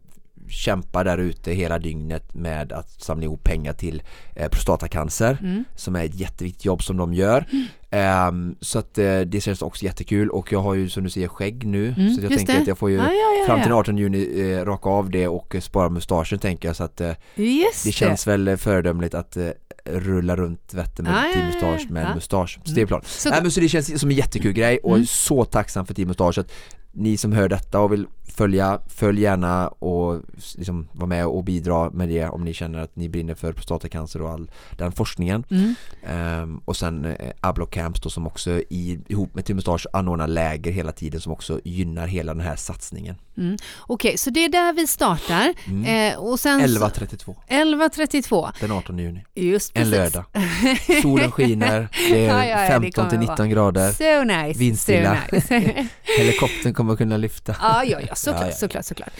kämpar 0.51 1.03
där 1.03 1.17
ute 1.17 1.51
hela 1.51 1.79
dygnet 1.79 2.33
med 2.33 2.71
att 2.71 2.91
samla 3.01 3.23
ihop 3.23 3.43
pengar 3.43 3.73
till 3.73 4.03
eh, 4.35 4.49
prostatacancer 4.49 5.37
mm. 5.41 5.63
som 5.75 5.95
är 5.95 6.05
ett 6.05 6.15
jätteviktigt 6.15 6.65
jobb 6.65 6.83
som 6.83 6.97
de 6.97 7.13
gör. 7.13 7.47
Mm. 7.51 7.67
Um, 7.93 8.55
så 8.61 8.79
att 8.79 8.97
uh, 8.97 9.21
det 9.21 9.41
känns 9.41 9.61
också 9.61 9.85
jättekul 9.85 10.29
och 10.29 10.51
jag 10.51 10.59
har 10.59 10.73
ju 10.73 10.89
som 10.89 11.03
du 11.03 11.09
säger 11.09 11.27
skägg 11.27 11.65
nu 11.65 11.93
mm, 11.97 12.13
så 12.13 12.21
jag 12.21 12.31
tänker 12.31 12.53
det. 12.53 12.61
att 12.61 12.67
jag 12.67 12.77
får 12.77 12.89
ju 12.89 12.95
ja, 12.95 13.03
ja, 13.03 13.11
ja, 13.11 13.45
fram 13.45 13.59
till 13.59 13.69
den 13.69 13.77
18 13.77 13.97
juni 13.97 14.17
uh, 14.17 14.65
raka 14.65 14.89
av 14.89 15.09
det 15.09 15.27
och 15.27 15.55
spara 15.59 15.89
mustaschen 15.89 16.39
tänker 16.39 16.69
jag 16.69 16.75
så 16.75 16.83
att 16.83 17.01
uh, 17.01 17.11
det 17.35 17.91
känns 17.91 18.23
det. 18.23 18.31
väl 18.31 18.57
föredömligt 18.57 19.13
att 19.13 19.37
rulla 19.85 20.35
runt 20.35 20.73
Vättern 20.73 21.05
med 21.05 21.15
ah, 21.15 21.33
Team 21.33 21.45
Mustache 21.45 21.93
med 21.93 22.15
mustasch. 22.15 22.59
Så 22.63 22.71
det 22.73 22.81
är 22.81 22.85
klart. 22.85 23.05
Så, 23.05 23.29
Nej, 23.29 23.41
men 23.41 23.51
så 23.51 23.59
det 23.59 23.69
känns 23.69 23.99
som 23.99 24.09
en 24.09 24.15
jättekul 24.15 24.53
grej 24.53 24.77
och 24.77 24.95
mm. 24.95 25.05
så 25.05 25.45
tacksam 25.45 25.85
för 25.85 25.93
Team 25.93 26.07
Mustache 26.07 26.41
att 26.41 26.51
ni 26.91 27.17
som 27.17 27.31
hör 27.31 27.49
detta 27.49 27.79
och 27.79 27.93
vill 27.93 28.07
följa, 28.35 28.79
följ 28.87 29.21
gärna 29.21 29.67
och 29.67 30.21
liksom 30.57 30.87
vara 30.91 31.07
med 31.07 31.25
och 31.27 31.43
bidra 31.43 31.89
med 31.89 32.09
det 32.09 32.25
om 32.27 32.43
ni 32.43 32.53
känner 32.53 32.79
att 32.79 32.95
ni 32.95 33.09
brinner 33.09 33.33
för 33.35 33.53
prostatacancer 33.53 34.21
och 34.21 34.29
all 34.29 34.51
den 34.77 34.91
forskningen. 34.91 35.43
Mm. 35.49 35.75
Ehm, 36.07 36.57
och 36.65 36.77
sen 36.77 37.05
eh, 37.05 37.15
Ablo 37.41 37.65
Camps 37.65 38.01
då 38.01 38.09
som 38.09 38.27
också 38.27 38.51
i, 38.51 38.99
ihop 39.07 39.35
med 39.35 39.45
Team 39.45 39.55
Mustache 39.55 39.85
anordnar 39.93 40.27
läger 40.27 40.71
hela 40.71 40.91
tiden 40.91 41.21
som 41.21 41.31
också 41.31 41.59
gynnar 41.63 42.07
hela 42.07 42.33
den 42.33 42.43
här 42.43 42.55
satsningen. 42.55 43.15
Mm. 43.37 43.57
Okej, 43.79 44.17
så 44.17 44.29
det 44.29 44.45
är 44.45 44.49
där 44.49 44.73
vi 44.73 44.87
startar. 44.87 45.53
Mm. 45.67 46.13
Eh, 46.13 46.19
och 46.19 46.39
sen 46.39 46.59
så- 46.59 46.65
11.32 46.85 47.35
11.32. 47.47 48.51
den 48.59 48.71
18 48.71 48.97
juni. 48.97 49.23
Just 49.35 49.71
En 49.77 49.83
precis. 49.91 49.95
lördag. 50.15 50.23
Solen 51.01 51.31
skiner, 51.31 51.87
det 52.09 52.19
Ja, 52.19 52.45
ja, 52.45 52.45
ja, 52.45 52.57
är 52.57 52.63
det 52.63 52.67
15 52.81 53.09
till 53.09 53.17
kommer 53.17 53.19
19 53.19 53.37
vara. 53.37 53.47
grader. 53.47 53.91
So 53.91 54.23
nice. 54.47 54.59
Vindstilla. 54.59 55.17
So 55.31 55.35
nice. 55.35 55.87
Helikoptern 56.17 56.73
kommer 56.73 56.95
kunna 56.95 57.17
lyfta. 57.17 57.55
ja, 57.61 57.83
ja, 57.83 57.99
ja, 58.07 58.15
såklart, 58.21 58.45
Ja, 58.47 58.51
såklart, 58.51 58.85
såklart. 58.85 59.13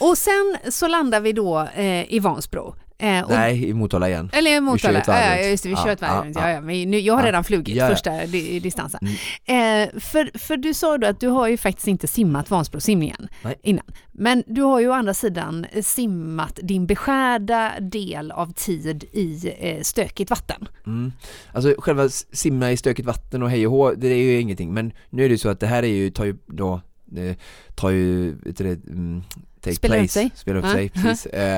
Och 0.00 0.18
sen 0.18 0.56
så 0.70 0.88
landar 0.88 1.20
vi 1.20 1.32
då 1.32 1.68
eh, 1.74 2.12
i 2.14 2.18
Vansbro. 2.18 2.74
Eh, 2.98 3.24
och, 3.24 3.30
Nej, 3.30 3.68
i 3.68 3.74
Motala 3.74 4.08
igen. 4.08 4.30
Eller 4.32 4.50
Vi 4.50 4.56
kör 4.56 4.60
Motala, 4.60 4.98
ett 4.98 5.08
varv 5.08 5.18
ja, 5.20 5.36
ja, 5.36 5.48
just 5.48 5.62
det, 5.62 5.68
vi 5.68 5.76
kör 5.76 5.88
ett 5.88 6.00
varv 6.00 6.10
ja, 6.12 6.24
runt. 6.24 6.36
ja. 6.36 6.50
Ja, 6.50 6.60
men 6.60 6.90
nu, 6.90 6.98
jag 6.98 7.14
har 7.14 7.22
redan 7.22 7.44
flugit 7.44 7.76
Ja, 7.76 7.88
första 7.88 8.26
di 8.26 8.60
distansen. 8.60 9.00
Mm. 9.46 9.82
Eh, 9.88 10.00
för, 10.00 10.38
för 10.38 10.56
du 10.56 10.74
sa 10.74 10.98
då 10.98 11.06
att 11.06 11.20
du 11.20 11.28
har 11.28 11.48
ju 11.48 11.56
faktiskt 11.56 11.88
inte 11.88 12.06
simmat 12.08 12.50
Vansbrosimningen 12.50 13.28
innan. 13.62 13.84
Men 14.12 14.42
du 14.46 14.62
har 14.62 14.80
ju 14.80 14.88
å 14.88 14.92
andra 14.92 15.14
sidan 15.14 15.66
simmat 15.82 16.58
din 16.62 16.86
beskärda 16.86 17.72
del 17.80 18.30
av 18.30 18.52
tid 18.52 19.04
i 19.12 19.54
eh, 19.58 19.82
stökigt 19.82 20.30
vatten. 20.30 20.68
Mm. 20.86 21.12
Alltså 21.52 21.74
själva 21.78 22.08
simma 22.32 22.72
i 22.72 22.76
stökigt 22.76 23.06
vatten 23.06 23.42
och 23.42 23.50
hej 23.50 23.66
och 23.66 23.72
hå, 23.72 23.92
det 23.94 24.08
är 24.08 24.16
ju 24.16 24.40
ingenting. 24.40 24.74
Men 24.74 24.92
nu 25.10 25.24
är 25.24 25.28
det 25.28 25.38
så 25.38 25.48
att 25.48 25.60
det 25.60 25.66
här 25.66 25.82
är 25.82 25.88
ju, 25.88 26.10
tar 26.10 26.24
ju 26.24 26.36
då, 26.46 26.80
det 27.10 27.36
tar 27.74 27.90
ju, 27.90 28.34
vet 28.34 28.56
du 28.56 28.64
det, 28.64 28.88
mm, 28.90 29.22
take 29.60 29.76
Spelar 29.76 29.96
upp 29.96 30.00
place, 30.00 30.12
sig. 30.12 30.30
spelar 30.34 30.58
upp 30.58 30.64
Ja. 30.64 30.72
sig, 30.72 30.88
precis. 30.94 31.26
Eh, 31.26 31.56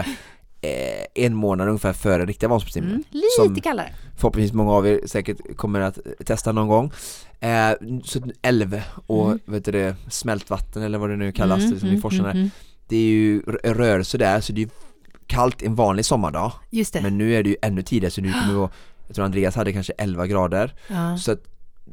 eh, 0.61 1.05
en 1.15 1.35
månad 1.35 1.69
ungefär 1.69 1.93
före 1.93 2.27
riktiga 2.27 2.49
Vansbrosimningen. 2.49 2.95
Mm. 2.97 3.05
Lite 3.11 3.27
Som- 3.37 3.61
kallare. 3.61 3.95
Förhoppningsvis 4.17 4.53
många 4.53 4.73
av 4.73 4.87
er 4.87 5.01
säkert 5.07 5.57
kommer 5.57 5.81
att 5.81 5.99
testa 6.25 6.53
någon 6.53 6.69
gång. 6.69 6.93
Eh, 7.41 7.71
så 8.05 8.19
att 8.19 8.25
älv 8.43 8.83
och 9.07 9.27
Mm. 9.27 9.39
vet 9.45 9.65
du 9.65 9.73
det, 9.73 9.97
smältvatten 10.11 10.83
eller 10.83 10.99
vad 10.99 11.11
det 11.11 11.17
nu 11.17 11.33
kallas 11.33 11.59
Mm, 11.59 11.71
liksom 11.71 11.89
mm, 11.89 11.99
i 11.99 12.01
forsarna. 12.03 12.31
mm, 12.31 12.37
mm. 12.39 12.51
Det 12.89 12.97
är 12.97 13.01
ju 13.11 13.41
rörelse 13.65 14.19
där 14.19 14.41
så 14.41 14.53
det 14.53 14.63
är 14.63 14.69
kallt 15.27 15.63
en 15.63 15.75
vanlig 15.75 16.05
sommardag. 16.05 16.53
Just 16.71 16.93
det. 16.93 17.01
Men 17.01 17.19
nu 17.19 17.35
är 17.35 17.43
det 17.43 17.49
ju 17.51 17.57
ännu 17.63 17.83
tidigare 17.83 18.11
så 18.11 18.21
nu 18.21 18.33
kommer 18.33 18.47
det 18.53 18.55
vara, 18.59 18.71
jag 19.07 19.15
tror 19.15 19.25
Andreas 19.25 19.55
hade 19.55 19.73
kanske 19.73 19.93
11 19.99 20.27
grader. 20.27 20.75
ja. 20.89 21.19
Så 21.19 21.33
att, 21.33 21.39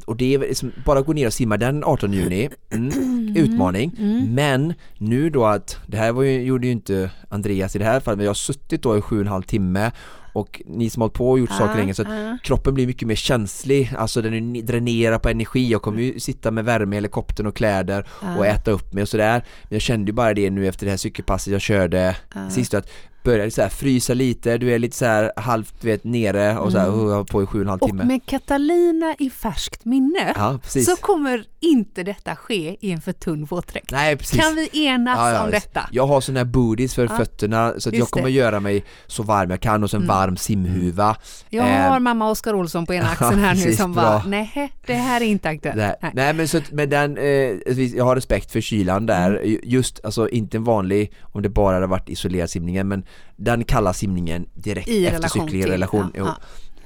och 0.03 0.17
det 0.17 0.33
är 0.33 0.39
liksom, 0.39 0.71
bara 0.85 1.01
gå 1.01 1.13
ner 1.13 1.27
och 1.27 1.33
simma 1.33 1.57
den 1.57 1.83
18 1.83 2.13
juni, 2.13 2.49
mm, 2.69 3.35
utmaning. 3.37 3.95
Mm. 3.99 4.33
Men 4.33 4.73
nu 4.97 5.29
då 5.29 5.45
att, 5.45 5.77
det 5.87 5.97
här 5.97 6.11
var 6.11 6.23
ju, 6.23 6.41
gjorde 6.41 6.67
ju 6.67 6.73
inte 6.73 7.11
Andreas 7.29 7.75
i 7.75 7.79
det 7.79 7.85
här 7.85 7.99
fallet, 7.99 8.17
men 8.17 8.25
jag 8.25 8.29
har 8.29 8.35
suttit 8.35 8.81
då 8.81 8.97
i 8.97 9.01
sju 9.01 9.15
och 9.15 9.21
en 9.21 9.27
halv 9.27 9.43
timme 9.43 9.91
och 10.33 10.61
ni 10.65 10.89
som 10.89 11.01
har 11.01 11.05
hållit 11.07 11.17
på 11.17 11.29
och 11.31 11.39
gjort 11.39 11.51
saker 11.51 11.75
länge 11.77 11.93
så 11.93 12.01
att 12.01 12.07
kroppen 12.43 12.73
blir 12.73 12.87
mycket 12.87 13.07
mer 13.07 13.15
känslig, 13.15 13.93
alltså 13.97 14.21
den 14.21 14.65
dränerar 14.65 15.19
på 15.19 15.29
energi, 15.29 15.71
jag 15.71 15.81
kommer 15.81 16.01
ju 16.01 16.19
sitta 16.19 16.51
med 16.51 16.65
värme 16.65 16.95
i 16.95 16.97
helikoptern 16.97 17.47
och 17.47 17.55
kläder 17.55 18.07
och 18.37 18.45
äta 18.45 18.71
upp 18.71 18.93
mig 18.93 19.01
och 19.01 19.09
sådär. 19.09 19.43
Men 19.63 19.75
jag 19.75 19.81
kände 19.81 20.09
ju 20.09 20.13
bara 20.13 20.33
det 20.33 20.49
nu 20.49 20.67
efter 20.67 20.85
det 20.85 20.89
här 20.91 20.97
cykelpasset 20.97 21.51
jag 21.53 21.61
körde 21.61 22.15
sist 22.51 22.73
att 22.73 22.89
började 23.23 23.51
så 23.51 23.61
här 23.61 23.69
frysa 23.69 24.13
lite, 24.13 24.57
du 24.57 24.71
är 24.73 24.79
lite 24.79 24.97
så 24.97 25.05
här 25.05 25.31
halvt 25.35 25.83
vet 25.83 26.03
nere 26.03 26.57
och 26.57 26.71
så 26.71 26.77
här, 26.77 26.87
Mm. 26.87 26.99
och 27.09 27.27
på 27.27 27.43
i 27.43 27.45
sju 27.45 27.57
och 27.57 27.61
en 27.63 27.69
halv 27.69 27.81
Och 27.81 27.87
timme 27.89 28.03
med 28.03 28.25
Catalina 28.25 29.15
i 29.19 29.29
färskt 29.29 29.85
minne 29.85 30.33
Ja 30.35 30.59
så 30.65 30.95
kommer 30.95 31.43
inte 31.59 32.03
detta 32.03 32.35
ske 32.35 32.77
i 32.79 32.91
en 32.91 33.01
för 33.01 33.11
tunn 33.13 33.45
våtdräkt. 33.45 33.91
nej 33.91 34.15
precis. 34.17 34.39
Kan 34.39 34.55
vi 34.55 34.85
enas 34.85 35.17
Ja, 35.17 35.31
ja, 35.33 35.43
om 35.43 35.51
detta? 35.51 35.89
Jag 35.91 36.07
har 36.07 36.21
såna 36.21 36.39
här 36.39 36.45
booties 36.45 36.95
för 36.95 37.07
fötterna 37.07 37.73
så 37.77 37.89
att 37.89 37.95
jag 37.95 38.09
kommer 38.09 38.25
det. 38.27 38.31
göra 38.31 38.59
mig 38.59 38.83
så 39.07 39.23
varm 39.23 39.49
jag 39.49 39.59
kan 39.61 39.83
och 39.83 39.89
så 39.89 39.97
en 39.97 40.03
Mm. 40.03 40.07
Varm 40.19 40.37
simhuva 40.37 41.15
Jag 41.49 41.67
Eh, 41.69 41.89
har 41.89 41.99
mamma 41.99 42.29
Oskar 42.29 42.53
Olsson 42.53 42.85
på 42.85 42.93
ena 42.93 43.09
axeln 43.11 43.39
här 43.39 43.55
nu 43.55 43.73
som 43.75 43.93
bara, 43.93 44.23
nej 44.27 44.71
det 44.87 44.93
här 44.93 45.21
är 45.21 45.25
inte 45.25 45.49
aktuellt. 45.49 45.77
Nej, 45.77 45.95
Nej. 46.01 46.11
nej 46.15 46.33
men 46.33 46.47
så 46.47 46.57
att 46.57 46.71
med 46.71 46.89
den, 46.89 47.17
eh, 47.17 47.79
jag 47.95 48.05
har 48.05 48.15
respekt 48.15 48.51
för 48.51 48.61
kylan 48.61 49.05
där, 49.05 49.29
Mm. 49.29 49.59
just 49.63 49.99
alltså 50.05 50.29
inte 50.29 50.57
en 50.57 50.63
vanlig 50.63 51.11
om 51.21 51.41
det 51.41 51.49
bara 51.49 51.73
hade 51.73 51.87
varit 51.87 52.09
isolerad 52.09 52.49
simningen 52.49 52.87
men 52.87 53.03
den 53.35 53.63
kalla 53.63 53.93
simningen 53.93 54.45
direkt 54.53 54.87
I 54.87 55.05
efter 55.05 55.17
relation 55.17 55.41
cykling 55.47 55.61
till, 55.61 55.71
relation, 55.71 56.11
ja, 56.15 56.25
ja. 56.25 56.35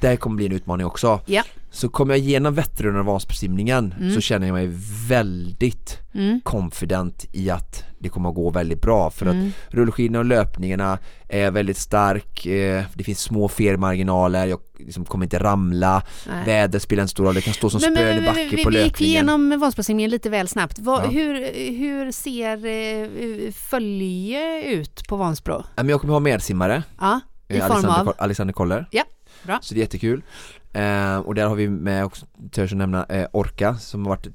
Det 0.10 0.18
kommer 0.18 0.36
bli 0.36 0.46
en 0.46 0.52
utmaning 0.52 0.86
också. 0.86 1.20
Ja. 1.26 1.44
Så 1.72 1.90
kommer 1.90 2.14
jag 2.14 2.20
igenom 2.20 2.54
Vätternrundan 2.54 3.00
och 3.00 3.06
Vansbrosimningen 3.06 3.94
Mm. 4.00 4.14
så 4.14 4.22
känner 4.22 4.48
jag 4.48 4.54
mig 4.54 4.70
väldigt 5.08 5.98
Mm. 6.16 6.42
confident 6.44 7.26
i 7.32 7.50
att 7.50 7.84
det 8.00 8.10
kommer 8.10 8.30
att 8.30 8.36
gå 8.36 8.50
väldigt 8.50 8.82
bra 8.82 9.10
för 9.10 9.26
att 9.26 9.34
Mm. 9.34 9.52
rullskidorna 9.68 10.20
och 10.20 10.26
löpningarna 10.26 10.98
är 11.30 11.52
väldigt 11.52 11.78
stark, 11.78 12.46
eh, 12.46 12.84
det 12.94 13.04
finns 13.04 13.20
små 13.20 13.48
felmarginaler, 13.48 14.46
jag 14.46 14.60
liksom 14.80 15.06
kommer 15.06 15.26
inte 15.26 15.40
ramla, 15.40 16.04
Nej. 16.30 16.46
väder 16.46 16.80
spelar 16.80 17.02
en 17.02 17.08
stor 17.08 17.26
roll, 17.26 17.34
det 17.36 17.42
kan 17.42 17.54
stå 17.54 17.70
som 17.70 17.82
Men, 17.82 17.96
spön 17.96 18.06
men, 18.08 18.18
i 18.18 18.22
men, 18.22 18.26
backe 18.26 18.56
vi, 18.56 18.64
på 18.64 18.70
vi 18.70 18.76
gick 18.78 18.86
löpningen. 18.92 19.14
igenom 19.16 19.60
Vansbrosimningen 19.60 20.12
lite 20.12 20.30
väl 20.30 20.48
snabbt. 20.48 20.80
Vad, 20.80 21.04
Ja. 21.04 21.08
hur, 21.10 21.34
hur 21.78 22.12
ser 22.12 22.66
eh, 22.66 23.52
följe 23.52 24.64
ut 24.74 25.08
på 25.08 25.16
Vansbro? 25.18 25.64
Jag 25.76 26.02
kommer 26.02 26.14
ha 26.14 26.20
medsimmare, 26.20 26.84
Ja, 27.00 27.20
i 27.48 27.58
eh, 27.58 27.60
form 27.68 27.72
Alexander, 27.76 28.12
av? 28.12 28.14
Alexander 28.18 28.54
Koller. 28.54 28.86
Ja, 28.92 29.04
bra. 29.44 29.60
Så 29.62 29.74
det 29.74 29.80
är 29.80 29.82
jättekul. 29.82 30.22
Eh, 30.74 31.18
och 31.18 31.36
där 31.36 31.48
har 31.48 31.56
vi 31.56 31.70
med 31.70 32.06
också, 32.06 32.26
törs 32.52 32.72
jag 32.72 32.78
nämna, 32.78 33.06
eh, 33.06 33.28
Orka 33.32 33.76
som 33.78 34.06
har 34.06 34.10
varit 34.10 34.28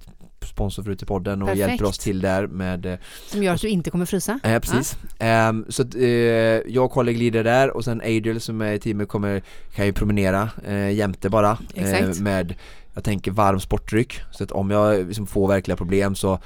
sponsor 0.47 0.83
förut 0.83 1.03
i 1.03 1.07
podden 1.07 1.43
och 1.43 1.49
Perfekt. 1.49 1.69
hjälper 1.69 1.85
oss 1.85 1.99
till 1.99 2.21
där 2.21 2.47
med 2.47 2.87
eh, 2.87 2.99
Som 3.27 3.43
gör 3.43 3.55
att 3.55 3.61
du 3.61 3.69
inte 3.69 3.91
kommer 3.91 4.07
frysa? 4.07 4.41
Eh, 4.43 4.59
precis. 4.61 4.99
Ehm, 5.19 5.65
så 5.69 5.83
att, 5.83 5.95
eh, 5.95 6.03
jag 6.03 6.85
och 6.85 6.93
Kalle 6.93 7.13
glider 7.13 7.45
där 7.45 7.71
och 7.77 7.85
sen 7.85 8.01
Adriel 8.01 8.41
som 8.41 8.61
är 8.61 8.73
i 8.73 8.79
teamet 8.79 9.09
kommer, 9.09 9.43
kan 9.75 9.87
ju 9.87 9.93
promenera 9.93 10.51
eh, 10.67 10.91
jämte 10.91 11.31
bara 11.31 11.59
Exakt. 11.75 12.21
med, 12.21 12.55
jag 12.95 13.05
tänker 13.05 13.31
varm 13.31 13.61
sportdryck 13.61 14.21
så 14.31 14.45
att 14.45 14.53
om 14.53 14.71
jag 14.71 15.07
liksom 15.09 15.27
får 15.27 15.49
verkliga 15.49 15.77
problem 15.77 16.15
så 16.15 16.39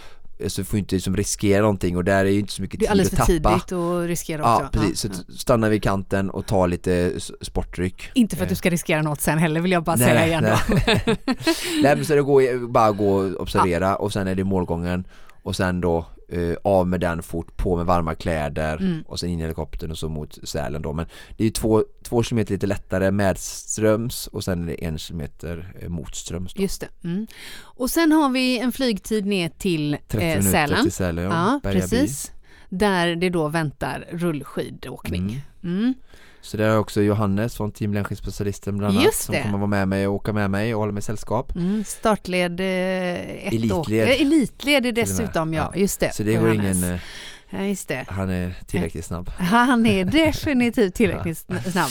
så 0.51 0.65
får 0.65 0.79
inte 0.79 0.95
liksom 0.95 1.17
riskera 1.17 1.61
någonting 1.63 1.97
och 1.97 2.05
där 2.05 2.25
är 2.25 2.31
ju 2.31 2.39
inte 2.41 2.53
så 2.53 2.63
mycket 2.63 2.81
Det 2.81 2.87
är 2.87 2.89
tid 2.89 2.91
alldeles 2.91 3.13
att 3.13 3.27
för 3.27 3.39
tappa 3.39 3.51
tidigt 3.59 3.73
och 3.73 4.03
riskera 4.03 4.43
Ja 4.43 4.57
också. 4.57 4.81
precis, 4.81 5.01
så 5.01 5.09
att 5.09 5.25
stanna 5.41 5.69
vid 5.69 5.83
kanten 5.83 6.31
och 6.31 6.47
ta 6.47 6.67
lite 6.67 7.13
sportdryck 7.41 8.11
Inte 8.15 8.37
för 8.37 8.43
att 8.43 8.49
du 8.49 8.55
ska 8.55 8.71
riskera 8.71 9.03
något 9.03 9.21
sen 9.21 9.39
heller 9.39 9.61
vill 9.61 9.73
jag 9.73 9.83
bara 9.85 9.97
Nej, 9.97 10.07
säga 10.07 10.27
igen 10.27 10.43
nej. 10.45 10.59
då. 10.69 10.75
Nej 11.83 11.97
men 11.97 12.05
så 12.05 12.15
det 12.15 12.23
går, 12.23 12.69
bara 12.69 12.93
gå 12.93 13.15
och 13.15 13.41
observera 13.41 13.97
och 13.97 14.13
sen 14.13 14.29
är 14.29 14.35
det 14.35 14.45
målgången 14.45 15.05
och 15.43 15.57
sen 15.57 15.81
då 15.81 16.07
eh, 16.33 16.57
av 16.64 16.88
med 16.88 17.01
den 17.01 17.23
fort, 17.23 17.57
på 17.57 17.77
med 17.77 17.87
varma 17.87 18.14
kläder 18.14 18.77
Mm. 18.77 19.03
och 19.07 19.21
sen 19.21 19.29
in 19.31 19.38
i 19.38 19.42
helikoptern 19.42 19.90
och 19.90 19.99
så 19.99 20.09
mot 20.09 20.38
Sälen 20.49 20.83
då 20.83 20.92
men 20.92 21.07
det 21.37 21.42
är 21.42 21.47
ju 21.47 21.51
två, 21.51 21.85
två 22.03 22.23
kilometer 22.23 22.53
lite 22.53 22.66
lättare 22.66 23.11
medströms 23.11 24.27
och 24.27 24.45
sen 24.45 24.62
är 24.62 24.66
det 24.66 24.85
en 24.85 24.99
kilometer 24.99 25.75
eh, 25.81 25.88
motströms 25.88 26.55
då. 26.55 26.62
Just 26.62 26.81
det. 26.81 26.88
Mm. 27.05 27.27
Och 27.61 27.90
sen 27.90 28.12
har 28.12 28.29
vi 28.29 28.59
en 28.59 28.73
flygtid 28.73 29.27
ner 29.27 29.49
till 29.49 29.97
30 30.09 30.25
eh, 30.27 30.29
minuter 30.29 30.51
Sälen. 30.51 30.83
till 30.83 30.92
Sälen, 30.92 31.25
ja, 31.25 31.61
Ja, 31.64 31.71
precis. 31.71 32.33
Där 32.68 33.16
det 33.16 33.29
då 33.31 33.49
väntar 33.49 34.05
rullskidåkning. 34.12 35.42
Mm. 35.62 35.95
Så 36.45 36.57
där 36.57 36.65
har 36.65 36.71
jag 36.73 36.81
också 36.81 37.03
Johannes 37.03 37.57
från 37.57 37.73
Team 37.73 37.95
Längdskidspecialisten 37.95 38.79
bland 38.79 38.93
annat 38.93 39.05
Just 39.05 39.23
som 39.23 39.35
det. 39.35 39.43
kommer 39.43 39.59
vara 39.59 39.67
med 39.67 39.89
mig 39.89 40.07
och 40.09 40.15
åka 40.15 40.33
med 40.33 40.51
mig 40.51 40.75
och 40.75 40.81
hålla 40.81 40.93
mig 40.93 41.03
sällskap 41.03 41.57
Mm. 41.57 41.85
Startled 41.85 42.61
eh, 42.61 42.67
ett 42.67 43.53
Elitled. 43.53 43.73
Åk. 43.73 43.91
Eh, 43.91 44.21
Elitled 44.21 44.87
är 44.87 44.93
dessutom, 44.93 45.55
ja. 45.55 45.71
Ja. 45.75 45.81
Just 45.81 46.01
det. 46.01 46.15
Så 46.15 46.23
det 46.23 46.35
går 46.35 46.55
ingen, 46.55 46.85
eh, 46.85 47.01
Ja, 47.55 47.62
just 47.62 47.88
det. 47.88 48.05
han 48.09 48.31
är 48.31 48.55
tillräckligt 48.67 49.05
snabb 49.05 49.31
Han 49.38 49.87
är 49.87 50.05
definitivt 50.05 50.95
tillräckligt 50.95 51.38
sn- 51.49 51.71
snabb. 51.71 51.91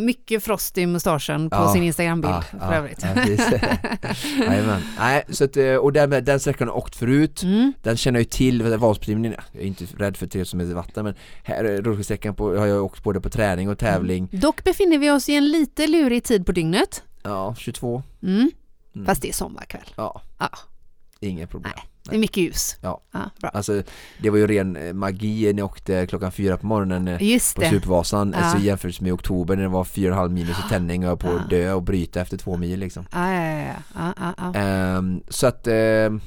Mycket 0.00 0.44
frost 0.44 0.78
i 0.78 0.86
mustaschen 0.86 1.50
på 1.50 1.56
Ja, 1.56 1.72
sin 1.72 1.82
Instagrambild 1.82 2.34
Ja, 2.34 2.58
för 2.58 2.72
övrigt. 2.74 3.02
ja. 3.02 3.08
Nej, 4.98 5.22
så 5.28 5.44
att, 5.44 5.56
eh, 5.56 5.74
och 5.74 5.92
den, 5.92 6.10
den 6.24 6.40
sträckan 6.40 6.68
har 6.68 6.74
jag 6.74 6.78
åkt 6.82 6.96
förut 6.96 7.42
Mm. 7.42 7.72
Den 7.82 7.96
känner 7.96 8.18
jag 8.18 8.22
ju 8.22 8.28
till, 8.30 8.62
Vansbrosimningen, 8.62 9.40
jag 9.52 9.62
är 9.62 9.66
inte 9.66 9.84
rädd 9.98 10.16
för 10.16 10.26
3000 10.26 10.58
meter 10.58 10.74
vatten 10.74 11.04
men 11.04 11.14
här 11.42 11.64
eh, 11.64 11.68
rullskidsträckan 11.82 12.34
på, 12.34 12.56
har 12.56 12.66
jag 12.66 12.84
åkt 12.84 13.02
både 13.02 13.20
på 13.20 13.30
träning 13.30 13.68
och 13.68 13.78
tävling 13.78 14.28
Dock 14.32 14.64
befinner 14.64 14.98
vi 14.98 15.10
oss 15.10 15.28
i 15.28 15.34
en 15.34 15.48
lite 15.50 15.86
lurig 15.86 16.24
tid 16.24 16.46
på 16.46 16.52
dygnet. 16.52 17.02
Ja, 17.22 17.54
22 17.58 18.02
Mm. 18.22 18.50
Mm. 18.94 19.06
Fast 19.06 19.22
det 19.22 19.28
är 19.28 19.32
sommarkväll. 19.32 19.84
Ja, 19.96 20.22
Ja, 20.38 20.48
inget 21.20 21.50
problem 21.50 21.72
Nej. 21.76 21.84
Det 22.10 22.14
är 22.16 22.20
mycket 22.20 22.36
ljus. 22.36 22.76
Ja. 22.80 23.00
bra. 23.40 23.50
Alltså 23.50 23.82
det 24.22 24.30
var 24.30 24.38
ju 24.38 24.46
ren 24.46 24.76
eh, 24.76 24.92
magi 24.92 25.52
när 25.52 25.58
jag 25.58 25.66
åkte 25.66 26.06
klockan 26.06 26.32
fyra 26.32 26.56
på 26.56 26.66
morgonen 26.66 27.08
eh, 27.08 27.22
Just 27.32 27.54
på 27.56 27.60
det. 27.62 27.70
Supervasan, 27.70 28.34
Ja. 28.36 28.44
alltså 28.44 28.58
jämfört 28.58 29.00
med 29.00 29.12
oktober 29.12 29.56
när 29.56 29.62
det 29.62 29.68
var 29.68 29.84
4,5 29.84 30.28
minus 30.28 30.58
i 30.58 30.68
tändning 30.68 31.04
och 31.04 31.10
jag 31.10 31.20
på 31.20 31.28
att 31.28 31.34
Ja. 31.50 31.56
dö 31.56 31.72
och 31.72 31.82
bryta 31.82 32.20
efter 32.20 32.36
två 32.36 32.56
mil 32.56 32.80
liksom 32.80 33.04
Ja, 33.12 33.32
ja, 33.34 33.52
ja, 33.54 33.74
ja. 33.94 34.12
ja, 34.18 34.34
ja, 34.38 34.50
ja. 34.54 34.60
Ehm, 34.60 35.20
Så 35.28 35.46
att 35.46 35.66
ehm, 35.66 36.20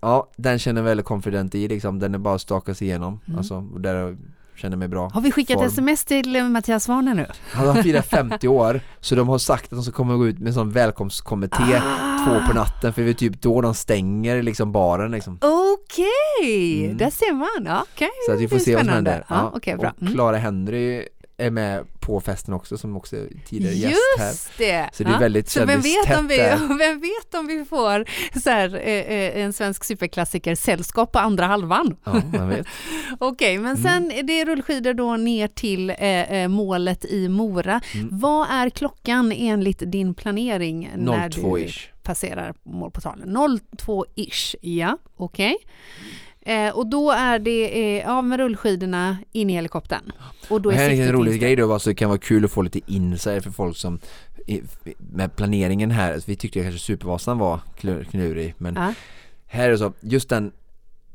Ja, 0.00 0.30
den 0.36 0.58
känner 0.58 0.80
jag 0.80 0.84
väldigt 0.84 1.06
confident 1.06 1.54
i 1.54 1.68
liksom, 1.68 1.98
den 1.98 2.14
är 2.14 2.18
bara 2.18 2.34
att 2.34 2.40
staka 2.40 2.74
sig 2.74 2.86
igenom 2.88 3.20
Mm. 3.26 3.38
Alltså, 3.38 3.54
och 3.74 3.80
där 3.80 4.16
känner 4.58 4.76
mig 4.76 4.88
bra 4.88 5.08
Har 5.14 5.20
vi 5.20 5.32
skickat 5.32 5.56
form. 5.56 5.66
sms 5.66 6.04
till 6.04 6.36
eh, 6.36 6.44
Mattias 6.48 6.84
Svanen 6.84 7.16
nu? 7.16 7.26
Han 7.52 7.82
firar 7.82 8.02
50 8.02 8.48
år 8.48 8.80
så 9.00 9.14
de 9.14 9.28
har 9.28 9.38
sagt 9.38 9.64
att 9.64 9.70
de 9.70 9.82
ska 9.82 9.92
komma 9.92 10.12
och 10.12 10.18
gå 10.18 10.26
ut 10.26 10.38
med 10.38 10.48
en 10.48 10.54
sån 10.54 10.70
välkomstkommitté 10.70 11.62
Ah. 11.82 12.24
två 12.26 12.48
på 12.48 12.54
natten 12.54 12.92
för 12.92 13.02
det 13.02 13.10
är 13.10 13.14
typ 13.14 13.42
då 13.42 13.60
de 13.60 13.74
stänger 13.74 14.42
liksom 14.42 14.72
baren 14.72 15.10
liksom. 15.10 15.38
Okej, 15.40 16.84
Mm. 16.84 16.96
där 16.96 17.10
ser 17.10 17.32
man. 17.34 17.78
Okej. 17.92 18.08
Så 18.26 18.32
att 18.32 18.40
vi 18.40 18.48
får 18.48 18.58
se 18.58 18.74
vad 18.74 18.84
som 18.84 18.94
händer. 18.94 19.24
Ja, 19.28 19.52
okej, 19.54 19.76
bra. 19.76 19.90
Och 19.96 20.02
Mm. 20.02 20.14
Clara 20.14 20.36
Henry 20.36 21.04
är 21.36 21.50
med 21.50 21.84
på 22.08 22.20
festen 22.20 22.54
också 22.54 22.78
som 22.78 22.96
också 22.96 23.16
är 23.16 23.28
tidigare 23.46 23.74
gäst 23.74 23.96
här. 24.18 24.26
Just 24.28 24.58
det! 24.58 24.88
Så 24.92 25.04
det 25.04 25.10
är 25.10 25.18
väldigt 25.18 25.48
så 25.48 25.64
vem 25.64 25.80
vet, 25.80 26.18
om 26.18 26.28
vi, 26.28 26.36
vem 26.78 27.00
vet 27.00 27.34
om 27.34 27.46
vi 27.46 27.64
får 27.64 28.04
så 28.40 28.50
här, 28.50 28.74
eh, 28.74 28.94
eh, 28.94 29.42
en 29.44 29.52
svensk 29.52 29.84
superklassiker 29.84 30.54
sällskap 30.54 31.12
på 31.12 31.18
andra 31.18 31.46
halvan. 31.46 31.96
Ja, 32.04 32.22
man 32.32 32.48
vet. 32.48 32.66
Okej, 33.18 33.58
men 33.58 33.76
Mm. 33.76 33.82
sen 33.82 34.10
är 34.12 34.22
det 34.22 34.44
rullskidor 34.44 34.94
då 34.94 35.16
ner 35.16 35.48
till 35.48 35.90
eh, 35.90 35.96
eh, 36.32 36.48
målet 36.48 37.04
i 37.04 37.28
Mora. 37.28 37.80
Mm. 37.94 38.08
Vad 38.10 38.46
är 38.50 38.70
klockan 38.70 39.32
enligt 39.32 39.82
din 39.92 40.14
planering 40.14 40.90
när 40.96 41.28
du 41.28 41.40
02-ish. 41.42 41.80
passerar 42.02 42.54
målportalen? 42.62 43.36
02-ish, 43.36 44.54
ja, 44.60 44.98
okej. 45.16 45.56
Eh, 46.48 46.76
och 46.76 46.86
då 46.86 47.10
är 47.10 47.38
det 47.38 48.00
eh, 48.00 48.16
av 48.16 48.24
med 48.24 48.38
rullskidorna 48.38 49.16
in 49.32 49.50
i 49.50 49.52
helikoptern. 49.52 50.12
Och 50.48 50.60
då 50.60 50.70
är 50.70 50.74
här 50.74 50.90
är 50.90 51.06
en 51.06 51.12
rolig 51.12 51.40
grej 51.40 51.56
då, 51.56 51.66
var 51.66 51.78
så 51.78 51.88
det 51.88 51.94
kan 51.94 52.08
vara 52.08 52.18
kul 52.18 52.44
att 52.44 52.50
få 52.50 52.62
lite 52.62 52.80
insight 52.86 53.44
för 53.44 53.50
folk 53.50 53.76
som 53.76 54.00
med 54.98 55.36
planeringen 55.36 55.90
här, 55.90 56.22
vi 56.26 56.36
tyckte 56.36 56.62
kanske 56.62 56.78
Supervasan 56.78 57.38
var 57.38 57.60
klurig 58.10 58.54
men 58.58 58.74
Ja, 58.74 58.94
här 59.46 59.66
är 59.66 59.70
det 59.70 59.78
så, 59.78 59.92
just 60.00 60.28
den 60.28 60.52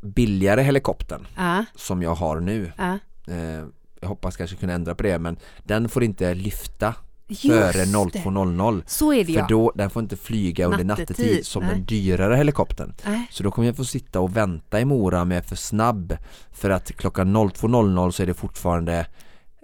billigare 0.01 0.61
helikoptern 0.61 1.27
ja, 1.35 1.65
som 1.75 2.01
jag 2.01 2.15
har 2.15 2.39
nu 2.39 2.71
ja. 2.77 2.99
eh, 3.27 3.65
jag 3.99 4.07
hoppas 4.07 4.37
kanske 4.37 4.55
kunna 4.55 4.73
ändra 4.73 4.95
på 4.95 5.03
det 5.03 5.19
men 5.19 5.37
den 5.63 5.89
får 5.89 6.03
inte 6.03 6.33
lyfta 6.33 6.95
Just 7.27 7.41
före 7.41 7.71
det. 7.71 7.85
02.00 7.85 8.83
Så 8.87 9.13
är 9.13 9.17
det 9.17 9.33
för 9.33 9.39
ja. 9.39 9.45
då, 9.49 9.71
den 9.75 9.89
får 9.89 10.01
inte 10.03 10.15
flyga 10.17 10.65
under 10.65 10.83
Nattetid, 10.83 11.09
nattetid 11.09 11.45
som 11.45 11.63
nej. 11.63 11.75
den 11.75 11.85
dyrare 11.85 12.35
helikoptern 12.35 12.93
Nej. 13.05 13.27
så 13.31 13.43
då 13.43 13.51
kommer 13.51 13.67
jag 13.67 13.75
få 13.77 13.85
sitta 13.85 14.19
och 14.19 14.37
vänta 14.37 14.79
i 14.79 14.85
Mora 14.85 15.25
med 15.25 15.45
för 15.45 15.55
snabb 15.55 16.17
för 16.51 16.69
att 16.69 16.91
klockan 16.91 17.37
02.00 17.37 18.11
så 18.11 18.23
är 18.23 18.27
det 18.27 18.33
fortfarande 18.33 19.05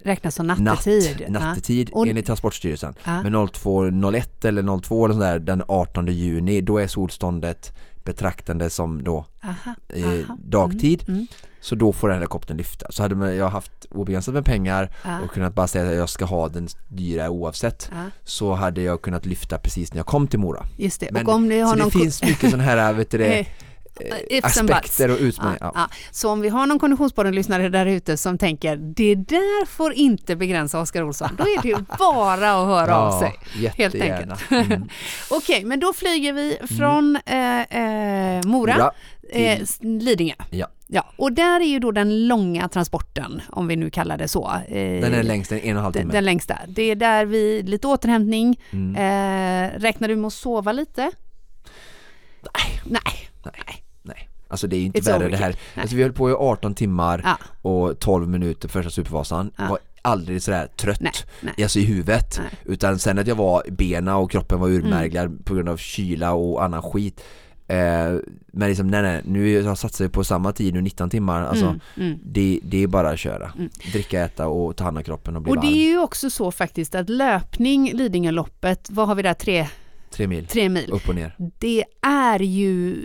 Räknas 0.03 0.35
som 0.35 0.47
natt, 0.47 0.59
nattetid. 0.59 1.25
nattetid 1.29 1.89
Och- 1.93 2.07
enligt 2.07 2.25
Transportstyrelsen. 2.25 2.93
Ja. 3.03 3.23
Men 3.23 3.35
02.01 3.35 4.45
eller 4.45 4.81
02 4.81 5.05
eller 5.05 5.13
sådär 5.15 5.39
den 5.39 5.63
18 5.67 6.07
juni 6.07 6.61
då 6.61 6.77
är 6.77 6.87
solståndet 6.87 7.73
betraktande 8.13 8.69
som 8.69 9.03
då 9.03 9.25
Aha, 9.43 9.75
eh, 9.89 10.05
aha. 10.07 10.37
dagtid. 10.43 11.03
Mm, 11.07 11.15
mm. 11.17 11.27
Så 11.61 11.75
då 11.75 11.93
får 11.93 12.07
den 12.07 12.17
helikoptern 12.17 12.57
lyfta. 12.57 12.87
Så 12.91 13.01
hade 13.03 13.15
man- 13.15 13.35
jag 13.35 13.49
haft 13.49 13.85
obegränsat 13.91 14.33
med 14.33 14.45
pengar 14.45 14.91
Ja. 15.05 15.19
och 15.21 15.31
kunnat 15.31 15.53
bara 15.55 15.67
säga 15.67 15.89
att 15.89 15.95
jag 15.95 16.09
ska 16.09 16.25
ha 16.25 16.47
den 16.49 16.67
dyra 16.87 17.29
oavsett 17.29 17.89
Ja, 17.91 18.03
så 18.23 18.53
hade 18.53 18.81
jag 18.81 19.01
kunnat 19.01 19.25
lyfta 19.25 19.57
precis 19.57 19.93
när 19.93 19.99
jag 19.99 20.05
kom 20.05 20.27
till 20.27 20.39
Mora. 20.39 20.65
just 20.77 20.99
det. 20.99 21.11
Men, 21.11 21.27
och 21.27 21.33
om 21.33 21.47
ni 21.47 21.59
har 21.59 21.71
så 21.71 21.75
någon 21.79 21.89
det 21.89 21.99
finns 21.99 22.23
mycket 22.23 22.49
sådana 22.51 22.63
här 22.63 22.93
vet 22.99 23.11
du 23.11 23.17
det, 23.17 23.45
Eh, 24.29 24.39
aspekter 24.43 25.11
och 25.11 25.17
utmaningar. 25.19 25.57
Ja. 25.61 25.71
ja. 25.75 25.89
Så 26.11 26.29
om 26.29 26.41
vi 26.41 26.49
har 26.49 26.65
någon 26.65 26.79
Konditionspodden-lyssnare 26.79 27.69
där 27.69 27.85
ute 27.85 28.17
som 28.17 28.37
tänker 28.37 28.75
det 28.75 29.15
där 29.15 29.65
får 29.65 29.93
inte 29.93 30.35
begränsa 30.35 30.79
Oskar 30.79 31.03
Olsson, 31.03 31.29
då 31.37 31.43
är 31.43 31.61
det 31.61 31.67
ju 31.67 31.77
bara 31.99 32.51
att 32.61 32.67
höra 32.67 32.97
av 32.97 33.19
sig. 33.19 33.35
Helt 33.77 33.95
enkelt. 33.95 34.51
Mm. 34.51 34.89
Okej, 35.29 35.65
men 35.65 35.79
då 35.79 35.93
flyger 35.93 36.33
vi 36.33 36.57
från 36.77 37.17
eh, 37.25 37.61
eh, 37.61 38.41
Mora, 38.45 38.77
Mora 38.77 38.91
eh, 39.29 39.59
Lidingö. 39.79 40.35
Ja. 40.49 40.67
Ja, 40.91 41.05
och 41.15 41.33
där 41.33 41.59
är 41.59 41.65
ju 41.65 41.79
då 41.79 41.91
den 41.91 42.27
långa 42.27 42.69
transporten, 42.69 43.41
om 43.49 43.67
vi 43.67 43.75
nu 43.75 43.89
kallar 43.89 44.17
det 44.17 44.27
så. 44.27 44.51
Eh, 44.67 45.01
Den 45.01 45.13
är 45.13 45.23
längst, 45.23 45.51
en, 45.51 45.59
en 45.59 45.63
och 45.63 45.79
en 45.79 45.83
halv 45.83 45.93
timme. 45.93 46.13
den 46.13 46.25
längsta. 46.25 46.57
Det 46.67 46.83
är 46.83 46.95
där 46.95 47.25
vi, 47.25 47.63
lite 47.63 47.87
återhämtning. 47.87 48.59
Mm. 48.71 48.95
Eh, 48.95 49.79
räknar 49.79 50.07
du 50.07 50.15
med 50.15 50.27
att 50.27 50.33
sova 50.33 50.71
lite? 50.71 51.01
Nej. 52.53 52.81
Nej, 52.85 53.29
nej. 53.43 53.83
Alltså 54.49 54.67
det 54.67 54.75
är 54.77 54.81
inte 54.81 54.99
It's 54.99 55.05
värre 55.19 55.29
det 55.29 55.37
här. 55.37 55.55
Nej. 55.75 55.81
Alltså 55.81 55.95
vi 55.95 56.03
höll 56.03 56.13
på 56.13 56.29
i 56.29 56.33
18 56.33 56.75
timmar 56.75 57.21
Ja. 57.23 57.37
och 57.69 57.99
12 57.99 58.29
minuter 58.29 58.69
första 58.69 58.89
Supervasan. 58.91 59.51
Ja. 59.57 59.67
Var 59.69 59.79
aldrig 60.01 60.41
sådär 60.41 60.67
trött. 60.77 60.99
Nej, 61.01 61.11
nej. 61.41 61.53
Alltså 61.63 61.79
i 61.79 61.83
huvudet. 61.85 62.39
Nej. 62.43 62.59
Utan 62.65 62.99
sen 62.99 63.19
att 63.19 63.27
jag 63.27 63.35
var 63.35 63.63
bena 63.71 64.17
och 64.17 64.31
kroppen 64.31 64.59
var 64.59 64.67
Mm. 64.67 64.79
urmärglad 64.85 65.45
på 65.45 65.53
grund 65.55 65.69
av 65.69 65.77
kyla 65.77 66.33
och 66.33 66.63
annan 66.63 66.81
skit. 66.81 67.23
Eh, 67.67 67.77
men 68.51 68.69
liksom 68.69 68.87
nej 68.87 69.01
nej, 69.01 69.21
nu 69.25 69.49
jag 69.49 69.77
satsar 69.77 70.05
jag 70.05 70.11
på 70.11 70.23
samma 70.23 70.51
tid 70.51 70.73
nu 70.73 70.81
19 70.81 71.09
timmar. 71.09 71.43
Alltså 71.43 71.65
Mm, 71.65 71.79
mm. 71.97 72.19
det, 72.23 72.59
det 72.63 72.83
är 72.83 72.87
bara 72.87 73.09
att 73.09 73.19
köra. 73.19 73.51
Mm. 73.57 73.69
Dricka, 73.91 74.21
äta 74.25 74.47
och 74.47 74.75
ta 74.75 74.83
hand 74.83 74.97
om 74.97 75.03
kroppen 75.03 75.35
och 75.35 75.41
bli 75.41 75.51
Och 75.51 75.55
varm. 75.55 75.65
det 75.65 75.73
är 75.79 75.89
ju 75.89 75.99
också 75.99 76.29
så 76.29 76.51
faktiskt 76.51 76.95
att 76.95 77.09
löpning, 77.09 77.91
Lidingöloppet, 77.93 78.87
vad 78.91 79.07
har 79.07 79.15
vi 79.15 79.21
där, 79.21 79.33
tre, 79.33 79.67
Tre 80.11 80.27
mil, 80.27 80.45
tre 80.47 80.69
mil. 80.69 80.91
upp 80.91 81.09
och 81.09 81.15
ner. 81.15 81.35
Det 81.59 81.83
är 82.01 82.39
ju 82.39 82.95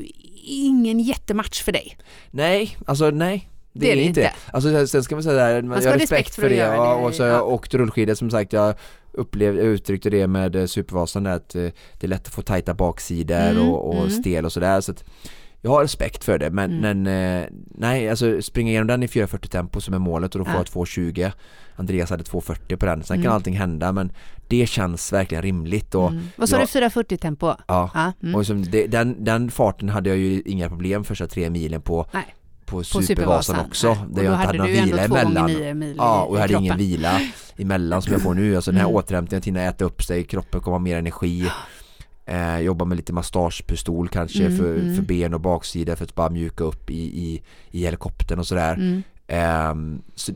ingen 0.44 1.00
jättematch 1.00 1.62
för 1.62 1.72
dig. 1.72 1.96
Nej, 2.30 2.76
alltså 2.86 3.10
nej. 3.10 3.50
Det, 3.72 3.92
är 3.92 3.96
det 3.96 4.02
inte. 4.02 4.32
Alltså 4.52 4.86
sen 4.86 5.02
ska 5.04 5.14
man 5.14 5.22
säga 5.22 5.34
där, 5.34 5.62
man 5.62 5.76
jag 5.78 5.84
ha 5.84 5.90
har 5.90 5.98
respekt 5.98 6.34
för 6.34 6.48
det, 6.48 6.56
det, 6.56 6.78
och 6.78 7.14
så 7.14 7.22
har 7.22 7.30
jag 7.30 7.38
ja. 7.38 7.42
åkt 7.42 7.74
rullskidor 7.74 8.14
som 8.14 8.30
sagt, 8.30 8.52
jag 8.52 8.74
upplevde, 9.12 9.62
jag 9.62 9.68
uttryckte 9.72 10.10
det 10.10 10.26
med 10.26 10.56
eh, 10.56 10.66
Supervasan 10.66 11.24
där 11.24 11.32
att 11.36 11.54
eh, 11.54 11.62
det 11.98 12.06
är 12.06 12.08
lätt 12.08 12.26
att 12.26 12.34
få 12.34 12.42
tajta 12.42 12.74
baksidor 12.74 13.36
Mm, 13.36 13.68
och, 13.68 13.88
och 13.88 13.98
mm. 13.98 14.10
stel 14.10 14.44
och 14.44 14.52
sådär 14.52 14.80
så 14.80 14.92
att 14.92 15.04
jag 15.60 15.70
har 15.70 15.82
respekt 15.82 16.24
för 16.24 16.38
det 16.38 16.50
men, 16.50 16.78
Mm. 16.78 17.02
men 17.02 17.42
eh, 17.42 17.48
nej 17.74 18.10
alltså 18.10 18.42
springa 18.42 18.70
igenom 18.70 18.86
den 18.86 19.02
i 19.02 19.06
4.40 19.06 19.48
tempo 19.48 19.80
som 19.80 19.94
är 19.94 19.98
målet 19.98 20.34
och 20.34 20.38
då 20.38 20.44
får 20.44 20.54
Ja. 20.54 20.58
jag 20.58 20.66
2.20 20.86 21.32
Andreas 21.76 22.10
hade 22.10 22.24
2.40 22.24 22.76
på 22.76 22.86
den, 22.86 23.02
sen 23.02 23.14
Mm. 23.16 23.24
kan 23.24 23.32
allting 23.32 23.56
hända 23.56 23.92
men 23.92 24.12
det 24.48 24.66
känns 24.66 25.12
verkligen 25.12 25.42
rimligt 25.42 25.94
och 25.94 26.08
Mm. 26.10 26.28
Vad 26.36 26.48
sa 26.48 26.58
du, 26.58 26.64
4.40 26.64 27.16
tempo? 27.16 27.46
ja, 27.68 27.90
Ja, 27.94 28.12
mm. 28.22 28.34
och 28.34 28.46
som 28.46 28.62
det, 28.64 28.86
den, 28.86 29.24
den 29.24 29.50
farten 29.50 29.88
hade 29.88 30.08
jag 30.10 30.18
ju 30.18 30.42
inga 30.46 30.68
problem 30.68 31.04
första 31.04 31.26
tre 31.26 31.50
milen 31.50 31.82
på 31.82 32.06
Nej. 32.12 32.34
på 32.66 32.76
På 32.76 32.84
Supervasan 32.84 33.60
också 33.60 33.88
Nej. 33.94 34.04
där 34.10 34.22
jag 34.22 34.34
inte 34.34 34.46
hade 34.46 34.58
någon 34.58 34.66
vila 34.66 35.02
emellan 35.04 35.78
mil 35.78 35.94
Ja, 35.98 36.22
och 36.22 36.36
jag 36.36 36.40
hade 36.40 36.52
ingen 36.52 36.64
kroppen. 36.64 36.78
vila 36.86 37.20
emellan 37.56 38.02
som 38.02 38.12
jag 38.12 38.22
får 38.22 38.34
nu. 38.34 38.56
Alltså 38.56 38.70
den 38.70 38.80
här 38.80 38.86
Mm. 38.86 38.96
återhämtningen, 38.96 39.38
att 39.38 39.46
hinna 39.46 39.60
äta 39.62 39.84
upp 39.84 40.02
sig, 40.02 40.24
kroppen 40.24 40.60
kommer 40.60 40.74
ha 40.74 40.78
mer 40.82 40.98
energi. 40.98 41.46
Eh, 42.26 42.58
jobba 42.58 42.84
med 42.84 42.96
lite 42.96 43.12
massagepistol 43.12 44.08
kanske 44.08 44.44
Mm, 44.46 44.58
för, 44.58 44.74
mm. 44.74 44.94
för 44.96 45.02
ben 45.02 45.34
och 45.34 45.40
baksida 45.40 45.96
för 45.96 46.04
att 46.04 46.14
bara 46.14 46.30
mjuka 46.30 46.64
upp 46.64 46.90
i, 46.90 46.94
i, 47.02 47.42
i 47.70 47.80
helikoptern 47.84 48.38
och 48.38 48.46
sådär. 48.46 48.74
Mm. 48.74 49.02
Ehm, 49.26 50.02
så 50.14 50.32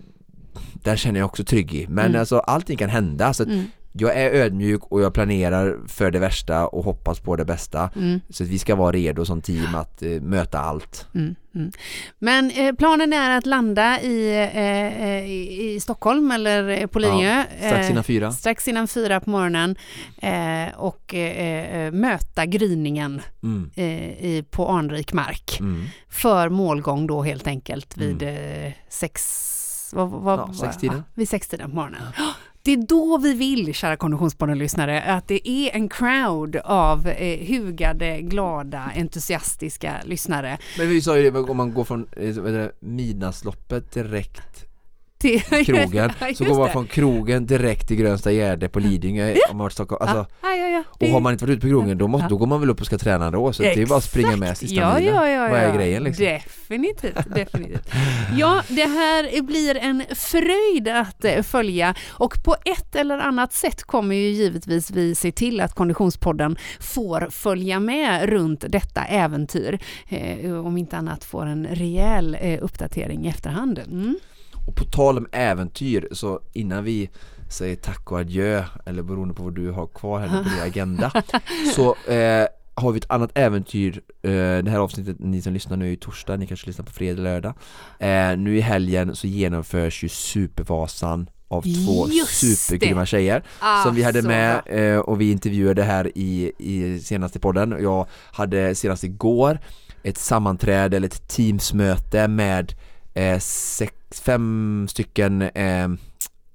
där 0.74 0.96
känner 0.96 1.20
jag 1.20 1.26
också 1.26 1.44
trygg 1.44 1.74
i. 1.74 1.86
Men 1.88 2.06
Mm. 2.06 2.20
alltså 2.20 2.38
allting 2.38 2.76
kan 2.76 2.88
hända. 2.90 3.32
Så 3.34 3.42
att 3.42 3.48
Mm. 3.48 3.64
jag 3.92 4.16
är 4.16 4.30
ödmjuk 4.30 4.82
och 4.84 5.02
jag 5.02 5.14
planerar 5.14 5.76
för 5.88 6.10
det 6.10 6.18
värsta 6.18 6.66
och 6.66 6.84
hoppas 6.84 7.20
på 7.20 7.36
det 7.36 7.44
bästa. 7.44 7.90
Mm. 7.96 8.20
Så 8.30 8.44
vi 8.44 8.58
ska 8.58 8.74
vara 8.76 8.92
redo 8.92 9.24
som 9.24 9.40
team 9.42 9.74
att 9.74 10.02
eh, 10.02 10.08
möta 10.08 10.58
allt. 10.58 11.06
Mm, 11.14 11.34
mm. 11.54 11.70
Men 12.18 12.50
eh, 12.50 12.74
planen 12.74 13.12
är 13.12 13.38
att 13.38 13.46
landa 13.46 14.00
i, 14.00 14.30
eh, 14.54 15.02
eh, 15.02 15.30
i, 15.30 15.78
Stockholm 15.82 16.30
eller 16.30 16.68
eh, 16.68 16.86
på 16.86 16.98
Lidingö. 16.98 17.44
Strax 17.58 17.86
eh, 17.86 17.90
innan 17.90 18.04
fyra. 18.04 18.32
strax 18.32 18.68
innan 18.68 18.88
fyra 18.88 19.20
på 19.20 19.30
morgonen 19.30 19.76
och 20.76 21.14
möta 21.92 22.46
gryningen 22.46 23.22
Mm. 23.42 23.70
i, 23.76 24.44
på 24.50 24.68
anrik 24.68 25.12
mark. 25.12 25.58
För 26.08 26.48
målgång 26.48 27.06
då 27.06 27.22
helt 27.22 27.46
enkelt 27.46 27.96
vid 27.96 28.22
sex, 28.90 29.22
vad, 29.92 30.10
vad, 30.10 30.38
Ja, 30.38 30.52
sextiden. 30.54 30.96
ja, 30.96 31.02
vid 31.14 31.28
sextiden 31.28 31.70
på 31.70 31.76
morgonen. 31.76 32.02
Det 32.62 32.72
är 32.72 32.86
då 32.86 33.18
vi 33.18 33.34
vill, 33.34 33.74
kära 33.74 33.96
Konditionspodden-lyssnare, 33.96 35.02
att 35.02 35.28
det 35.28 35.48
är 35.48 35.76
en 35.76 35.88
crowd 35.88 36.56
av 36.56 37.06
eh, 37.08 37.48
hugade, 37.48 38.22
glada, 38.22 38.90
entusiastiska 38.96 39.94
lyssnare. 40.04 40.58
Men 40.78 40.88
vi 40.88 41.02
sa 41.02 41.18
ju 41.18 41.30
det, 41.30 41.38
om 41.38 41.56
man 41.56 41.74
går 41.74 41.84
från 41.84 42.06
eh, 42.16 42.66
midnattsloppet 42.80 43.92
direkt 43.92 44.67
till 45.18 45.40
krogen 45.40 46.10
Ja, 46.20 46.34
så 46.34 46.44
går 46.44 46.58
man 46.58 46.70
från 46.70 46.86
krogen 46.86 47.46
direkt 47.46 47.88
till 47.88 47.96
Grönsta 47.96 48.32
Gärde 48.32 48.68
på 48.68 48.78
Lidingö 48.80 49.32
om 49.50 49.56
man 49.56 49.58
varit 49.58 49.72
i 49.72 49.74
Stockholm. 49.74 50.02
Alltså, 50.02 50.26
ja, 50.42 50.54
ja, 50.54 50.68
ja. 50.68 50.82
och 50.90 51.06
har 51.08 51.20
man 51.20 51.32
inte 51.32 51.44
varit 51.44 51.52
ute 51.52 51.60
på 51.60 51.68
krogen 51.68 51.98
då, 51.98 52.08
måste, 52.08 52.24
Ja. 52.24 52.28
då 52.28 52.36
går 52.36 52.46
man 52.46 52.60
väl 52.60 52.70
upp 52.70 52.80
och 52.80 52.86
ska 52.86 52.98
träna 52.98 53.30
då 53.30 53.52
så 53.52 53.62
det 53.62 53.82
är 53.82 53.86
bara 53.86 53.98
att 53.98 54.04
springa 54.04 54.36
med 54.36 54.58
sista 54.58 54.76
ja, 54.76 54.94
milen. 54.94 55.14
ja, 55.14 55.28
ja, 55.28 55.48
Vad 55.48 55.60
är 55.60 55.68
ja. 55.68 55.74
grejen 55.74 56.02
liksom? 56.04 56.24
Definitivt, 56.24 57.34
definitivt. 57.34 57.90
Ja, 58.36 58.62
det 58.68 58.84
här 58.86 59.42
blir 59.42 59.76
en 59.76 60.02
fröjd 60.14 60.88
att 60.88 61.24
eh, 61.24 61.42
följa 61.42 61.94
och 62.08 62.34
på 62.44 62.56
ett 62.64 62.94
eller 62.96 63.18
annat 63.18 63.52
sätt 63.52 63.82
kommer 63.82 64.14
ju 64.14 64.28
givetvis 64.28 64.90
vi 64.90 65.14
se 65.14 65.32
till 65.32 65.60
att 65.60 65.74
Konditionspodden 65.74 66.56
får 66.80 67.28
följa 67.30 67.80
med 67.80 68.28
runt 68.28 68.64
detta 68.68 69.04
äventyr. 69.04 69.78
Eh, 70.08 70.66
om 70.66 70.78
inte 70.78 70.96
annat 70.96 71.24
får 71.24 71.46
en 71.46 71.66
rejäl 71.66 72.36
eh, 72.40 72.58
uppdatering 72.62 73.26
i 73.26 73.28
efterhand. 73.28 73.78
Mm. 73.78 74.18
Och 74.68 74.74
på 74.74 74.84
tal 74.84 75.18
om 75.18 75.26
äventyr 75.32 76.08
så 76.12 76.40
innan 76.52 76.84
vi 76.84 77.10
säger 77.50 77.76
tack 77.76 78.12
och 78.12 78.18
adjö 78.18 78.64
eller 78.86 79.02
beroende 79.02 79.34
på 79.34 79.42
vad 79.42 79.54
du 79.54 79.70
har 79.70 79.86
kvar 79.86 80.20
här 80.20 80.42
på 80.42 80.48
din 80.48 80.62
agenda 80.62 81.12
så 81.74 82.12
eh, 82.12 82.46
har 82.74 82.92
vi 82.92 82.98
ett 82.98 83.10
annat 83.10 83.30
äventyr 83.34 84.00
eh, 84.22 84.30
Det 84.30 84.70
här 84.70 84.78
avsnittet, 84.78 85.16
ni 85.18 85.42
som 85.42 85.52
lyssnar 85.52 85.76
nu 85.76 85.84
är 85.84 85.90
ju 85.90 85.96
torsdag, 85.96 86.36
ni 86.36 86.46
kanske 86.46 86.66
lyssnar 86.66 86.84
på 86.84 86.92
fredag 86.92 87.22
lördag. 87.22 87.54
Eh, 87.98 88.36
Nu 88.36 88.56
i 88.56 88.60
helgen 88.60 89.16
så 89.16 89.26
genomförs 89.26 90.04
ju 90.04 90.08
Supervasan 90.08 91.30
av 91.48 91.62
två 91.62 92.08
Just 92.08 92.66
supergrymma 92.66 93.00
det. 93.00 93.06
tjejer 93.06 93.42
Ah, 93.58 93.82
som 93.82 93.94
vi 93.94 94.02
hade 94.02 94.22
så 94.22 94.28
med 94.28 94.62
eh, 94.66 94.98
och 94.98 95.20
vi 95.20 95.30
intervjuade 95.30 95.82
här 95.82 96.12
i, 96.14 96.52
i 96.58 97.00
senaste 97.00 97.38
podden. 97.38 97.76
Jag 97.80 98.06
hade 98.32 98.74
senast 98.74 99.04
igår 99.04 99.58
ett 100.02 100.18
sammanträde 100.18 100.96
eller 100.96 101.06
ett 101.08 101.28
teamsmöte 101.28 102.28
med 102.28 102.74
eh, 103.14 103.38
sex, 103.38 103.92
fem 104.10 104.86
stycken 104.90 105.42
eh, 105.42 105.84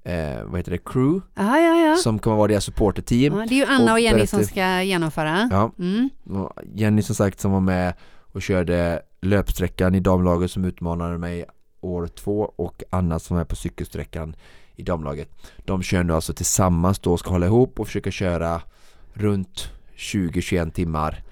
eh, 0.04 0.44
vad 0.46 0.58
heter 0.60 0.72
det, 0.72 0.78
crew 0.86 1.22
Ja, 1.36 1.60
ja, 1.60 1.76
ja. 1.88 1.96
som 1.96 2.20
kommer 2.20 2.38
vara 2.38 2.48
deras 2.48 2.64
supporterteam 2.64 3.38
ja. 3.40 3.46
Det 3.50 3.56
är 3.56 3.58
ju 3.58 3.66
Anna 3.66 3.84
och, 3.86 3.92
och 3.92 4.00
Jenny 4.00 4.28
som 4.28 4.40
berätta- 4.40 4.48
ska 4.52 4.82
genomföra. 4.82 5.48
Ja, 5.52 5.72
Mm. 5.80 6.10
och 6.30 6.54
Jenny 6.76 7.02
som 7.02 7.16
sagt 7.16 7.40
som 7.40 7.52
var 7.52 7.60
med 7.60 7.94
och 8.34 8.42
körde 8.42 9.02
löpsträckan 9.22 9.96
i 9.96 10.00
damlaget 10.00 10.52
som 10.52 10.66
utmanade 10.66 11.18
mig 11.18 11.46
år 11.82 12.08
två 12.08 12.54
och 12.56 12.84
Anna 12.90 13.20
som 13.20 13.38
är 13.38 13.44
på 13.44 13.56
cykelsträckan 13.56 14.36
i 14.76 14.84
damlaget. 14.84 15.30
De 15.66 15.84
kör 15.84 16.04
nu 16.04 16.14
alltså 16.14 16.34
tillsammans 16.34 17.00
då, 17.00 17.18
ska 17.18 17.30
hålla 17.30 17.46
ihop 17.46 17.80
och 17.80 17.88
försöka 17.88 18.12
köra 18.12 18.62
runt 19.14 19.70
20-21 19.98 20.72
timmar 20.72 21.24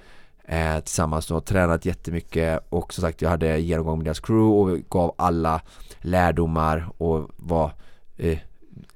eh, 0.52 0.80
tillsammans 0.80 1.28
då, 1.28 1.42
tränat 1.42 1.86
jättemycket 1.86 2.60
och 2.70 2.94
som 2.94 3.02
sagt 3.02 3.22
jag 3.22 3.30
hade 3.30 3.58
genomgång 3.60 3.98
med 3.98 4.06
deras 4.06 4.20
crew 4.20 4.50
och 4.74 4.80
gav 4.90 5.16
alla 5.18 5.62
lärdomar 6.02 6.90
och 6.98 7.30
vad 7.38 7.72
eh, 8.18 8.40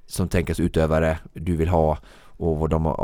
som 0.06 0.28
tänkas 0.28 0.60
utövare 0.60 1.18
du 1.32 1.56
vill 1.56 1.68
ha 1.68 1.98
och 2.38 2.56
vad 2.58 2.70
de 2.70 2.94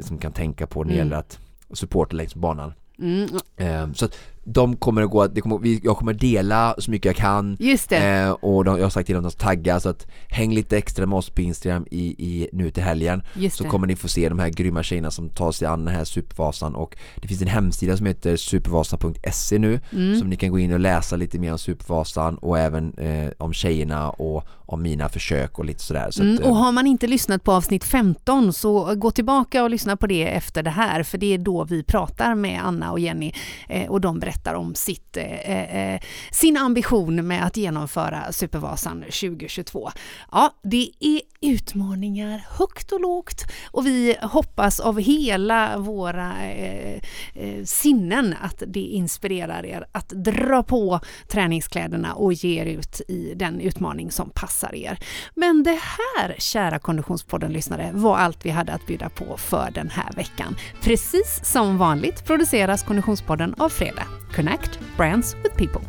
som 0.00 0.18
kan 0.18 0.32
tänka 0.32 0.66
på 0.66 0.84
när 0.84 0.88
det 0.90 0.94
Mm. 0.94 1.06
gäller 1.06 1.16
att 1.20 1.38
supporta 1.72 2.16
längs 2.16 2.34
banan. 2.34 2.72
Mm. 2.98 3.28
Eh, 3.56 3.92
så 3.92 4.04
att 4.04 4.18
de 4.52 4.76
kommer 4.76 5.02
att 5.02 5.10
gå, 5.10 5.26
det 5.26 5.40
kommer, 5.40 5.84
jag 5.86 5.96
kommer 5.96 6.12
dela 6.12 6.74
så 6.78 6.90
mycket 6.90 7.06
jag 7.06 7.16
kan 7.16 7.56
Just 7.60 7.88
det. 7.88 7.96
eh, 7.96 8.30
och 8.30 8.64
de, 8.64 8.76
jag 8.78 8.84
har 8.84 8.90
sagt 8.90 9.06
till 9.06 9.14
dem 9.14 9.26
att 9.26 9.38
tagga 9.38 9.80
så 9.80 9.88
att 9.88 10.06
häng 10.28 10.54
lite 10.54 10.76
extra 10.78 11.06
med 11.06 11.16
oss 11.18 11.30
på 11.30 11.40
Instagram 11.42 11.86
i, 11.90 12.04
i, 12.18 12.48
nu 12.52 12.70
till 12.70 12.82
helgen 12.82 13.22
Just 13.34 13.56
så 13.56 13.64
det. 13.64 13.70
kommer 13.70 13.86
ni 13.86 13.96
få 13.96 14.08
se 14.08 14.28
de 14.28 14.38
här 14.38 14.48
grymma 14.48 14.82
tjejerna 14.82 15.10
som 15.10 15.28
tar 15.28 15.52
sig 15.52 15.68
an 15.68 15.84
den 15.84 15.94
här 15.94 16.04
Supervasan 16.04 16.74
och 16.74 16.96
det 17.22 17.28
finns 17.28 17.42
en 17.42 17.48
hemsida 17.48 17.96
som 17.96 18.06
heter 18.06 18.36
supervasan.se 18.36 19.58
nu 19.58 19.80
Mm. 19.92 20.18
som 20.18 20.28
ni 20.30 20.36
kan 20.36 20.50
gå 20.50 20.58
in 20.58 20.72
och 20.72 20.80
läsa 20.80 21.16
lite 21.16 21.38
mer 21.38 21.52
om 21.52 21.58
Supervasan 21.58 22.36
och 22.38 22.58
även 22.58 22.92
eh, 22.98 23.30
om 23.38 23.52
tjejerna 23.52 24.10
och 24.10 24.44
om 24.70 24.82
mina 24.82 25.08
försök 25.08 25.58
och 25.58 25.64
lite 25.64 25.82
sådär 25.82 26.10
så 26.10 26.22
Mm, 26.22 26.34
att, 26.34 26.40
eh, 26.40 26.48
och 26.50 26.56
har 26.56 26.72
man 26.72 26.86
inte 26.86 27.06
lyssnat 27.06 27.44
på 27.44 27.52
avsnitt 27.52 27.84
15 27.84 28.52
så 28.52 28.94
gå 28.94 29.10
tillbaka 29.10 29.62
och 29.62 29.70
lyssna 29.70 29.96
på 29.96 30.06
det 30.06 30.24
efter 30.28 30.62
det 30.62 30.70
här 30.70 31.02
för 31.02 31.18
det 31.18 31.34
är 31.34 31.38
då 31.38 31.64
vi 31.64 31.82
pratar 31.82 32.34
med 32.34 32.60
Anna 32.64 32.92
och 32.92 33.00
Jenny 33.00 33.32
eh, 33.68 33.88
och 33.90 34.00
de 34.00 34.18
berättar 34.18 34.37
om 34.46 34.74
sitt, 34.74 35.16
eh, 35.16 35.24
eh, 35.24 35.94
eh, 35.94 36.00
sin 36.32 36.56
ambition 36.56 37.26
med 37.26 37.46
att 37.46 37.56
genomföra 37.56 38.32
Supervasan 38.32 39.00
2022. 39.00 39.90
Ja, 40.32 40.54
det 40.62 40.90
är 41.00 41.20
utmaningar 41.40 42.46
högt 42.50 42.92
och 42.92 43.00
lågt 43.00 43.44
och 43.70 43.86
vi 43.86 44.16
hoppas 44.22 44.80
av 44.80 45.00
hela 45.00 45.78
våra 45.78 46.32
eh, 46.50 47.00
eh, 47.34 47.64
sinnen 47.64 48.34
att 48.42 48.62
det 48.66 48.80
inspirerar 48.80 49.66
er 49.66 49.86
att 49.92 50.08
dra 50.08 50.62
på 50.62 51.00
träningskläderna 51.28 52.14
och 52.14 52.32
ge 52.32 52.60
er 52.62 52.66
ut 52.66 53.00
i 53.08 53.34
den 53.36 53.60
utmaning 53.60 54.10
som 54.10 54.30
passar 54.30 54.74
er. 54.74 54.98
Men 55.34 55.62
det 55.62 55.78
här, 55.80 56.34
kära 56.38 56.78
Konditionspodden-lyssnare, 56.78 57.90
var 57.92 58.16
allt 58.16 58.46
vi 58.46 58.50
hade 58.50 58.72
att 58.72 58.86
bjuda 58.86 59.08
på 59.08 59.36
för 59.36 59.70
den 59.74 59.90
här 59.90 60.12
veckan. 60.16 60.56
Precis 60.82 61.40
som 61.44 61.78
vanligt 61.78 62.24
produceras 62.24 62.82
Konditionspodden 62.82 63.54
av 63.58 63.68
Fredag. 63.68 64.27
Connect 64.32 64.78
Brands 64.96 65.34
with 65.42 65.56
People. 65.56 65.82